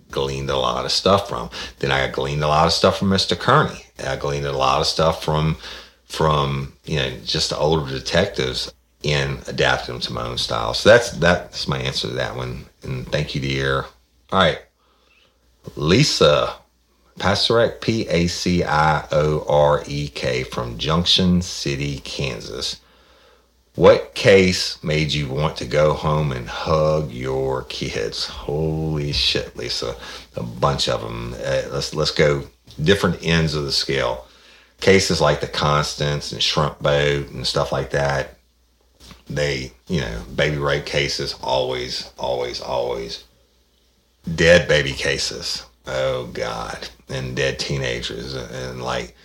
gleaned 0.10 0.50
a 0.50 0.58
lot 0.58 0.84
of 0.84 0.92
stuff 0.92 1.30
from. 1.30 1.52
Then 1.78 1.92
I 1.92 2.08
gleaned 2.08 2.44
a 2.44 2.48
lot 2.48 2.66
of 2.66 2.74
stuff 2.74 2.98
from 2.98 3.10
Mr. 3.12 3.38
Kearney. 3.38 3.86
I 4.04 4.16
gleaned 4.16 4.48
a 4.48 4.52
lot 4.52 4.82
of 4.82 4.88
stuff 4.88 5.24
from 5.24 5.58
from 6.06 6.74
you 6.86 6.96
know 6.96 7.12
just 7.24 7.52
the 7.52 7.58
older 7.58 7.88
detectives 7.88 8.74
and 9.04 9.48
adapt 9.48 9.88
them 9.88 10.00
to 10.02 10.14
my 10.14 10.26
own 10.26 10.38
style. 10.38 10.74
So 10.74 10.90
that's 10.90 11.12
that's 11.12 11.68
my 11.68 11.80
answer 11.80 12.08
to 12.08 12.14
that 12.16 12.36
one. 12.36 12.66
And 12.84 13.08
thank 13.08 13.36
you, 13.36 13.42
dear. 13.42 13.86
All 14.32 14.40
right, 14.40 14.60
Lisa 15.76 16.56
Paciorek, 17.20 17.82
P 17.82 18.08
A 18.08 18.28
C 18.28 18.64
I 18.64 19.06
O 19.12 19.46
R 19.48 19.84
E 19.88 20.08
K 20.10 20.44
from 20.44 20.78
Junction 20.78 21.42
City, 21.42 22.00
Kansas. 22.00 22.82
What 23.76 24.16
case 24.16 24.84
made 24.84 25.14
you 25.14 25.28
want 25.28 25.56
to 25.58 25.66
go 25.66 25.94
home 25.94 26.32
and 26.32 26.50
hug 26.50 27.12
your 27.12 27.64
kids? 27.66 28.26
Holy 28.26 29.12
shit, 29.12 29.56
Lisa! 29.56 29.96
A 30.36 30.42
bunch 30.42 30.90
of 30.90 31.02
them. 31.02 31.36
Uh, 31.36 31.62
let's 31.72 31.94
let's 31.94 32.12
go 32.12 32.44
different 32.84 33.24
ends 33.24 33.54
of 33.54 33.66
the 33.66 33.72
scale. 33.72 34.26
Cases 34.82 35.22
like 35.22 35.42
the 35.42 35.48
Constance 35.48 36.32
and 36.32 36.42
Shrimp 36.42 36.80
Boat 36.80 37.30
and 37.30 37.46
stuff 37.46 37.72
like 37.72 37.92
that 37.92 38.37
they, 39.30 39.72
you 39.88 40.02
know, 40.02 40.22
baby 40.36 40.58
rape 40.58 40.86
cases 40.86 41.36
always, 41.42 42.12
always, 42.18 42.62
always. 42.62 43.24
Dead 44.36 44.68
baby 44.68 44.94
cases. 44.94 45.66
Oh 45.86 46.28
God. 46.28 46.90
And 47.10 47.36
dead 47.36 47.60
teenagers. 47.60 48.34
And 48.34 48.82
like 48.82 49.16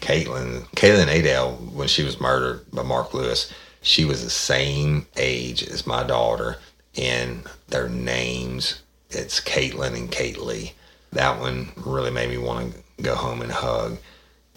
Caitlin, 0.00 0.62
Caitlin 0.74 1.08
Adele, 1.08 1.52
when 1.72 1.88
she 1.88 2.02
was 2.02 2.20
murdered 2.20 2.70
by 2.72 2.82
Mark 2.82 3.14
Lewis, 3.14 3.52
she 3.82 4.04
was 4.04 4.22
the 4.22 4.30
same 4.30 5.06
age 5.16 5.62
as 5.62 5.86
my 5.86 6.02
daughter. 6.02 6.58
And 6.96 7.44
their 7.68 7.88
names, 7.88 8.82
it's 9.10 9.40
Caitlin 9.40 9.96
and 9.96 10.10
Kate 10.10 10.38
Lee. 10.38 10.74
That 11.12 11.40
one 11.40 11.72
really 11.76 12.10
made 12.10 12.30
me 12.30 12.38
want 12.38 12.74
to 12.74 13.02
go 13.02 13.14
home 13.14 13.42
and 13.42 13.52
hug. 13.52 13.98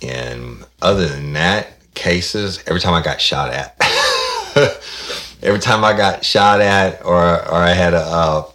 And 0.02 0.66
other 0.82 1.08
than 1.08 1.34
that, 1.34 1.76
cases, 1.96 2.62
every 2.68 2.82
time 2.82 2.94
I 2.94 3.02
got 3.02 3.20
shot 3.20 3.52
at, 3.52 3.76
every 5.42 5.60
time 5.60 5.84
I 5.84 5.96
got 5.96 6.24
shot 6.24 6.62
at 6.62 7.06
or 7.06 7.24
or 7.24 7.56
I 7.56 7.72
had 7.72 7.94
a, 7.94 8.46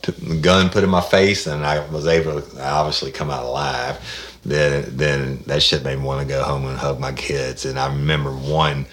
gun 0.40 0.70
put 0.70 0.84
in 0.84 0.90
my 0.90 1.00
face 1.00 1.46
and 1.46 1.64
I 1.64 1.86
was 1.88 2.06
able 2.06 2.40
to 2.40 2.64
obviously 2.64 3.12
come 3.12 3.30
out 3.30 3.44
alive, 3.44 3.98
then 4.44 4.96
then 4.96 5.42
that 5.46 5.62
shit 5.62 5.84
made 5.84 5.98
me 5.98 6.04
want 6.04 6.26
to 6.26 6.32
go 6.32 6.42
home 6.42 6.66
and 6.66 6.78
hug 6.78 6.98
my 6.98 7.12
kids. 7.12 7.64
And 7.64 7.78
I 7.78 7.92
remember 7.92 8.32
one 8.32 8.86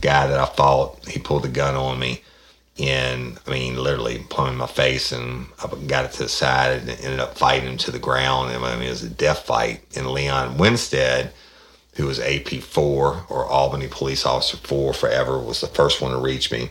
guy 0.00 0.26
that 0.26 0.38
I 0.38 0.46
fought, 0.46 1.06
he 1.08 1.18
pulled 1.18 1.44
a 1.44 1.48
gun 1.48 1.74
on 1.74 1.98
me. 1.98 2.22
And 2.78 3.38
I 3.46 3.50
mean, 3.50 3.76
literally 3.76 4.24
pulling 4.30 4.56
my 4.56 4.66
face, 4.66 5.12
and 5.12 5.46
I 5.62 5.68
got 5.86 6.06
it 6.06 6.12
to 6.12 6.22
the 6.22 6.28
side 6.28 6.80
and 6.80 6.90
ended 6.90 7.20
up 7.20 7.36
fighting 7.36 7.68
him 7.68 7.76
to 7.78 7.90
the 7.90 7.98
ground. 7.98 8.50
And 8.50 8.64
I 8.64 8.76
mean, 8.76 8.86
it 8.86 8.90
was 8.90 9.02
a 9.02 9.10
death 9.10 9.40
fight. 9.40 9.82
And 9.94 10.06
Leon 10.06 10.56
Winstead, 10.56 11.32
who 11.94 12.06
was 12.06 12.18
AP4 12.18 13.30
or 13.30 13.46
Albany 13.46 13.88
Police 13.88 14.24
Officer 14.24 14.56
4 14.56 14.92
forever, 14.94 15.38
was 15.38 15.60
the 15.60 15.66
first 15.66 16.00
one 16.00 16.12
to 16.12 16.18
reach 16.18 16.50
me. 16.50 16.70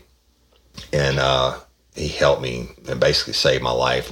And 0.92 1.20
uh, 1.20 1.60
he 1.96 2.08
helped 2.08 2.42
me 2.42 2.70
and 2.88 3.00
basically 3.00 3.34
saved 3.34 3.64
my 3.64 3.72
life. 3.72 4.12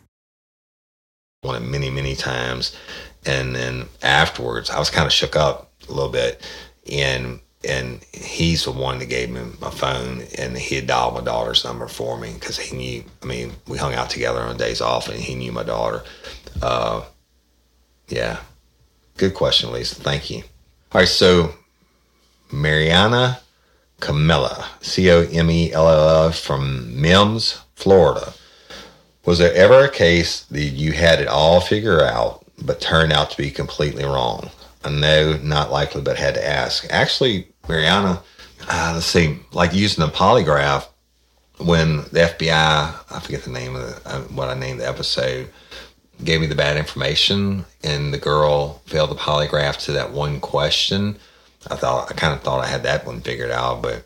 On 1.43 1.55
it 1.55 1.67
many, 1.67 1.89
many 1.89 2.15
times. 2.15 2.75
And 3.25 3.55
then 3.55 3.85
afterwards, 4.03 4.69
I 4.69 4.77
was 4.77 4.91
kind 4.91 5.07
of 5.07 5.11
shook 5.11 5.35
up 5.35 5.71
a 5.89 5.91
little 5.91 6.11
bit. 6.11 6.47
And 6.91 7.39
and 7.63 8.03
he's 8.11 8.65
the 8.65 8.71
one 8.71 8.97
that 8.99 9.05
gave 9.05 9.29
me 9.29 9.41
my 9.59 9.69
phone 9.69 10.23
and 10.39 10.57
he 10.57 10.75
had 10.75 10.87
dialed 10.87 11.13
my 11.13 11.21
daughter's 11.21 11.63
number 11.63 11.87
for 11.87 12.17
me 12.19 12.33
because 12.33 12.57
he 12.57 12.75
knew 12.75 13.03
i 13.21 13.25
mean 13.27 13.51
we 13.67 13.77
hung 13.77 13.93
out 13.93 14.09
together 14.09 14.39
on 14.39 14.57
days 14.57 14.81
off 14.81 15.07
and 15.07 15.19
he 15.19 15.35
knew 15.35 15.51
my 15.51 15.61
daughter. 15.61 16.03
Uh, 16.61 17.03
yeah. 18.07 18.39
Good 19.17 19.35
question 19.35 19.71
lisa. 19.71 19.95
Thank 19.95 20.31
you. 20.31 20.37
All 20.91 21.01
right. 21.01 21.07
So 21.07 21.53
mariana 22.51 23.39
camilla 23.99 24.67
c-o-m-e-l-l 24.81 26.31
from 26.31 26.99
mims 26.99 27.61
florida 27.75 28.33
was 29.25 29.39
there 29.39 29.53
ever 29.53 29.85
a 29.85 29.89
case 29.89 30.45
that 30.45 30.61
you 30.61 30.91
had 30.91 31.19
it 31.21 31.27
all 31.27 31.59
figured 31.61 32.01
out 32.01 32.45
but 32.63 32.81
turned 32.81 33.11
out 33.11 33.31
to 33.31 33.37
be 33.37 33.49
completely 33.49 34.03
wrong 34.03 34.49
I 34.83 34.89
know, 34.89 35.37
not 35.37 35.71
likely, 35.71 36.01
but 36.01 36.17
had 36.17 36.33
to 36.35 36.47
ask. 36.47 36.87
Actually, 36.89 37.47
Mariana, 37.69 38.21
uh, 38.67 38.91
let's 38.95 39.05
see, 39.05 39.39
like 39.53 39.73
using 39.73 40.03
a 40.03 40.07
polygraph 40.07 40.87
when 41.59 41.97
the 41.97 42.31
FBI, 42.37 42.51
I 42.51 43.19
forget 43.19 43.43
the 43.43 43.51
name 43.51 43.75
of 43.75 43.81
the, 43.81 44.09
uh, 44.09 44.21
what 44.21 44.49
I 44.49 44.55
named 44.55 44.79
the 44.79 44.87
episode, 44.87 45.49
gave 46.23 46.41
me 46.41 46.47
the 46.47 46.55
bad 46.55 46.77
information 46.77 47.65
and 47.83 48.13
the 48.13 48.17
girl 48.17 48.81
failed 48.85 49.11
the 49.11 49.15
polygraph 49.15 49.77
to 49.85 49.91
that 49.93 50.11
one 50.11 50.39
question. 50.39 51.17
I 51.69 51.75
thought, 51.75 52.11
I 52.11 52.15
kind 52.15 52.33
of 52.33 52.41
thought 52.41 52.63
I 52.63 52.67
had 52.67 52.83
that 52.83 53.05
one 53.05 53.21
figured 53.21 53.51
out, 53.51 53.83
but 53.83 54.03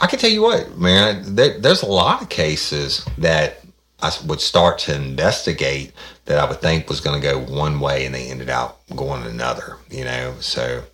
I 0.00 0.08
can 0.08 0.18
tell 0.18 0.30
you 0.30 0.42
what, 0.42 0.76
man, 0.76 1.36
there, 1.36 1.58
there's 1.58 1.82
a 1.82 1.86
lot 1.86 2.22
of 2.22 2.28
cases 2.28 3.06
that 3.18 3.62
I 4.00 4.12
would 4.26 4.40
start 4.40 4.78
to 4.80 4.94
investigate 4.94 5.92
that 6.26 6.38
I 6.38 6.48
would 6.48 6.60
think 6.60 6.88
was 6.88 7.00
going 7.00 7.20
to 7.20 7.26
go 7.26 7.38
one 7.38 7.80
way 7.80 8.04
and 8.04 8.14
they 8.14 8.28
ended 8.28 8.50
up 8.50 8.82
going 8.94 9.22
another, 9.24 9.78
you 9.90 10.04
know? 10.04 10.34
So 10.40 10.84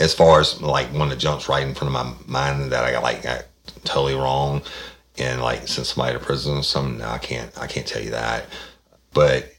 as 0.00 0.14
far 0.14 0.40
as 0.40 0.60
like 0.60 0.88
one 0.88 1.10
that 1.10 1.18
jumps 1.18 1.48
right 1.48 1.66
in 1.66 1.74
front 1.74 1.94
of 1.94 2.06
my 2.06 2.14
mind 2.26 2.72
that 2.72 2.84
I 2.84 2.92
got 2.92 3.02
like 3.02 3.22
got 3.22 3.44
totally 3.84 4.14
wrong 4.14 4.62
and 5.16 5.40
like 5.40 5.68
sent 5.68 5.86
somebody 5.86 6.18
to 6.18 6.24
prison 6.24 6.56
or 6.56 6.62
something, 6.62 6.98
no, 6.98 7.08
I 7.08 7.18
can't, 7.18 7.56
I 7.58 7.68
can't 7.68 7.86
tell 7.86 8.02
you 8.02 8.10
that. 8.10 8.46
But 9.12 9.54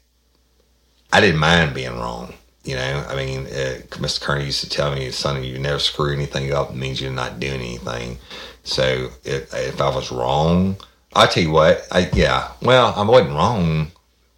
I 1.14 1.22
didn't 1.22 1.40
mind 1.40 1.74
being 1.74 1.98
wrong. 1.98 2.34
You 2.66 2.76
know, 2.76 3.06
I 3.08 3.16
mean, 3.16 3.46
uh, 3.46 3.80
Mr. 3.92 4.20
Kearney 4.20 4.46
used 4.46 4.62
to 4.62 4.70
tell 4.70 4.94
me, 4.94 5.12
son, 5.12 5.44
you 5.44 5.60
never 5.60 5.80
screw 5.80 6.12
anything 6.12 6.52
up 6.52 6.74
means 6.74 7.00
you're 7.00 7.12
not 7.12 7.40
doing 7.40 7.62
anything. 7.62 8.18
So 8.64 9.12
if 9.24 9.80
I 9.80 9.96
was 9.96 10.12
wrong, 10.12 10.76
I 11.16 11.28
tell 11.28 11.44
you 11.44 11.52
what, 11.52 11.88
I 11.92 12.10
yeah, 12.14 12.52
well, 12.62 12.94
I 12.96 13.04
wasn't 13.04 13.36
wrong 13.36 13.92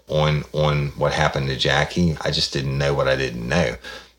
on 0.07 0.43
on 0.53 0.89
what 0.89 1.13
happened 1.13 1.47
to 1.47 1.55
Jackie. 1.55 2.15
I 2.21 2.31
just 2.31 2.53
didn't 2.53 2.77
know 2.77 2.93
what 2.93 3.07
I 3.07 3.15
didn't 3.15 3.47
know. 3.47 3.75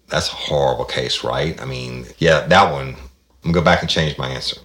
That's 0.08 0.28
a 0.28 0.34
horrible 0.34 0.84
case, 0.84 1.22
right? 1.22 1.60
I 1.60 1.64
mean, 1.64 2.06
yeah, 2.18 2.40
that 2.46 2.72
one. 2.72 2.96
I'm 3.44 3.52
gonna 3.52 3.54
go 3.54 3.62
back 3.62 3.82
and 3.82 3.90
change 3.90 4.18
my 4.18 4.28
answer. 4.28 4.60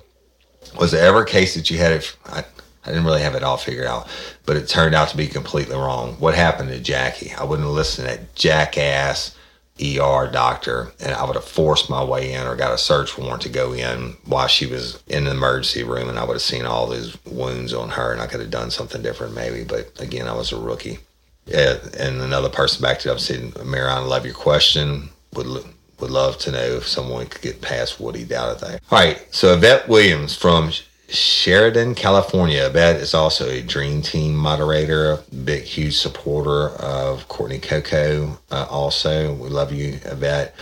Was 0.79 0.91
there 0.91 1.05
ever 1.05 1.21
a 1.21 1.25
case 1.25 1.53
that 1.53 1.69
you 1.69 1.77
had 1.77 1.91
it? 1.91 2.15
I, 2.25 2.43
I 2.85 2.87
didn't 2.89 3.05
really 3.05 3.21
have 3.21 3.35
it 3.35 3.43
all 3.43 3.57
figured 3.57 3.85
out, 3.85 4.07
but 4.45 4.57
it 4.57 4.67
turned 4.67 4.95
out 4.95 5.09
to 5.09 5.17
be 5.17 5.27
completely 5.27 5.75
wrong. 5.75 6.15
What 6.19 6.33
happened 6.33 6.69
to 6.69 6.79
Jackie? 6.79 7.31
I 7.33 7.43
wouldn't 7.43 7.67
listen 7.69 8.05
to 8.05 8.11
that 8.11 8.35
jackass 8.35 9.35
ER 9.81 10.29
doctor, 10.31 10.91
and 10.99 11.13
I 11.13 11.25
would 11.25 11.35
have 11.35 11.45
forced 11.45 11.89
my 11.89 12.03
way 12.03 12.33
in 12.33 12.45
or 12.45 12.55
got 12.55 12.73
a 12.73 12.77
search 12.77 13.17
warrant 13.17 13.41
to 13.43 13.49
go 13.49 13.73
in 13.73 14.15
while 14.25 14.47
she 14.47 14.67
was 14.67 15.01
in 15.07 15.23
the 15.25 15.31
emergency 15.31 15.83
room, 15.83 16.09
and 16.09 16.19
I 16.19 16.23
would 16.23 16.33
have 16.33 16.41
seen 16.41 16.65
all 16.65 16.87
these 16.87 17.17
wounds 17.25 17.73
on 17.73 17.89
her, 17.89 18.11
and 18.11 18.21
I 18.21 18.27
could 18.27 18.39
have 18.39 18.51
done 18.51 18.69
something 18.69 19.01
different 19.01 19.33
maybe. 19.33 19.63
But 19.63 19.99
again, 19.99 20.27
I 20.27 20.33
was 20.33 20.51
a 20.51 20.59
rookie. 20.59 20.99
Yeah, 21.45 21.77
and 21.99 22.21
another 22.21 22.49
person 22.49 22.81
back 22.81 22.99
it 22.99 23.07
up 23.07 23.19
saying, 23.19 23.53
Marion, 23.65 24.07
love 24.07 24.25
your 24.25 24.35
question. 24.35 25.09
Would 25.33 25.65
would 25.99 26.11
love 26.11 26.37
to 26.39 26.51
know 26.51 26.59
if 26.59 26.87
someone 26.87 27.27
could 27.27 27.41
get 27.41 27.61
past 27.61 27.99
Woody 27.99 28.25
down 28.25 28.51
at 28.51 28.59
that. 28.59 28.81
All 28.91 28.99
right, 28.99 29.25
so 29.31 29.53
Yvette 29.53 29.87
Williams 29.87 30.35
from 30.35 30.71
Sheridan, 31.09 31.95
California. 31.95 32.65
Yvette 32.65 32.97
is 32.97 33.13
also 33.13 33.49
a 33.49 33.61
Dream 33.61 34.01
Team 34.01 34.35
moderator, 34.35 35.19
big, 35.43 35.63
huge 35.63 35.97
supporter 35.97 36.69
of 36.69 37.27
Courtney 37.27 37.59
Coco. 37.59 38.39
Uh, 38.49 38.65
also, 38.69 39.33
we 39.33 39.49
love 39.49 39.71
you, 39.71 39.99
Yvette. 40.05 40.55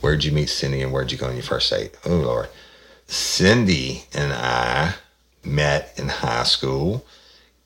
Where'd 0.00 0.24
you 0.24 0.32
meet 0.32 0.50
Cindy 0.50 0.82
and 0.82 0.92
where'd 0.92 1.10
you 1.10 1.18
go 1.18 1.26
on 1.26 1.34
your 1.34 1.42
first 1.42 1.70
date? 1.70 1.96
Oh, 2.04 2.16
Lord. 2.16 2.48
Cindy 3.06 4.04
and 4.12 4.32
I 4.32 4.94
met 5.44 5.94
in 5.96 6.08
high 6.08 6.44
school 6.44 7.04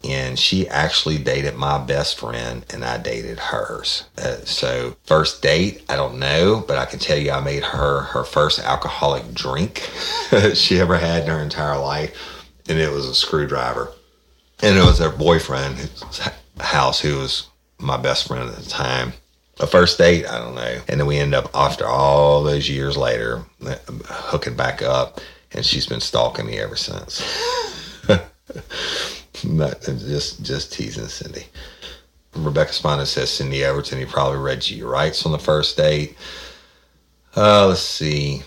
and 0.04 0.38
she 0.38 0.68
actually 0.68 1.18
dated 1.18 1.56
my 1.56 1.78
best 1.78 2.18
friend 2.18 2.64
and 2.72 2.84
I 2.84 2.98
dated 2.98 3.38
hers. 3.38 4.04
Uh, 4.16 4.36
so 4.44 4.96
first 5.04 5.42
date, 5.42 5.82
I 5.88 5.96
don't 5.96 6.18
know, 6.18 6.64
but 6.66 6.78
I 6.78 6.84
can 6.84 6.98
tell 6.98 7.18
you 7.18 7.32
I 7.32 7.40
made 7.40 7.64
her 7.64 8.02
her 8.02 8.24
first 8.24 8.60
alcoholic 8.60 9.34
drink 9.34 9.90
she 10.54 10.78
ever 10.78 10.96
had 10.96 11.24
in 11.24 11.28
her 11.28 11.40
entire 11.40 11.78
life, 11.78 12.16
and 12.68 12.78
it 12.78 12.92
was 12.92 13.06
a 13.06 13.14
screwdriver, 13.14 13.92
and 14.62 14.76
it 14.76 14.84
was 14.84 14.98
her 14.98 15.10
boyfriend's 15.10 16.28
house 16.60 17.00
who 17.00 17.18
was 17.18 17.48
my 17.78 17.96
best 17.96 18.28
friend 18.28 18.48
at 18.48 18.56
the 18.56 18.68
time. 18.68 19.12
A 19.60 19.66
first 19.66 19.98
date, 19.98 20.24
I 20.24 20.38
don't 20.38 20.54
know, 20.54 20.80
and 20.86 21.00
then 21.00 21.06
we 21.08 21.18
end 21.18 21.34
up 21.34 21.50
after 21.52 21.84
all 21.84 22.44
those 22.44 22.68
years 22.68 22.96
later 22.96 23.42
hooking 24.06 24.54
back 24.54 24.82
up, 24.82 25.20
and 25.50 25.66
she's 25.66 25.86
been 25.86 26.00
stalking 26.00 26.46
me 26.46 26.58
ever 26.58 26.76
since. 26.76 27.20
But 29.44 29.82
just 29.82 30.42
just 30.42 30.72
teasing 30.72 31.08
Cindy. 31.08 31.46
Rebecca 32.34 32.72
Spina 32.72 33.06
says 33.06 33.30
Cindy 33.30 33.64
Overton. 33.64 33.98
He 33.98 34.04
probably 34.04 34.38
read 34.38 34.68
you 34.68 34.76
your 34.76 34.90
rights 34.90 35.26
on 35.26 35.32
the 35.32 35.38
first 35.38 35.76
date. 35.76 36.16
Uh, 37.36 37.68
let's 37.68 37.80
see. 37.80 38.42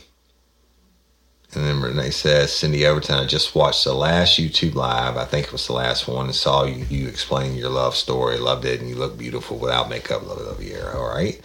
And 1.53 1.65
then 1.65 1.81
Renee 1.81 2.11
says, 2.11 2.53
Cindy 2.53 2.85
Overton, 2.85 3.19
I 3.19 3.25
just 3.25 3.55
watched 3.55 3.83
the 3.83 3.93
last 3.93 4.39
YouTube 4.39 4.73
live. 4.73 5.17
I 5.17 5.25
think 5.25 5.47
it 5.47 5.51
was 5.51 5.67
the 5.67 5.73
last 5.73 6.07
one 6.07 6.27
and 6.27 6.35
saw 6.35 6.63
you, 6.63 6.85
you 6.89 7.07
explain 7.07 7.57
your 7.57 7.69
love 7.69 7.95
story. 7.95 8.37
Loved 8.37 8.63
it. 8.63 8.79
And 8.79 8.89
you 8.89 8.95
look 8.95 9.17
beautiful 9.17 9.57
without 9.57 9.89
makeup. 9.89 10.25
Love 10.25 10.39
love 10.39 10.63
you. 10.63 10.79
All 10.93 11.09
right. 11.09 11.41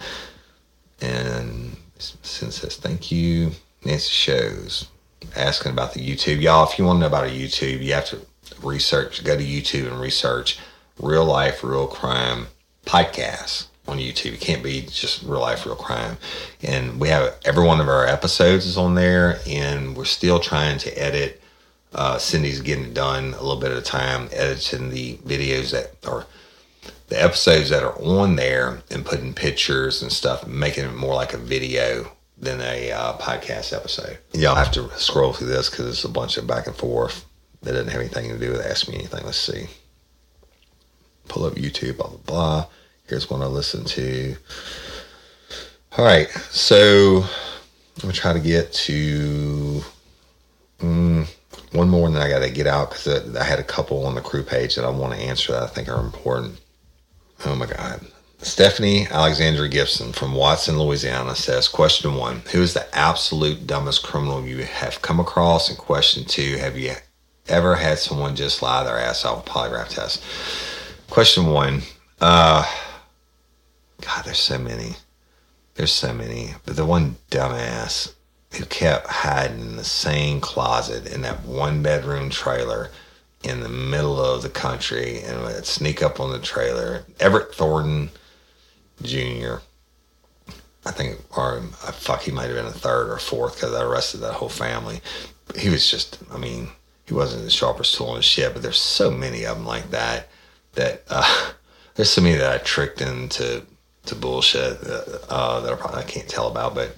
And 1.01 1.75
Cindy 1.99 2.53
says, 2.53 2.77
thank 2.77 3.11
you. 3.11 3.51
Nancy 3.83 4.09
shows 4.09 4.87
asking 5.35 5.73
about 5.73 5.93
the 5.93 5.99
YouTube. 5.99 6.41
Y'all, 6.41 6.69
if 6.69 6.79
you 6.79 6.85
want 6.85 6.97
to 6.97 7.01
know 7.01 7.07
about 7.07 7.27
a 7.27 7.29
YouTube, 7.29 7.83
you 7.83 7.93
have 7.93 8.05
to 8.07 8.25
research, 8.63 9.23
go 9.23 9.37
to 9.37 9.43
YouTube 9.43 9.87
and 9.87 9.99
research 9.99 10.59
real 10.99 11.25
life, 11.25 11.63
real 11.63 11.87
crime 11.87 12.47
podcasts 12.85 13.67
on 13.87 13.97
YouTube. 13.97 14.33
It 14.33 14.41
can't 14.41 14.63
be 14.63 14.81
just 14.81 15.23
real 15.23 15.39
life, 15.39 15.65
real 15.65 15.75
crime. 15.75 16.17
And 16.61 16.99
we 16.99 17.09
have 17.09 17.35
every 17.45 17.65
one 17.65 17.79
of 17.79 17.87
our 17.87 18.05
episodes 18.05 18.65
is 18.65 18.77
on 18.77 18.95
there, 18.95 19.39
and 19.47 19.95
we're 19.95 20.05
still 20.05 20.39
trying 20.39 20.77
to 20.79 20.91
edit. 21.01 21.41
Uh, 21.93 22.17
Cindy's 22.17 22.61
getting 22.61 22.85
it 22.85 22.93
done 22.93 23.33
a 23.33 23.41
little 23.41 23.59
bit 23.59 23.71
at 23.71 23.77
a 23.77 23.81
time, 23.81 24.29
editing 24.33 24.89
the 24.89 25.17
videos 25.17 25.71
that 25.71 25.93
are 26.09 26.25
the 27.07 27.21
episodes 27.21 27.69
that 27.69 27.83
are 27.83 27.97
on 28.01 28.35
there 28.35 28.81
and 28.91 29.05
putting 29.05 29.33
pictures 29.33 30.01
and 30.01 30.11
stuff, 30.11 30.45
making 30.45 30.83
it 30.83 30.93
more 30.93 31.15
like 31.15 31.33
a 31.33 31.37
video 31.37 32.11
than 32.37 32.59
a 32.59 32.91
uh, 32.91 33.17
podcast 33.17 33.73
episode. 33.73 34.17
Y'all 34.33 34.55
have 34.55 34.71
to 34.71 34.89
scroll 34.97 35.31
through 35.31 35.47
this 35.47 35.69
because 35.69 35.87
it's 35.87 36.03
a 36.03 36.09
bunch 36.09 36.37
of 36.37 36.45
back 36.45 36.67
and 36.67 36.75
forth 36.75 37.26
that 37.67 37.73
doesn't 37.73 37.91
have 37.91 37.99
anything 37.99 38.29
to 38.29 38.37
do 38.37 38.51
with 38.51 38.65
Ask 38.65 38.87
Me 38.87 38.95
Anything. 38.95 39.25
Let's 39.25 39.37
see. 39.37 39.67
Pull 41.27 41.43
up 41.43 41.55
YouTube, 41.55 41.97
blah, 41.97 42.07
blah, 42.07 42.17
blah. 42.25 42.65
Here's 43.07 43.29
one 43.29 43.41
I 43.41 43.47
listen 43.47 43.83
to. 43.83 44.37
All 45.97 46.05
right. 46.05 46.29
So 46.49 47.25
I'm 47.25 48.01
going 48.01 48.13
to 48.13 48.19
try 48.19 48.31
to 48.31 48.39
get 48.39 48.71
to 48.71 49.81
mm, 50.79 51.27
one 51.73 51.89
more, 51.89 52.07
and 52.07 52.15
then 52.15 52.23
I 52.23 52.29
got 52.29 52.39
to 52.39 52.49
get 52.49 52.67
out 52.67 52.91
because 52.91 53.35
I 53.35 53.43
had 53.43 53.59
a 53.59 53.65
couple 53.65 54.05
on 54.05 54.15
the 54.15 54.21
crew 54.21 54.43
page 54.43 54.75
that 54.75 54.85
I 54.85 54.89
want 54.89 55.15
to 55.15 55.19
answer 55.19 55.51
that 55.51 55.63
I 55.63 55.67
think 55.67 55.89
are 55.89 55.99
important. 55.99 56.61
Oh 57.45 57.55
my 57.55 57.65
God. 57.65 57.99
Stephanie 58.37 59.07
Alexandra 59.07 59.67
Gibson 59.67 60.13
from 60.13 60.33
Watson, 60.33 60.79
Louisiana 60.79 61.35
says, 61.35 61.67
Question 61.67 62.15
one 62.15 62.43
Who 62.53 62.61
is 62.61 62.73
the 62.73 62.87
absolute 62.95 63.67
dumbest 63.67 64.03
criminal 64.03 64.45
you 64.45 64.63
have 64.63 65.01
come 65.01 65.19
across? 65.19 65.67
And 65.67 65.77
question 65.77 66.23
two 66.23 66.55
Have 66.55 66.77
you 66.77 66.93
ever 67.49 67.75
had 67.75 67.99
someone 67.99 68.35
just 68.35 68.61
lie 68.61 68.83
their 68.83 68.97
ass 68.97 69.25
off 69.25 69.45
a 69.45 69.49
polygraph 69.49 69.89
test? 69.89 70.23
Question 71.09 71.47
one. 71.47 71.81
Uh, 72.19 72.65
God, 74.01 74.25
there's 74.25 74.39
so 74.39 74.57
many. 74.57 74.95
There's 75.75 75.91
so 75.91 76.13
many. 76.13 76.53
But 76.65 76.75
the 76.75 76.85
one 76.85 77.15
dumbass 77.31 78.13
who 78.53 78.65
kept 78.65 79.07
hiding 79.07 79.61
in 79.61 79.75
the 79.75 79.83
same 79.83 80.39
closet 80.41 81.11
in 81.11 81.21
that 81.21 81.43
one 81.43 81.83
bedroom 81.83 82.29
trailer 82.29 82.91
in 83.43 83.61
the 83.61 83.69
middle 83.69 84.19
of 84.19 84.41
the 84.41 84.49
country 84.49 85.21
and 85.21 85.41
would 85.41 85.65
sneak 85.65 86.01
up 86.01 86.19
on 86.19 86.31
the 86.31 86.39
trailer. 86.39 87.05
Everett 87.19 87.53
Thornton 87.53 88.09
Jr. 89.01 89.57
I 90.85 90.91
think, 90.91 91.19
or 91.35 91.57
uh, 91.57 91.91
fuck, 91.91 92.21
he 92.21 92.31
might 92.31 92.47
have 92.47 92.55
been 92.55 92.65
a 92.65 92.71
third 92.71 93.09
or 93.09 93.17
fourth 93.17 93.55
because 93.55 93.73
I 93.73 93.83
arrested 93.83 94.19
that 94.19 94.33
whole 94.33 94.49
family. 94.49 95.01
He 95.57 95.69
was 95.69 95.89
just, 95.89 96.19
I 96.31 96.37
mean, 96.37 96.69
he 97.07 97.13
wasn't 97.13 97.43
the 97.43 97.49
sharpest 97.49 97.95
tool 97.95 98.09
in 98.11 98.17
the 98.17 98.21
shed, 98.21 98.53
but 98.53 98.61
there's 98.61 98.79
so 98.79 99.09
many 99.09 99.45
of 99.45 99.57
them 99.57 99.65
like 99.65 99.89
that 99.91 100.29
that 100.73 101.03
uh, 101.09 101.51
there's 101.95 102.11
so 102.11 102.21
many 102.21 102.35
that 102.35 102.53
I 102.53 102.63
tricked 102.63 103.01
into 103.01 103.63
to 104.05 104.15
bullshit 104.15 104.79
uh, 105.29 105.59
that 105.61 105.73
I 105.73 105.75
probably 105.75 106.03
can't 106.03 106.29
tell 106.29 106.47
about. 106.47 106.75
But 106.75 106.95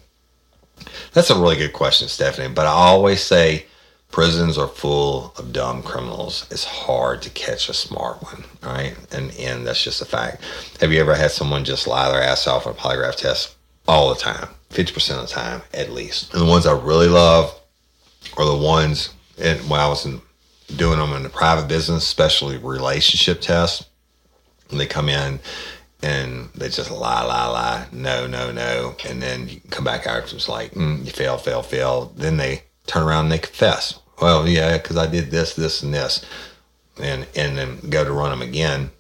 that's 1.13 1.29
a 1.29 1.39
really 1.39 1.57
good 1.57 1.73
question, 1.73 2.07
Stephanie. 2.07 2.53
But 2.53 2.67
I 2.67 2.71
always 2.71 3.21
say 3.21 3.65
prisons 4.11 4.57
are 4.57 4.67
full 4.67 5.33
of 5.37 5.53
dumb 5.53 5.83
criminals. 5.83 6.47
It's 6.51 6.63
hard 6.63 7.21
to 7.23 7.29
catch 7.29 7.69
a 7.69 7.73
smart 7.73 8.21
one, 8.23 8.43
right? 8.63 8.95
And 9.11 9.31
and 9.39 9.65
that's 9.65 9.83
just 9.83 10.01
a 10.01 10.05
fact. 10.05 10.43
Have 10.81 10.91
you 10.91 10.99
ever 11.01 11.15
had 11.15 11.31
someone 11.31 11.65
just 11.65 11.87
lie 11.87 12.09
their 12.11 12.21
ass 12.21 12.47
off 12.47 12.65
on 12.65 12.73
a 12.73 12.75
polygraph 12.75 13.15
test 13.15 13.55
all 13.87 14.09
the 14.09 14.19
time, 14.19 14.49
fifty 14.69 14.93
percent 14.93 15.21
of 15.21 15.27
the 15.27 15.33
time 15.33 15.61
at 15.73 15.91
least? 15.91 16.33
And 16.33 16.41
the 16.41 16.49
ones 16.49 16.65
I 16.65 16.77
really 16.77 17.09
love 17.09 17.53
are 18.37 18.45
the 18.45 18.57
ones. 18.57 19.13
And 19.39 19.69
when 19.69 19.79
I 19.79 19.87
was 19.87 20.05
in, 20.05 20.21
doing 20.75 20.99
them 20.99 21.13
in 21.13 21.23
the 21.23 21.29
private 21.29 21.67
business, 21.67 22.03
especially 22.03 22.57
relationship 22.57 23.41
tests, 23.41 23.85
they 24.69 24.85
come 24.85 25.09
in 25.09 25.39
and 26.01 26.49
they 26.55 26.69
just 26.69 26.91
lie, 26.91 27.23
lie, 27.23 27.47
lie, 27.47 27.87
no, 27.91 28.27
no, 28.27 28.51
no, 28.51 28.95
and 29.07 29.21
then 29.21 29.49
you 29.49 29.59
come 29.69 29.83
back 29.83 30.07
out 30.07 30.31
it's 30.31 30.47
like 30.47 30.71
mm, 30.71 31.03
you 31.05 31.11
fail, 31.11 31.37
fail, 31.37 31.61
fail. 31.61 32.13
Then 32.15 32.37
they 32.37 32.63
turn 32.87 33.03
around 33.03 33.25
and 33.25 33.31
they 33.33 33.39
confess. 33.39 33.99
Well, 34.21 34.47
yeah, 34.47 34.77
because 34.77 34.97
I 34.97 35.07
did 35.07 35.31
this, 35.31 35.55
this, 35.55 35.83
and 35.83 35.93
this, 35.93 36.23
and 37.01 37.25
and 37.35 37.57
then 37.57 37.79
go 37.89 38.03
to 38.03 38.11
run 38.11 38.29
them 38.29 38.47
again. 38.47 38.91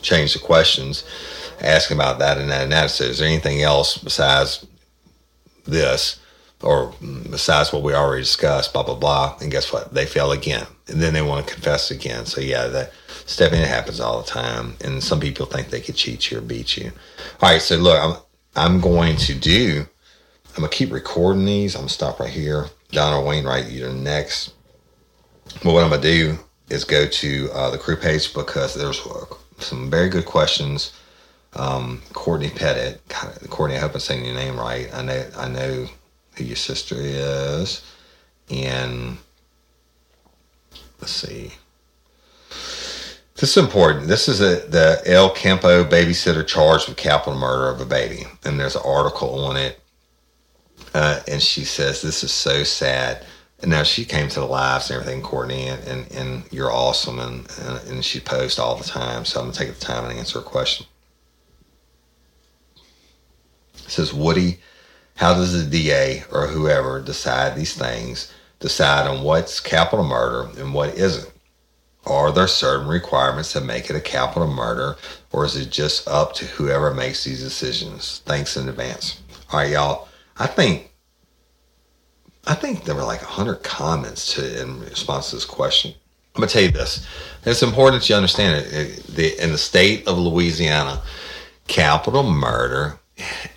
Change 0.00 0.32
the 0.32 0.40
questions, 0.40 1.04
ask 1.60 1.92
about 1.92 2.18
that 2.18 2.38
and 2.38 2.50
that 2.50 2.64
and 2.64 2.72
that. 2.72 2.90
So, 2.90 3.04
is 3.04 3.18
there 3.18 3.28
anything 3.28 3.62
else 3.62 3.96
besides 3.98 4.66
this, 5.64 6.18
or 6.62 6.92
besides 7.30 7.72
what 7.72 7.82
we 7.82 7.94
already 7.94 8.22
discussed? 8.22 8.72
Blah 8.72 8.84
blah 8.84 8.94
blah. 8.94 9.36
And 9.40 9.50
guess 9.50 9.72
what? 9.72 9.92
They 9.92 10.06
fail 10.06 10.32
again, 10.32 10.66
and 10.88 11.00
then 11.00 11.14
they 11.14 11.22
want 11.22 11.46
to 11.46 11.52
confess 11.52 11.90
again. 11.90 12.26
So 12.26 12.40
yeah, 12.40 12.66
that 12.68 12.92
it 13.38 13.68
happens 13.68 14.00
all 14.00 14.20
the 14.20 14.28
time, 14.28 14.76
and 14.82 15.02
some 15.02 15.20
people 15.20 15.46
think 15.46 15.68
they 15.68 15.80
could 15.80 15.96
cheat 15.96 16.30
you 16.30 16.38
or 16.38 16.40
beat 16.40 16.76
you. 16.76 16.92
All 17.40 17.50
right, 17.50 17.62
so 17.62 17.76
look, 17.76 18.00
I'm 18.00 18.16
I'm 18.54 18.80
going 18.80 19.16
to 19.16 19.34
do. 19.34 19.86
I'm 20.50 20.62
gonna 20.62 20.68
keep 20.68 20.92
recording 20.92 21.44
these. 21.44 21.74
I'm 21.74 21.82
gonna 21.82 21.88
stop 21.90 22.20
right 22.20 22.30
here. 22.30 22.66
Donald 22.90 23.26
Wainwright, 23.26 23.70
you're 23.70 23.92
next. 23.92 24.52
But 25.62 25.72
what 25.72 25.82
I'm 25.82 25.90
gonna 25.90 26.02
do 26.02 26.38
is 26.68 26.84
go 26.84 27.06
to 27.06 27.50
uh, 27.52 27.70
the 27.70 27.78
crew 27.78 27.96
page 27.96 28.34
because 28.34 28.74
there's 28.74 29.00
some 29.58 29.90
very 29.90 30.08
good 30.08 30.26
questions. 30.26 30.92
Um, 31.54 32.02
Courtney 32.12 32.50
Pettit, 32.50 33.06
God, 33.08 33.38
Courtney, 33.50 33.76
I 33.76 33.80
hope 33.80 33.94
I'm 33.94 34.00
saying 34.00 34.24
your 34.24 34.34
name 34.34 34.58
right. 34.58 34.88
I 34.94 35.02
know 35.02 35.26
I 35.36 35.48
know 35.48 35.86
who 36.42 36.48
your 36.48 36.56
sister 36.56 36.96
is, 36.98 37.82
and 38.50 39.18
let's 41.00 41.12
see. 41.12 41.52
This 43.36 43.56
is 43.56 43.64
important. 43.64 44.08
This 44.08 44.28
is 44.28 44.40
a, 44.40 44.66
the 44.68 45.02
El 45.06 45.30
Campo 45.30 45.84
babysitter 45.84 46.46
charged 46.46 46.88
with 46.88 46.96
capital 46.96 47.38
murder 47.38 47.68
of 47.70 47.80
a 47.80 47.86
baby, 47.86 48.24
and 48.44 48.58
there's 48.58 48.76
an 48.76 48.82
article 48.84 49.44
on 49.44 49.56
it. 49.56 49.80
Uh, 50.94 51.20
and 51.26 51.40
she 51.40 51.64
says 51.64 52.02
this 52.02 52.22
is 52.22 52.32
so 52.32 52.62
sad. 52.62 53.24
And 53.60 53.70
now 53.70 53.84
she 53.84 54.04
came 54.04 54.28
to 54.28 54.40
the 54.40 54.46
lives 54.46 54.90
and 54.90 55.00
everything, 55.00 55.22
Courtney, 55.22 55.68
and, 55.68 55.82
and, 55.84 56.12
and 56.12 56.42
you're 56.52 56.72
awesome, 56.72 57.20
and, 57.20 57.48
and 57.60 57.88
and 57.88 58.04
she 58.04 58.18
posts 58.18 58.58
all 58.58 58.76
the 58.76 58.84
time. 58.84 59.24
So 59.24 59.38
I'm 59.38 59.46
gonna 59.46 59.56
take 59.56 59.72
the 59.72 59.80
time 59.80 60.04
and 60.04 60.18
answer 60.18 60.40
a 60.40 60.42
question. 60.42 60.86
It 63.74 63.90
says 63.90 64.12
Woody, 64.12 64.58
how 65.22 65.34
does 65.34 65.52
the 65.52 65.70
DA 65.70 66.24
or 66.32 66.48
whoever 66.48 67.00
decide 67.00 67.54
these 67.54 67.76
things? 67.76 68.32
Decide 68.58 69.06
on 69.06 69.22
what's 69.22 69.60
capital 69.60 70.04
murder 70.04 70.50
and 70.60 70.74
what 70.74 70.98
isn't? 70.98 71.32
Are 72.06 72.32
there 72.32 72.48
certain 72.48 72.88
requirements 72.88 73.52
that 73.52 73.64
make 73.64 73.88
it 73.88 73.94
a 73.94 74.00
capital 74.00 74.48
murder, 74.48 74.96
or 75.30 75.44
is 75.44 75.54
it 75.54 75.70
just 75.70 76.08
up 76.08 76.34
to 76.34 76.44
whoever 76.46 76.92
makes 76.92 77.22
these 77.22 77.40
decisions? 77.40 78.22
Thanks 78.26 78.56
in 78.56 78.68
advance. 78.68 79.20
All 79.52 79.60
right, 79.60 79.70
y'all. 79.70 80.08
I 80.38 80.48
think 80.48 80.90
I 82.48 82.54
think 82.54 82.82
there 82.82 82.96
were 82.96 83.04
like 83.04 83.20
hundred 83.20 83.62
comments 83.62 84.34
to 84.34 84.60
in 84.60 84.80
response 84.80 85.30
to 85.30 85.36
this 85.36 85.44
question. 85.44 85.94
I'm 86.34 86.40
gonna 86.40 86.50
tell 86.50 86.62
you 86.62 86.72
this. 86.72 87.06
It's 87.46 87.62
important 87.62 88.02
that 88.02 88.08
you 88.08 88.16
understand 88.16 88.66
it. 88.66 89.38
in 89.38 89.52
the 89.52 89.58
state 89.58 90.08
of 90.08 90.18
Louisiana, 90.18 91.00
capital 91.68 92.24
murder, 92.24 92.98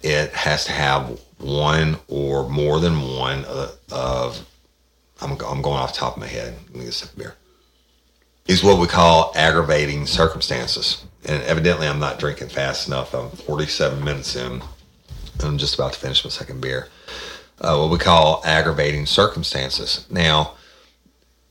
it 0.03 0.31
has 0.33 0.65
to 0.65 0.71
have 0.71 1.19
one 1.37 1.97
or 2.07 2.49
more 2.49 2.79
than 2.79 3.01
one 3.17 3.45
of. 3.45 3.77
of 3.91 4.45
I'm, 5.21 5.31
I'm 5.31 5.61
going 5.61 5.77
off 5.77 5.93
top 5.93 6.15
of 6.15 6.19
my 6.19 6.27
head. 6.27 6.55
Let 6.67 6.75
me 6.75 6.79
get 6.81 6.89
a 6.89 6.91
sip 6.91 7.11
of 7.11 7.17
beer 7.17 7.35
is 8.47 8.63
what 8.63 8.79
we 8.79 8.87
call 8.87 9.31
aggravating 9.35 10.05
circumstances. 10.05 11.03
And 11.25 11.41
evidently, 11.43 11.87
I'm 11.87 11.99
not 11.99 12.19
drinking 12.19 12.49
fast 12.49 12.87
enough. 12.87 13.13
I'm 13.13 13.29
47 13.29 14.03
minutes 14.03 14.35
in. 14.35 14.53
and 14.53 14.61
I'm 15.43 15.57
just 15.57 15.75
about 15.75 15.93
to 15.93 15.99
finish 15.99 16.23
my 16.23 16.29
second 16.29 16.61
beer. 16.61 16.89
Uh, 17.59 17.77
what 17.77 17.89
we 17.89 17.97
call 17.97 18.41
aggravating 18.45 19.05
circumstances. 19.05 20.05
Now, 20.09 20.53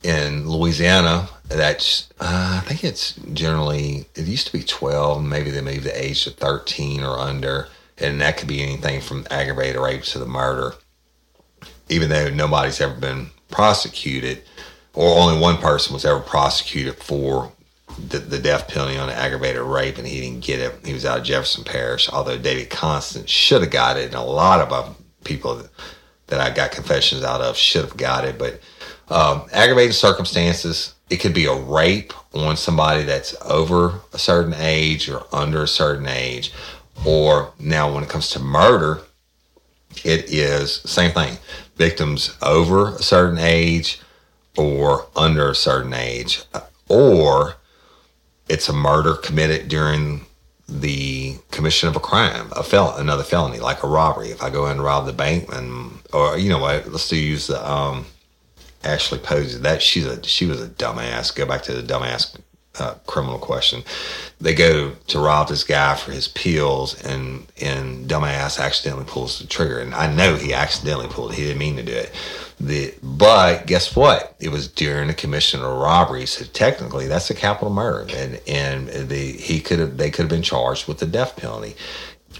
in 0.03 0.49
Louisiana, 0.49 1.29
that's 1.49 2.11
uh, 2.21 2.61
I 2.63 2.69
think 2.69 2.85
it's 2.85 3.15
generally 3.33 4.07
it 4.15 4.27
used 4.27 4.47
to 4.47 4.53
be 4.53 4.63
12. 4.63 5.25
Maybe 5.25 5.51
they 5.51 5.63
moved 5.63 5.85
the 5.85 6.05
age 6.05 6.25
to 6.25 6.31
13 6.31 7.03
or 7.03 7.19
under, 7.19 7.69
and 7.99 8.21
that 8.21 8.37
could 8.37 8.49
be 8.49 8.63
anything 8.63 9.01
from 9.01 9.27
aggravated 9.31 9.81
rape 9.81 10.03
to 10.03 10.19
the 10.19 10.27
murder. 10.27 10.75
Even 11.89 12.09
though 12.09 12.31
nobody's 12.31 12.81
ever 12.81 12.95
been 12.95 13.29
prosecuted, 13.51 14.43
or 14.95 15.19
only 15.19 15.39
one 15.39 15.59
person 15.59 15.93
was 15.93 16.05
ever 16.05 16.21
prosecuted 16.21 16.97
for 16.97 17.53
the, 18.09 18.19
the 18.19 18.39
death 18.39 18.69
penalty 18.69 18.97
on 18.97 19.11
aggravated 19.11 19.63
rape, 19.63 19.99
and 19.99 20.07
he 20.07 20.21
didn't 20.21 20.45
get 20.45 20.61
it. 20.61 20.75
He 20.85 20.93
was 20.93 21.05
out 21.05 21.19
of 21.19 21.25
Jefferson 21.25 21.65
Parish, 21.65 22.09
although 22.09 22.39
David 22.39 22.71
Constance 22.71 23.31
should 23.31 23.63
have 23.63 23.71
got 23.71 23.97
it, 23.97 24.07
and 24.07 24.15
a 24.15 24.23
lot 24.23 24.61
of 24.61 24.73
uh, 24.73 24.93
people 25.25 25.63
that 26.27 26.41
I 26.41 26.51
got 26.51 26.73
confessions 26.73 27.23
out 27.23 27.41
of 27.41 27.57
should 27.57 27.85
have 27.85 27.97
got 27.97 28.25
it. 28.25 28.39
But 28.39 28.61
um, 29.09 29.47
aggravated 29.53 29.95
circumstances, 29.95 30.95
it 31.11 31.17
could 31.19 31.35
be 31.35 31.47
a 31.47 31.55
rape 31.55 32.13
on 32.35 32.57
somebody 32.57 33.05
that's 33.05 33.37
over 33.43 34.01
a 34.13 34.19
certain 34.19 34.55
age 34.55 35.09
or 35.09 35.25
under 35.33 35.63
a 35.63 35.69
certain 35.69 36.09
age. 36.09 36.53
Or 37.05 37.53
now, 37.59 37.93
when 37.93 38.03
it 38.03 38.09
comes 38.09 38.31
to 38.31 38.39
murder, 38.39 39.03
it 40.05 40.33
is 40.33 40.81
same 40.85 41.11
thing. 41.13 41.39
Victims 41.77 42.37
over 42.43 42.97
a 42.97 43.03
certain 43.03 43.39
age 43.39 44.01
or 44.57 45.07
under 45.17 45.51
a 45.51 45.55
certain 45.55 45.93
age, 45.93 46.43
or 46.89 47.57
it's 48.49 48.69
a 48.69 48.73
murder 48.73 49.15
committed 49.15 49.69
during 49.69 50.27
the 50.69 51.37
commission 51.51 51.89
of 51.89 51.97
a 51.97 52.01
crime, 52.01 52.49
a 52.53 52.63
fel- 52.63 52.97
another 52.97 53.23
felony, 53.23 53.59
like 53.59 53.83
a 53.83 53.89
robbery. 53.89 54.29
If 54.31 54.43
I 54.43 54.51
go 54.51 54.67
and 54.67 54.83
rob 54.83 55.07
the 55.07 55.13
bank, 55.13 55.53
and 55.53 55.99
or 56.13 56.39
you 56.39 56.49
know 56.49 56.59
what, 56.59 56.89
let's 56.91 57.09
do 57.09 57.17
use 57.17 57.49
the 57.49 57.71
um, 57.71 58.07
Ashley 58.83 59.19
Posey. 59.19 59.59
That 59.59 59.83
she's 59.83 60.07
a 60.07 60.23
she 60.25 60.47
was 60.47 60.63
a 60.63 60.69
dumbass. 60.69 61.35
Go 61.35 61.47
back 61.47 61.63
to 61.63 61.73
the 61.73 61.83
dumbass 61.83 62.37
uh, 62.79 62.95
criminal 63.07 63.39
question. 63.39 63.83
They 64.41 64.55
go 64.55 64.93
to 65.09 65.19
rob 65.19 65.49
this 65.49 65.65
guy 65.65 65.95
for 65.95 66.13
his 66.13 66.29
pills, 66.29 67.03
and 67.05 67.47
and 67.61 68.09
dumbass 68.09 68.61
accidentally 68.61 69.05
pulls 69.07 69.39
the 69.39 69.47
trigger. 69.47 69.79
And 69.79 69.95
I 69.95 70.13
know 70.13 70.37
he 70.37 70.53
accidentally 70.53 71.09
pulled. 71.09 71.33
it. 71.33 71.37
He 71.37 71.45
didn't 71.45 71.59
mean 71.59 71.77
to 71.77 71.83
do 71.83 71.93
it. 71.93 72.13
The 72.61 72.95
but 73.03 73.67
guess 73.67 73.97
what? 73.97 74.37
It 74.41 74.51
was 74.51 74.69
during 74.69 75.09
the 75.09 75.15
commission 75.15 75.61
of 75.61 75.77
robbery, 75.77 76.27
so 76.27 76.45
technically 76.45 77.07
that's 77.07 77.31
a 77.31 77.35
capital 77.35 77.73
murder, 77.73 78.15
and 78.17 78.41
and 78.47 79.09
the 79.09 79.33
he 79.33 79.61
could 79.61 79.79
have 79.79 79.97
they 79.97 80.11
could 80.11 80.25
have 80.25 80.31
been 80.31 80.43
charged 80.43 80.87
with 80.89 80.99
the 80.99 81.07
death 81.07 81.37
penalty 81.37 81.75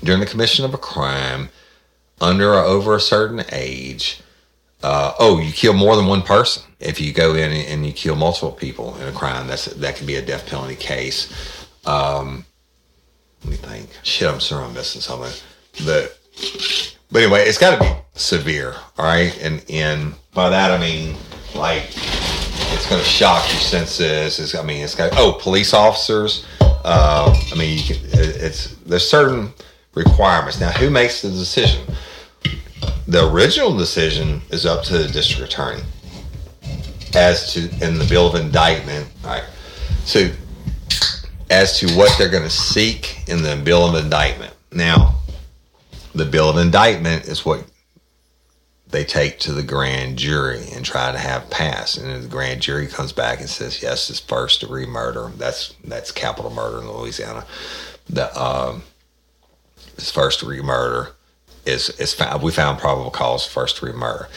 during 0.03 0.21
the 0.21 0.27
commission 0.27 0.65
of 0.65 0.75
a 0.75 0.79
crime 0.79 1.49
under 2.21 2.55
or 2.55 2.63
over 2.63 2.95
a 2.95 3.01
certain 3.01 3.45
age. 3.53 4.21
Uh, 4.85 5.15
oh, 5.19 5.41
you 5.41 5.51
kill 5.51 5.73
more 5.73 5.97
than 5.97 6.07
one 6.07 6.21
person. 6.21 6.63
If 6.79 7.01
you 7.01 7.15
go 7.15 7.35
in 7.35 7.53
and 7.53 7.87
you 7.87 7.93
kill 7.93 8.17
multiple 8.17 8.53
people 8.53 8.95
in 8.99 9.09
a 9.09 9.13
crime, 9.13 9.47
that's 9.47 9.65
that 9.65 9.97
could 9.97 10.07
be 10.07 10.17
a 10.17 10.23
death 10.23 10.47
penalty 10.47 10.77
case. 10.77 11.33
Um, 11.87 12.45
let 13.43 13.51
me 13.51 13.57
think. 13.57 13.89
Shit, 14.03 14.29
I'm 14.29 14.41
sure 14.41 14.61
I'm 14.61 14.75
missing 14.75 15.01
something. 15.01 15.33
But 15.87 16.19
but 17.11 17.23
anyway, 17.23 17.45
it's 17.45 17.57
got 17.57 17.79
to 17.79 17.81
be 17.81 17.91
severe, 18.13 18.75
all 18.99 19.07
right. 19.07 19.35
And 19.43 19.65
and 19.71 20.15
by 20.35 20.51
that 20.51 20.71
I 20.71 20.79
mean 20.79 21.17
like 21.55 21.85
it's 22.75 22.87
going 22.91 23.03
to 23.03 23.09
shock 23.09 23.51
your 23.51 23.61
senses. 23.61 24.39
It's, 24.39 24.55
I 24.55 24.63
mean, 24.63 24.83
it's 24.83 24.95
got 24.95 25.13
oh, 25.17 25.39
police 25.41 25.73
officers. 25.73 26.45
Uh, 26.61 27.35
I 27.51 27.55
mean, 27.57 27.79
you 27.79 27.85
can, 27.85 27.97
it's 28.13 28.75
there's 28.85 29.09
certain 29.09 29.55
requirements. 29.95 30.61
Now, 30.61 30.73
who 30.73 30.91
makes 30.91 31.23
the 31.23 31.31
decision? 31.31 31.87
The 33.07 33.31
original 33.31 33.77
decision 33.77 34.41
is 34.51 34.67
up 34.67 34.85
to 34.85 34.99
the 34.99 35.09
district 35.09 35.53
attorney 35.53 35.83
as 37.15 37.53
to 37.53 37.61
in 37.85 37.99
the 37.99 38.07
bill 38.09 38.27
of 38.27 38.35
indictment. 38.35 39.09
Right. 39.23 39.45
So 40.05 40.31
as 41.51 41.79
to 41.79 41.93
what 41.95 42.17
they're 42.19 42.31
going 42.31 42.43
to 42.43 42.51
seek 42.51 43.29
in 43.29 43.43
the 43.43 43.61
bill 43.63 43.89
of 43.89 44.03
indictment. 44.03 44.55
Now, 44.73 45.21
the 46.15 46.25
bill 46.25 46.49
of 46.49 46.59
indictment 46.59 47.27
is 47.27 47.45
what 47.45 47.65
they 48.89 49.05
take 49.05 49.41
to 49.41 49.53
the 49.53 49.63
grand 49.63 50.17
jury 50.17 50.65
and 50.73 50.85
try 50.85 51.11
to 51.11 51.19
have 51.19 51.51
passed. 51.51 51.99
And 51.99 52.23
the 52.23 52.29
grand 52.29 52.61
jury 52.61 52.87
comes 52.87 53.13
back 53.13 53.41
and 53.41 53.49
says, 53.49 53.83
yes, 53.83 54.09
it's 54.09 54.21
first 54.21 54.61
degree 54.61 54.87
murder. 54.87 55.33
That's 55.37 55.75
that's 55.85 56.13
capital 56.13 56.51
murder 56.51 56.79
in 56.81 56.91
Louisiana. 56.91 57.45
The 58.09 58.41
um, 58.41 58.83
it's 59.95 60.11
first 60.11 60.41
degree 60.41 60.63
murder 60.63 61.13
is 61.67 61.91
is 62.01 62.15
found. 62.15 62.43
We 62.43 62.53
found 62.53 62.79
probable 62.79 63.11
cause 63.11 63.47
first 63.47 63.77
degree 63.77 63.93
murder. 63.93 64.29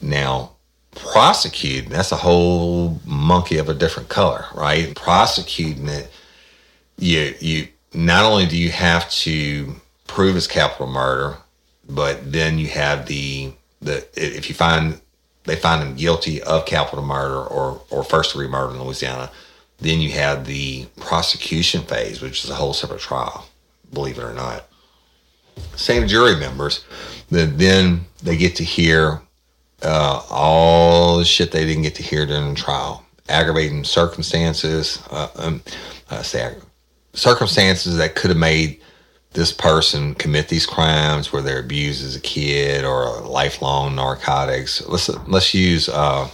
Now, 0.00 0.52
prosecuting 0.94 1.90
that's 1.90 2.12
a 2.12 2.16
whole 2.16 3.00
monkey 3.04 3.58
of 3.58 3.68
a 3.68 3.74
different 3.74 4.08
color, 4.08 4.46
right? 4.54 4.94
Prosecuting 4.94 5.88
it, 5.88 6.10
you 6.98 7.34
you 7.40 7.68
not 7.94 8.24
only 8.24 8.46
do 8.46 8.56
you 8.56 8.70
have 8.70 9.10
to 9.10 9.74
prove 10.06 10.36
it's 10.36 10.46
capital 10.46 10.86
murder, 10.86 11.38
but 11.88 12.32
then 12.32 12.58
you 12.58 12.68
have 12.68 13.06
the 13.06 13.52
the 13.80 14.06
if 14.14 14.48
you 14.48 14.54
find 14.54 15.00
they 15.44 15.56
find 15.56 15.82
him 15.82 15.96
guilty 15.96 16.42
of 16.42 16.66
capital 16.66 17.04
murder 17.04 17.42
or 17.42 17.82
or 17.90 18.04
first 18.04 18.32
degree 18.32 18.48
murder 18.48 18.74
in 18.74 18.82
Louisiana, 18.82 19.30
then 19.78 20.00
you 20.00 20.10
have 20.12 20.46
the 20.46 20.86
prosecution 20.96 21.82
phase, 21.82 22.20
which 22.20 22.44
is 22.44 22.50
a 22.50 22.54
whole 22.54 22.72
separate 22.72 23.00
trial, 23.00 23.48
believe 23.92 24.18
it 24.18 24.24
or 24.24 24.34
not. 24.34 24.66
Same 25.76 26.06
jury 26.06 26.36
members, 26.36 26.84
that 27.30 27.58
then 27.58 28.04
they 28.22 28.36
get 28.36 28.56
to 28.56 28.64
hear 28.64 29.20
uh, 29.82 30.22
all 30.30 31.18
the 31.18 31.24
shit 31.24 31.50
they 31.50 31.66
didn't 31.66 31.82
get 31.82 31.94
to 31.96 32.02
hear 32.02 32.26
during 32.26 32.50
the 32.50 32.54
trial, 32.54 33.04
aggravating 33.28 33.84
circumstances, 33.84 35.02
uh, 35.10 35.28
um, 35.36 35.62
say, 36.22 36.54
circumstances 37.14 37.96
that 37.96 38.14
could 38.14 38.30
have 38.30 38.38
made 38.38 38.80
this 39.32 39.52
person 39.52 40.14
commit 40.14 40.48
these 40.48 40.66
crimes 40.66 41.32
where 41.32 41.42
they're 41.42 41.60
abused 41.60 42.04
as 42.04 42.16
a 42.16 42.20
kid 42.20 42.84
or 42.84 43.20
lifelong 43.22 43.94
narcotics. 43.94 44.86
Let's 44.86 45.08
let's 45.26 45.54
use 45.54 45.88
uh, 45.88 46.28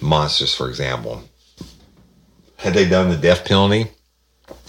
monsters 0.00 0.54
for 0.54 0.68
example. 0.68 1.22
Had 2.56 2.74
they 2.74 2.88
done 2.88 3.10
the 3.10 3.16
death 3.16 3.44
penalty, 3.44 3.90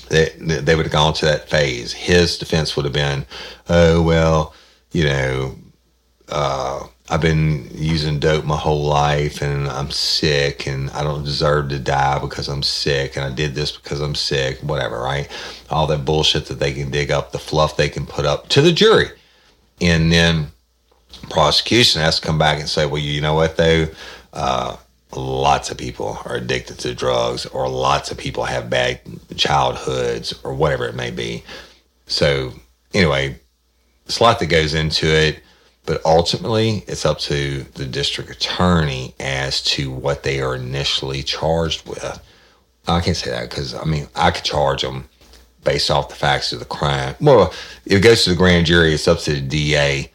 they 0.09 0.29
they 0.37 0.75
would 0.75 0.85
have 0.85 0.91
gone 0.91 1.13
to 1.15 1.25
that 1.25 1.49
phase. 1.49 1.93
His 1.93 2.37
defense 2.37 2.75
would 2.75 2.85
have 2.85 2.93
been, 2.93 3.25
oh 3.69 4.01
well, 4.01 4.53
you 4.91 5.05
know, 5.05 5.55
uh, 6.29 6.87
I've 7.09 7.21
been 7.21 7.69
using 7.73 8.19
dope 8.19 8.45
my 8.45 8.55
whole 8.55 8.85
life 8.85 9.41
and 9.41 9.67
I'm 9.67 9.91
sick 9.91 10.67
and 10.67 10.89
I 10.91 11.03
don't 11.03 11.23
deserve 11.23 11.69
to 11.69 11.79
die 11.79 12.17
because 12.19 12.47
I'm 12.47 12.63
sick 12.63 13.17
and 13.17 13.25
I 13.25 13.29
did 13.29 13.55
this 13.55 13.71
because 13.71 13.99
I'm 13.99 14.15
sick, 14.15 14.59
whatever, 14.59 14.99
right? 15.01 15.29
All 15.69 15.85
that 15.87 16.05
bullshit 16.05 16.45
that 16.45 16.59
they 16.59 16.73
can 16.73 16.91
dig 16.91 17.11
up, 17.11 17.31
the 17.31 17.39
fluff 17.39 17.75
they 17.75 17.89
can 17.89 18.05
put 18.05 18.25
up 18.25 18.47
to 18.49 18.61
the 18.61 18.71
jury. 18.71 19.09
And 19.81 20.11
then 20.11 20.47
prosecution 21.29 22.01
has 22.01 22.19
to 22.19 22.25
come 22.25 22.39
back 22.39 22.59
and 22.59 22.69
say, 22.69 22.85
well, 22.85 23.01
you 23.01 23.19
know 23.19 23.33
what, 23.33 23.57
though? 23.57 23.87
Uh, 24.31 24.77
lots 25.15 25.69
of 25.69 25.77
people 25.77 26.19
are 26.25 26.35
addicted 26.35 26.79
to 26.79 26.95
drugs 26.95 27.45
or 27.47 27.67
lots 27.69 28.11
of 28.11 28.17
people 28.17 28.43
have 28.45 28.69
bad 28.69 29.01
childhoods 29.35 30.33
or 30.43 30.53
whatever 30.53 30.85
it 30.87 30.95
may 30.95 31.11
be. 31.11 31.43
So, 32.07 32.53
anyway, 32.93 33.39
it's 34.05 34.19
a 34.19 34.23
lot 34.23 34.39
that 34.39 34.47
goes 34.47 34.73
into 34.73 35.07
it 35.07 35.43
but 35.85 36.03
ultimately 36.05 36.83
it's 36.87 37.05
up 37.05 37.19
to 37.19 37.63
the 37.75 37.85
district 37.85 38.29
attorney 38.29 39.13
as 39.19 39.61
to 39.61 39.91
what 39.91 40.23
they 40.23 40.41
are 40.41 40.55
initially 40.55 41.23
charged 41.23 41.87
with. 41.87 42.21
I 42.87 43.01
can't 43.01 43.17
say 43.17 43.31
that 43.31 43.49
because 43.49 43.73
I 43.73 43.83
mean 43.83 44.07
I 44.15 44.31
could 44.31 44.43
charge 44.43 44.81
them 44.81 45.09
based 45.63 45.89
off 45.89 46.09
the 46.09 46.15
facts 46.15 46.51
of 46.51 46.59
the 46.59 46.65
crime. 46.65 47.15
Well, 47.19 47.53
if 47.85 47.97
it 47.97 47.99
goes 48.01 48.23
to 48.23 48.31
the 48.31 48.35
grand 48.35 48.65
jury, 48.65 48.93
it's 48.93 49.07
up 49.07 49.19
to 49.19 49.33
the 49.33 49.41
DA 49.41 50.11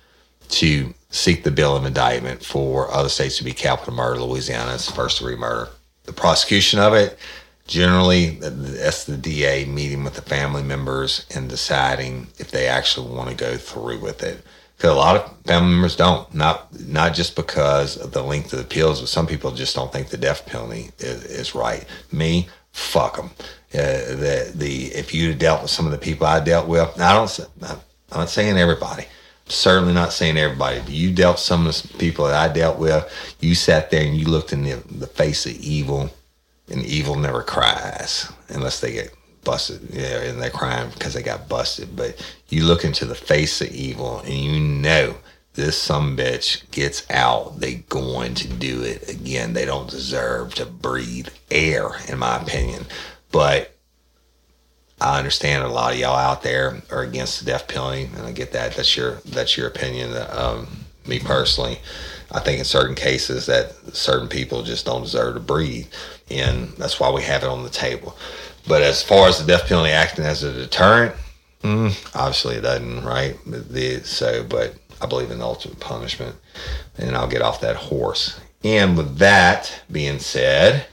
to 0.48 0.94
seek 1.10 1.42
the 1.42 1.50
bill 1.50 1.76
of 1.76 1.84
indictment 1.84 2.44
for 2.44 2.90
other 2.92 3.08
states 3.08 3.38
to 3.38 3.44
be 3.44 3.52
capital 3.52 3.94
murder. 3.94 4.20
Louisiana 4.20 4.64
Louisiana's 4.64 4.90
first 4.90 5.18
degree 5.18 5.36
murder. 5.36 5.70
The 6.04 6.12
prosecution 6.12 6.78
of 6.78 6.94
it, 6.94 7.18
generally, 7.66 8.30
that's 8.40 9.04
the 9.04 9.16
DA 9.16 9.64
meeting 9.64 10.04
with 10.04 10.14
the 10.14 10.22
family 10.22 10.62
members 10.62 11.26
and 11.34 11.48
deciding 11.48 12.28
if 12.38 12.50
they 12.50 12.66
actually 12.66 13.14
want 13.14 13.30
to 13.30 13.36
go 13.36 13.56
through 13.56 14.00
with 14.00 14.22
it. 14.22 14.42
Because 14.76 14.90
a 14.90 14.94
lot 14.94 15.16
of 15.16 15.36
family 15.44 15.70
members 15.70 15.96
don't. 15.96 16.32
Not 16.32 16.78
not 16.78 17.12
just 17.12 17.34
because 17.34 17.96
of 17.96 18.12
the 18.12 18.22
length 18.22 18.52
of 18.52 18.60
the 18.60 18.64
appeals, 18.64 19.00
but 19.00 19.08
some 19.08 19.26
people 19.26 19.50
just 19.50 19.74
don't 19.74 19.92
think 19.92 20.08
the 20.08 20.16
death 20.16 20.46
penalty 20.46 20.90
is, 20.98 21.24
is 21.24 21.54
right. 21.54 21.84
Me, 22.12 22.48
fuck 22.70 23.16
them. 23.16 23.30
Uh, 23.74 24.14
the 24.14 24.52
the 24.54 24.84
if 24.94 25.12
you 25.12 25.34
dealt 25.34 25.62
with 25.62 25.70
some 25.72 25.84
of 25.84 25.90
the 25.90 25.98
people 25.98 26.28
I 26.28 26.38
dealt 26.38 26.68
with, 26.68 27.00
I 27.00 27.12
don't. 27.14 27.40
I'm 28.12 28.20
not 28.20 28.30
saying 28.30 28.56
everybody. 28.56 29.06
Certainly 29.48 29.94
not 29.94 30.12
saying 30.12 30.36
everybody. 30.36 30.80
But 30.80 30.90
you 30.90 31.12
dealt 31.12 31.38
some 31.38 31.66
of 31.66 31.82
the 31.82 31.98
people 31.98 32.26
that 32.26 32.50
I 32.50 32.52
dealt 32.52 32.78
with. 32.78 33.36
You 33.40 33.54
sat 33.54 33.90
there 33.90 34.04
and 34.06 34.16
you 34.16 34.26
looked 34.26 34.52
in 34.52 34.62
the, 34.62 34.82
the 34.90 35.06
face 35.06 35.46
of 35.46 35.52
evil, 35.52 36.10
and 36.70 36.84
evil 36.84 37.16
never 37.16 37.42
cries 37.42 38.30
unless 38.48 38.80
they 38.80 38.92
get 38.92 39.14
busted 39.44 39.80
yeah, 39.90 40.20
and 40.22 40.42
they're 40.42 40.50
crying 40.50 40.90
because 40.90 41.14
they 41.14 41.22
got 41.22 41.48
busted. 41.48 41.96
But 41.96 42.22
you 42.48 42.64
look 42.64 42.84
into 42.84 43.06
the 43.06 43.14
face 43.14 43.60
of 43.60 43.68
evil 43.68 44.20
and 44.20 44.34
you 44.34 44.60
know 44.60 45.16
this 45.54 45.76
some 45.76 46.16
bitch 46.16 46.70
gets 46.70 47.08
out, 47.10 47.58
they 47.58 47.76
going 47.88 48.34
to 48.34 48.48
do 48.48 48.82
it 48.82 49.08
again. 49.08 49.54
They 49.54 49.64
don't 49.64 49.90
deserve 49.90 50.54
to 50.54 50.66
breathe 50.66 51.28
air, 51.50 51.90
in 52.08 52.18
my 52.18 52.40
opinion. 52.40 52.86
But 53.32 53.74
I 55.00 55.18
understand 55.18 55.64
a 55.64 55.68
lot 55.68 55.92
of 55.92 55.98
y'all 55.98 56.16
out 56.16 56.42
there 56.42 56.82
are 56.90 57.02
against 57.02 57.40
the 57.40 57.46
death 57.46 57.68
penalty, 57.68 58.10
and 58.16 58.26
I 58.26 58.32
get 58.32 58.52
that. 58.52 58.74
That's 58.74 58.96
your 58.96 59.20
that's 59.26 59.56
your 59.56 59.68
opinion. 59.68 60.14
Um, 60.30 60.66
me 61.06 61.18
personally, 61.18 61.78
I 62.32 62.40
think 62.40 62.58
in 62.58 62.64
certain 62.64 62.94
cases 62.94 63.46
that 63.46 63.72
certain 63.94 64.28
people 64.28 64.62
just 64.62 64.86
don't 64.86 65.02
deserve 65.02 65.34
to 65.34 65.40
breathe, 65.40 65.86
and 66.30 66.70
that's 66.70 66.98
why 66.98 67.10
we 67.10 67.22
have 67.22 67.42
it 67.42 67.48
on 67.48 67.62
the 67.62 67.70
table. 67.70 68.16
But 68.66 68.82
as 68.82 69.02
far 69.02 69.28
as 69.28 69.40
the 69.40 69.46
death 69.46 69.68
penalty 69.68 69.90
acting 69.90 70.24
as 70.24 70.42
a 70.42 70.52
deterrent, 70.52 71.14
mm, 71.62 72.14
obviously 72.14 72.56
it 72.56 72.62
doesn't, 72.62 73.04
right? 73.04 73.36
The, 73.46 74.00
so, 74.04 74.44
but 74.44 74.74
I 75.00 75.06
believe 75.06 75.30
in 75.30 75.38
the 75.38 75.44
ultimate 75.44 75.80
punishment, 75.80 76.36
and 76.98 77.16
I'll 77.16 77.28
get 77.28 77.40
off 77.40 77.60
that 77.62 77.76
horse. 77.76 78.38
And 78.64 78.96
with 78.96 79.18
that 79.18 79.82
being 79.90 80.18
said, 80.18 80.86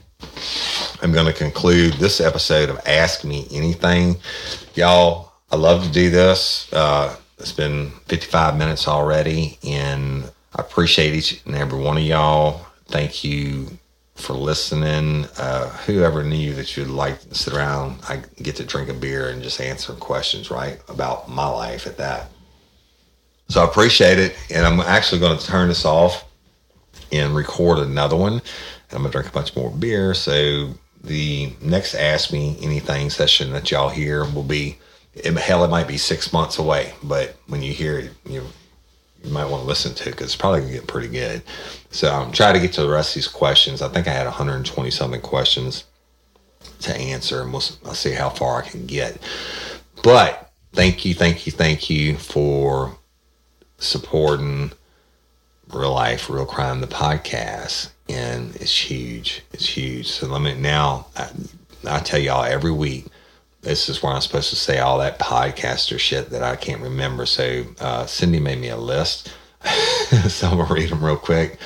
I'm 1.02 1.12
going 1.12 1.26
to 1.26 1.32
conclude 1.32 1.94
this 1.94 2.20
episode 2.20 2.70
of 2.70 2.80
Ask 2.86 3.22
Me 3.22 3.46
Anything. 3.50 4.16
Y'all, 4.74 5.32
I 5.50 5.56
love 5.56 5.84
to 5.84 5.90
do 5.90 6.08
this. 6.10 6.72
Uh, 6.72 7.14
it's 7.38 7.52
been 7.52 7.90
55 8.06 8.56
minutes 8.56 8.88
already, 8.88 9.58
and 9.62 10.24
I 10.54 10.62
appreciate 10.62 11.14
each 11.14 11.44
and 11.44 11.54
every 11.54 11.78
one 11.78 11.98
of 11.98 12.02
y'all. 12.02 12.66
Thank 12.86 13.24
you 13.24 13.78
for 14.14 14.32
listening. 14.32 15.26
Uh, 15.38 15.68
whoever 15.84 16.24
knew 16.24 16.54
that 16.54 16.76
you'd 16.76 16.88
like 16.88 17.20
to 17.20 17.34
sit 17.34 17.52
around, 17.52 18.00
I 18.08 18.22
get 18.42 18.56
to 18.56 18.64
drink 18.64 18.88
a 18.88 18.94
beer 18.94 19.28
and 19.28 19.42
just 19.42 19.60
answer 19.60 19.92
questions, 19.92 20.50
right, 20.50 20.80
about 20.88 21.28
my 21.28 21.46
life 21.46 21.86
at 21.86 21.98
that. 21.98 22.30
So 23.48 23.62
I 23.62 23.64
appreciate 23.66 24.18
it. 24.18 24.34
And 24.50 24.64
I'm 24.64 24.80
actually 24.80 25.20
going 25.20 25.38
to 25.38 25.46
turn 25.46 25.68
this 25.68 25.84
off 25.84 26.24
and 27.12 27.36
record 27.36 27.80
another 27.80 28.16
one. 28.16 28.40
I'm 28.92 28.98
going 28.98 29.04
to 29.04 29.10
drink 29.10 29.28
a 29.28 29.32
bunch 29.32 29.54
more 29.54 29.70
beer. 29.70 30.14
So 30.14 30.72
the 31.06 31.52
next 31.62 31.94
Ask 31.94 32.32
Me 32.32 32.56
Anything 32.60 33.10
session 33.10 33.52
that 33.52 33.70
y'all 33.70 33.88
hear 33.88 34.24
will 34.24 34.42
be, 34.42 34.78
hell, 35.24 35.64
it 35.64 35.68
might 35.68 35.88
be 35.88 35.96
six 35.96 36.32
months 36.32 36.58
away. 36.58 36.94
But 37.02 37.36
when 37.46 37.62
you 37.62 37.72
hear 37.72 37.98
it, 37.98 38.10
you 38.28 38.42
you 39.24 39.32
might 39.32 39.46
want 39.46 39.62
to 39.62 39.66
listen 39.66 39.94
to 39.94 40.08
it 40.08 40.12
because 40.12 40.26
it's 40.26 40.36
probably 40.36 40.60
going 40.60 40.72
to 40.72 40.78
get 40.78 40.86
pretty 40.86 41.08
good. 41.08 41.42
So 41.90 42.12
I'm 42.12 42.26
um, 42.26 42.32
trying 42.32 42.54
to 42.54 42.60
get 42.60 42.72
to 42.74 42.82
the 42.82 42.88
rest 42.88 43.10
of 43.10 43.14
these 43.16 43.28
questions. 43.28 43.82
I 43.82 43.88
think 43.88 44.06
I 44.06 44.12
had 44.12 44.26
120 44.26 44.90
something 44.90 45.20
questions 45.20 45.84
to 46.80 46.94
answer, 46.94 47.42
and 47.42 47.52
we'll 47.52 47.62
I'll 47.84 47.94
see 47.94 48.12
how 48.12 48.30
far 48.30 48.62
I 48.62 48.68
can 48.68 48.86
get. 48.86 49.18
But 50.02 50.52
thank 50.72 51.04
you, 51.04 51.14
thank 51.14 51.46
you, 51.46 51.52
thank 51.52 51.90
you 51.90 52.16
for 52.16 52.96
supporting 53.78 54.72
Real 55.72 55.92
Life, 55.92 56.30
Real 56.30 56.46
Crime, 56.46 56.80
the 56.80 56.86
podcast. 56.86 57.90
And 58.08 58.54
it's 58.56 58.90
huge. 58.90 59.42
It's 59.52 59.66
huge. 59.68 60.08
So 60.08 60.28
let 60.28 60.42
me 60.42 60.54
now, 60.54 61.06
I, 61.16 61.28
I 61.86 61.98
tell 62.00 62.20
y'all 62.20 62.44
every 62.44 62.72
week, 62.72 63.06
this 63.62 63.88
is 63.88 64.02
where 64.02 64.12
I'm 64.12 64.20
supposed 64.20 64.50
to 64.50 64.56
say 64.56 64.78
all 64.78 64.98
that 64.98 65.18
podcaster 65.18 65.98
shit 65.98 66.30
that 66.30 66.42
I 66.42 66.54
can't 66.54 66.80
remember. 66.80 67.26
So 67.26 67.64
uh, 67.80 68.06
Cindy 68.06 68.38
made 68.38 68.60
me 68.60 68.68
a 68.68 68.76
list. 68.76 69.32
so 70.28 70.48
I'm 70.48 70.64
to 70.64 70.72
read 70.72 70.90
them 70.90 71.04
real 71.04 71.16
quick. 71.16 71.58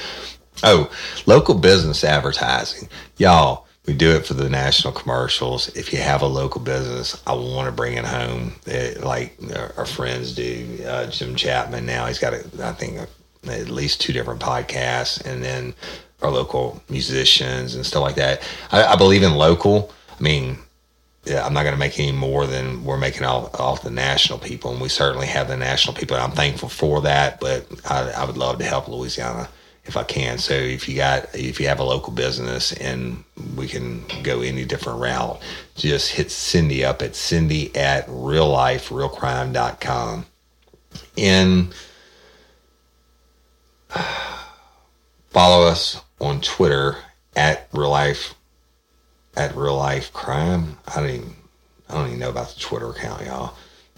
Oh, 0.62 0.90
local 1.26 1.54
business 1.54 2.04
advertising. 2.04 2.88
Y'all, 3.18 3.66
we 3.86 3.94
do 3.94 4.10
it 4.10 4.26
for 4.26 4.34
the 4.34 4.48
national 4.48 4.92
commercials. 4.92 5.68
If 5.76 5.92
you 5.92 5.98
have 5.98 6.22
a 6.22 6.26
local 6.26 6.60
business, 6.60 7.20
I 7.26 7.34
want 7.34 7.66
to 7.66 7.72
bring 7.72 7.96
it 7.96 8.04
home, 8.04 8.54
it, 8.66 9.02
like 9.02 9.38
our 9.76 9.86
friends 9.86 10.34
do. 10.34 10.84
Uh, 10.86 11.06
Jim 11.10 11.34
Chapman 11.34 11.86
now, 11.86 12.06
he's 12.06 12.18
got, 12.18 12.34
a, 12.34 12.44
I 12.62 12.72
think, 12.72 12.98
a, 12.98 13.08
at 13.50 13.68
least 13.68 14.00
two 14.00 14.12
different 14.12 14.40
podcasts, 14.40 15.24
and 15.24 15.42
then 15.42 15.74
our 16.22 16.30
local 16.30 16.82
musicians 16.88 17.74
and 17.74 17.84
stuff 17.84 18.02
like 18.02 18.16
that. 18.16 18.42
I, 18.70 18.84
I 18.84 18.96
believe 18.96 19.22
in 19.22 19.34
local. 19.34 19.92
I 20.18 20.22
mean, 20.22 20.58
yeah, 21.24 21.44
I'm 21.44 21.52
not 21.52 21.62
going 21.62 21.74
to 21.74 21.78
make 21.78 21.98
any 21.98 22.12
more 22.12 22.46
than 22.46 22.84
we're 22.84 22.96
making 22.96 23.24
off, 23.24 23.54
off 23.58 23.82
the 23.82 23.90
national 23.90 24.38
people, 24.38 24.72
and 24.72 24.80
we 24.80 24.88
certainly 24.88 25.26
have 25.26 25.48
the 25.48 25.56
national 25.56 25.94
people. 25.94 26.16
I'm 26.16 26.30
thankful 26.30 26.68
for 26.68 27.02
that, 27.02 27.40
but 27.40 27.66
I, 27.88 28.10
I 28.10 28.24
would 28.24 28.38
love 28.38 28.58
to 28.58 28.64
help 28.64 28.88
Louisiana 28.88 29.48
if 29.84 29.96
I 29.96 30.04
can. 30.04 30.38
So 30.38 30.54
if 30.54 30.88
you 30.88 30.96
got 30.96 31.34
if 31.34 31.60
you 31.60 31.68
have 31.68 31.80
a 31.80 31.84
local 31.84 32.12
business 32.12 32.72
and 32.72 33.24
we 33.56 33.66
can 33.68 34.04
go 34.22 34.40
any 34.40 34.64
different 34.64 35.00
route, 35.00 35.40
just 35.76 36.12
hit 36.12 36.30
Cindy 36.30 36.84
up 36.84 37.02
at 37.02 37.14
Cindy 37.16 37.74
at 37.76 38.04
real 38.08 38.48
life, 38.48 38.90
real 38.90 39.08
realliferealcrime.com. 39.10 40.26
And 41.18 41.74
follow 45.30 45.66
us 45.66 46.00
on 46.20 46.40
Twitter 46.40 46.96
at 47.36 47.68
real 47.72 47.90
life 47.90 48.34
at 49.36 49.54
real 49.56 49.76
life 49.76 50.12
crime. 50.12 50.78
I 50.88 51.00
don't 51.00 51.10
even 51.10 51.34
I 51.88 51.94
don't 51.94 52.06
even 52.08 52.18
know 52.18 52.30
about 52.30 52.50
the 52.50 52.60
Twitter 52.60 52.90
account, 52.90 53.26
y'all. 53.26 53.54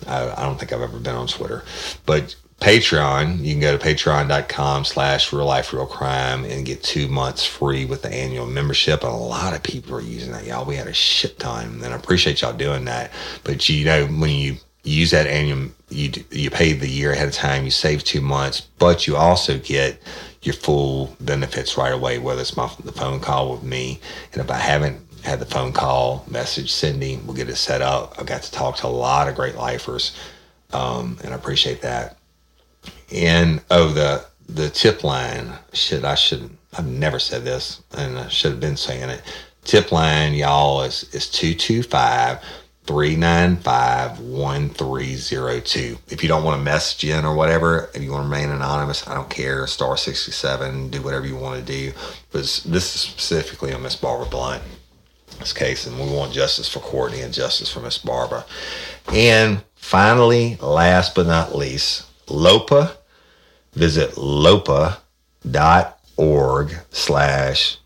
I, 0.06 0.30
I 0.30 0.42
don't 0.42 0.58
think 0.58 0.72
I've 0.72 0.80
ever 0.80 0.98
been 0.98 1.14
on 1.14 1.28
Twitter, 1.28 1.62
but 2.06 2.34
Patreon, 2.62 3.40
you 3.44 3.54
can 3.54 3.60
go 3.60 3.76
to 3.76 3.84
patreon.com 3.84 4.84
slash 4.84 5.32
real 5.32 5.46
life 5.46 5.72
real 5.72 5.84
crime 5.84 6.44
and 6.44 6.64
get 6.64 6.80
two 6.80 7.08
months 7.08 7.44
free 7.44 7.84
with 7.84 8.02
the 8.02 8.12
annual 8.12 8.46
membership. 8.46 9.02
And 9.02 9.12
a 9.12 9.16
lot 9.16 9.52
of 9.52 9.64
people 9.64 9.96
are 9.96 10.00
using 10.00 10.30
that, 10.30 10.46
y'all. 10.46 10.64
We 10.64 10.76
had 10.76 10.86
a 10.86 10.92
shit 10.92 11.40
ton, 11.40 11.80
and 11.82 11.92
I 11.92 11.96
appreciate 11.96 12.40
y'all 12.40 12.52
doing 12.52 12.84
that. 12.84 13.10
But 13.42 13.68
you 13.68 13.84
know, 13.84 14.06
when 14.06 14.30
you 14.30 14.58
use 14.84 15.10
that 15.10 15.26
annual, 15.26 15.70
you 15.88 16.12
you 16.30 16.50
pay 16.50 16.72
the 16.72 16.88
year 16.88 17.10
ahead 17.10 17.26
of 17.26 17.34
time, 17.34 17.64
you 17.64 17.72
save 17.72 18.04
two 18.04 18.20
months, 18.20 18.60
but 18.60 19.08
you 19.08 19.16
also 19.16 19.58
get 19.58 20.00
your 20.42 20.54
full 20.54 21.16
benefits 21.20 21.76
right 21.76 21.92
away, 21.92 22.18
whether 22.18 22.40
it's 22.40 22.56
my 22.56 22.70
the 22.84 22.92
phone 22.92 23.20
call 23.20 23.52
with 23.52 23.62
me, 23.62 24.00
and 24.32 24.42
if 24.42 24.50
I 24.50 24.58
haven't 24.58 25.00
had 25.22 25.38
the 25.38 25.46
phone 25.46 25.72
call, 25.72 26.24
message 26.28 26.72
Cindy, 26.72 27.20
we'll 27.24 27.36
get 27.36 27.48
it 27.48 27.56
set 27.56 27.80
up. 27.80 28.16
I've 28.18 28.26
got 28.26 28.42
to 28.42 28.50
talk 28.50 28.76
to 28.78 28.86
a 28.86 28.88
lot 28.88 29.28
of 29.28 29.36
great 29.36 29.54
lifers, 29.54 30.16
um, 30.72 31.18
and 31.22 31.32
I 31.32 31.36
appreciate 31.36 31.82
that. 31.82 32.16
And 33.12 33.62
oh, 33.70 33.88
the 33.88 34.26
the 34.48 34.68
tip 34.70 35.04
line. 35.04 35.52
Shit, 35.72 36.04
I 36.04 36.14
should. 36.14 36.50
I've 36.76 36.86
never 36.86 37.18
said 37.18 37.44
this, 37.44 37.82
and 37.92 38.18
I 38.18 38.28
should 38.28 38.52
have 38.52 38.60
been 38.60 38.76
saying 38.76 39.10
it. 39.10 39.22
Tip 39.64 39.92
line, 39.92 40.34
y'all, 40.34 40.82
is 40.82 41.04
is 41.14 41.30
two 41.30 41.54
two 41.54 41.82
five. 41.82 42.38
395 42.86 44.18
1302. 44.20 45.98
If 46.08 46.22
you 46.22 46.28
don't 46.28 46.42
want 46.42 46.58
to 46.58 46.64
message 46.64 47.04
in 47.04 47.24
or 47.24 47.34
whatever, 47.34 47.90
if 47.94 48.02
you 48.02 48.10
want 48.10 48.24
to 48.24 48.28
remain 48.28 48.50
anonymous, 48.50 49.06
I 49.06 49.14
don't 49.14 49.30
care. 49.30 49.66
Star 49.66 49.96
67, 49.96 50.90
do 50.90 51.00
whatever 51.00 51.26
you 51.26 51.36
want 51.36 51.64
to 51.64 51.72
do. 51.72 51.92
But 52.32 52.40
this 52.40 52.94
is 52.94 53.00
specifically 53.00 53.72
on 53.72 53.82
Miss 53.82 53.94
Barbara 53.94 54.26
Blunt, 54.26 54.62
this 55.38 55.52
case, 55.52 55.86
and 55.86 55.96
we 55.98 56.06
want 56.14 56.32
justice 56.32 56.68
for 56.68 56.80
Courtney 56.80 57.20
and 57.20 57.32
justice 57.32 57.70
for 57.70 57.80
Miss 57.80 57.98
Barbara. 57.98 58.44
And 59.12 59.62
finally, 59.76 60.56
last 60.56 61.14
but 61.14 61.26
not 61.26 61.54
least, 61.54 62.06
LOPA 62.28 62.96
visit 63.74 64.16
lopa.org 64.18 65.06
slash 66.90 67.78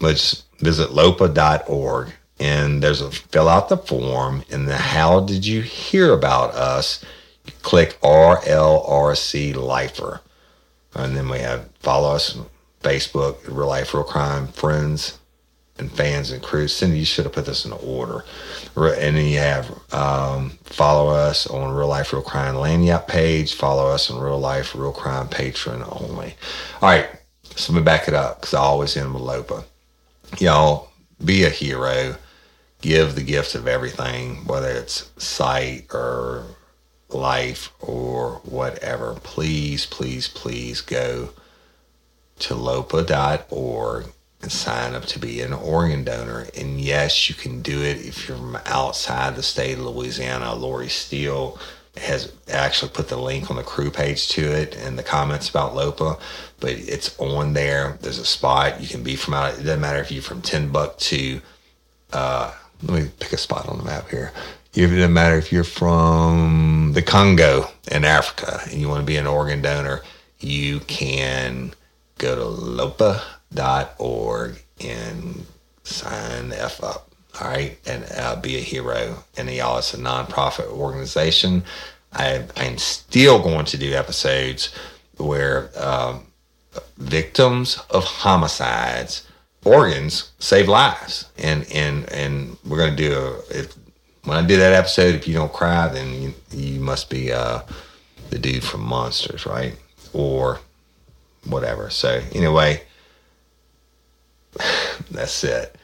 let's 0.00 0.44
visit 0.60 0.92
lopa.org 0.92 2.12
and 2.42 2.82
there's 2.82 3.00
a 3.00 3.10
fill 3.10 3.48
out 3.48 3.68
the 3.68 3.76
form 3.76 4.42
and 4.50 4.66
the 4.66 4.76
how 4.76 5.20
did 5.20 5.46
you 5.46 5.62
hear 5.62 6.12
about 6.12 6.52
us 6.54 7.04
click 7.62 7.98
rlrc 8.02 9.54
lifer 9.54 10.20
and 10.94 11.16
then 11.16 11.28
we 11.28 11.38
have 11.38 11.68
follow 11.78 12.14
us 12.14 12.36
on 12.36 12.46
facebook 12.82 13.36
real 13.46 13.68
life 13.68 13.94
real 13.94 14.02
crime 14.02 14.48
friends 14.48 15.18
and 15.78 15.90
fans 15.92 16.30
and 16.30 16.42
crew 16.42 16.68
Cindy, 16.68 16.98
you 16.98 17.04
should 17.04 17.24
have 17.24 17.32
put 17.32 17.46
this 17.46 17.64
in 17.64 17.72
order. 17.72 18.24
And 18.76 19.16
then 19.16 19.26
you 19.26 19.38
have 19.38 19.70
um, 19.92 20.50
follow 20.64 21.08
us 21.08 21.46
on 21.46 21.74
Real 21.74 21.88
Life 21.88 22.12
Real 22.12 22.22
Crime 22.22 22.54
Lagniappe 22.54 23.08
page. 23.08 23.54
Follow 23.54 23.88
us 23.88 24.10
on 24.10 24.20
Real 24.20 24.38
Life 24.38 24.74
Real 24.74 24.92
Crime 24.92 25.28
Patreon 25.28 26.00
only. 26.02 26.34
All 26.80 26.88
right, 26.88 27.08
so 27.56 27.72
let 27.72 27.80
me 27.80 27.84
back 27.84 28.08
it 28.08 28.14
up 28.14 28.40
because 28.40 28.54
I 28.54 28.60
always 28.60 28.96
end 28.96 29.12
with 29.12 29.22
Lopa. 29.22 29.64
Y'all, 30.38 30.90
be 31.24 31.44
a 31.44 31.50
hero. 31.50 32.16
Give 32.82 33.14
the 33.14 33.22
gifts 33.22 33.54
of 33.54 33.66
everything, 33.66 34.44
whether 34.44 34.68
it's 34.68 35.10
sight 35.16 35.86
or 35.94 36.44
life 37.08 37.72
or 37.80 38.40
whatever. 38.44 39.14
Please, 39.22 39.86
please, 39.86 40.28
please 40.28 40.80
go 40.80 41.30
to 42.40 42.54
lopa.org 42.54 44.06
and 44.42 44.50
sign 44.50 44.94
up 44.94 45.04
to 45.06 45.18
be 45.20 45.40
an 45.40 45.52
organ 45.52 46.02
donor. 46.02 46.48
And 46.56 46.80
yes, 46.80 47.28
you 47.28 47.36
can 47.36 47.62
do 47.62 47.80
it 47.80 47.98
if 47.98 48.28
you're 48.28 48.36
from 48.36 48.58
outside 48.66 49.36
the 49.36 49.42
state 49.42 49.78
of 49.78 49.84
Louisiana. 49.84 50.54
Lori 50.54 50.88
Steele 50.88 51.58
has 51.96 52.32
actually 52.50 52.90
put 52.90 53.08
the 53.08 53.16
link 53.16 53.50
on 53.50 53.56
the 53.56 53.62
crew 53.62 53.90
page 53.90 54.28
to 54.30 54.42
it 54.42 54.74
and 54.76 54.98
the 54.98 55.02
comments 55.02 55.48
about 55.48 55.74
LOPA, 55.74 56.18
but 56.58 56.70
it's 56.72 57.16
on 57.20 57.52
there. 57.52 57.98
There's 58.00 58.18
a 58.18 58.24
spot 58.24 58.80
you 58.80 58.88
can 58.88 59.02
be 59.02 59.14
from 59.14 59.34
out. 59.34 59.54
It 59.54 59.58
doesn't 59.58 59.80
matter 59.80 60.00
if 60.00 60.10
you're 60.10 60.22
from 60.22 60.42
ten 60.42 60.62
Timbuktu. 60.62 61.40
Uh, 62.12 62.52
let 62.82 63.02
me 63.02 63.10
pick 63.20 63.32
a 63.32 63.36
spot 63.36 63.68
on 63.68 63.78
the 63.78 63.84
map 63.84 64.08
here. 64.08 64.32
It 64.74 64.86
doesn't 64.86 65.12
matter 65.12 65.36
if 65.36 65.52
you're 65.52 65.64
from 65.64 66.92
the 66.94 67.02
Congo 67.02 67.68
in 67.90 68.04
Africa 68.04 68.60
and 68.64 68.80
you 68.80 68.88
want 68.88 69.00
to 69.00 69.06
be 69.06 69.16
an 69.16 69.26
organ 69.26 69.60
donor. 69.60 70.00
You 70.40 70.80
can 70.80 71.74
go 72.18 72.34
to 72.34 72.44
LOPA 72.44 73.22
org 73.98 74.62
and 74.80 75.46
sign 75.84 76.48
the 76.48 76.62
F 76.62 76.82
up. 76.82 77.10
All 77.40 77.48
right. 77.48 77.78
And 77.86 78.04
uh, 78.16 78.36
be 78.36 78.56
a 78.56 78.60
hero. 78.60 79.24
And 79.36 79.50
y'all, 79.50 79.78
it's 79.78 79.94
a 79.94 79.98
nonprofit 79.98 80.68
organization. 80.68 81.64
I, 82.12 82.44
I'm 82.56 82.78
still 82.78 83.42
going 83.42 83.66
to 83.66 83.78
do 83.78 83.92
episodes 83.92 84.74
where 85.16 85.70
um, 85.76 86.26
victims 86.98 87.78
of 87.90 88.04
homicides 88.04 89.26
organs 89.64 90.32
save 90.38 90.68
lives 90.68 91.26
and 91.38 91.70
and 91.72 92.10
and 92.12 92.56
we're 92.64 92.90
to 92.90 92.96
do 92.96 93.12
a 93.12 93.58
if 93.58 93.74
when 94.24 94.36
i 94.36 94.46
do 94.46 94.56
that 94.56 94.72
episode 94.72 95.14
if 95.14 95.28
you 95.28 95.34
don't 95.34 95.52
cry 95.52 95.86
then 95.88 96.20
you, 96.20 96.34
you 96.50 96.80
must 96.80 97.08
be 97.08 97.32
uh 97.32 97.60
the 98.30 98.38
dude 98.38 98.64
from 98.64 98.80
monsters 98.80 99.46
right 99.46 99.76
or 100.12 100.58
whatever 101.44 101.90
so 101.90 102.20
anyway 102.32 102.82
that's 105.10 105.44
it. 105.44 105.76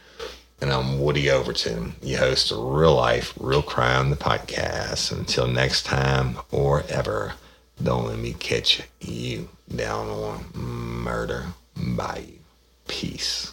And 0.60 0.72
I'm 0.72 1.00
Woody 1.00 1.30
Overton, 1.30 1.94
your 2.02 2.18
host 2.18 2.50
of 2.50 2.58
Real 2.58 2.96
Life, 2.96 3.32
Real 3.38 3.62
Crime, 3.62 4.10
the 4.10 4.16
podcast. 4.16 5.12
Until 5.12 5.46
next 5.46 5.84
time 5.84 6.38
or 6.50 6.84
ever, 6.88 7.34
don't 7.82 8.06
let 8.06 8.18
me 8.18 8.32
catch 8.34 8.82
you 9.00 9.48
down 9.74 10.08
on 10.08 10.46
murder 10.52 11.46
by 11.76 12.24
you. 12.26 12.38
Peace. 12.88 13.52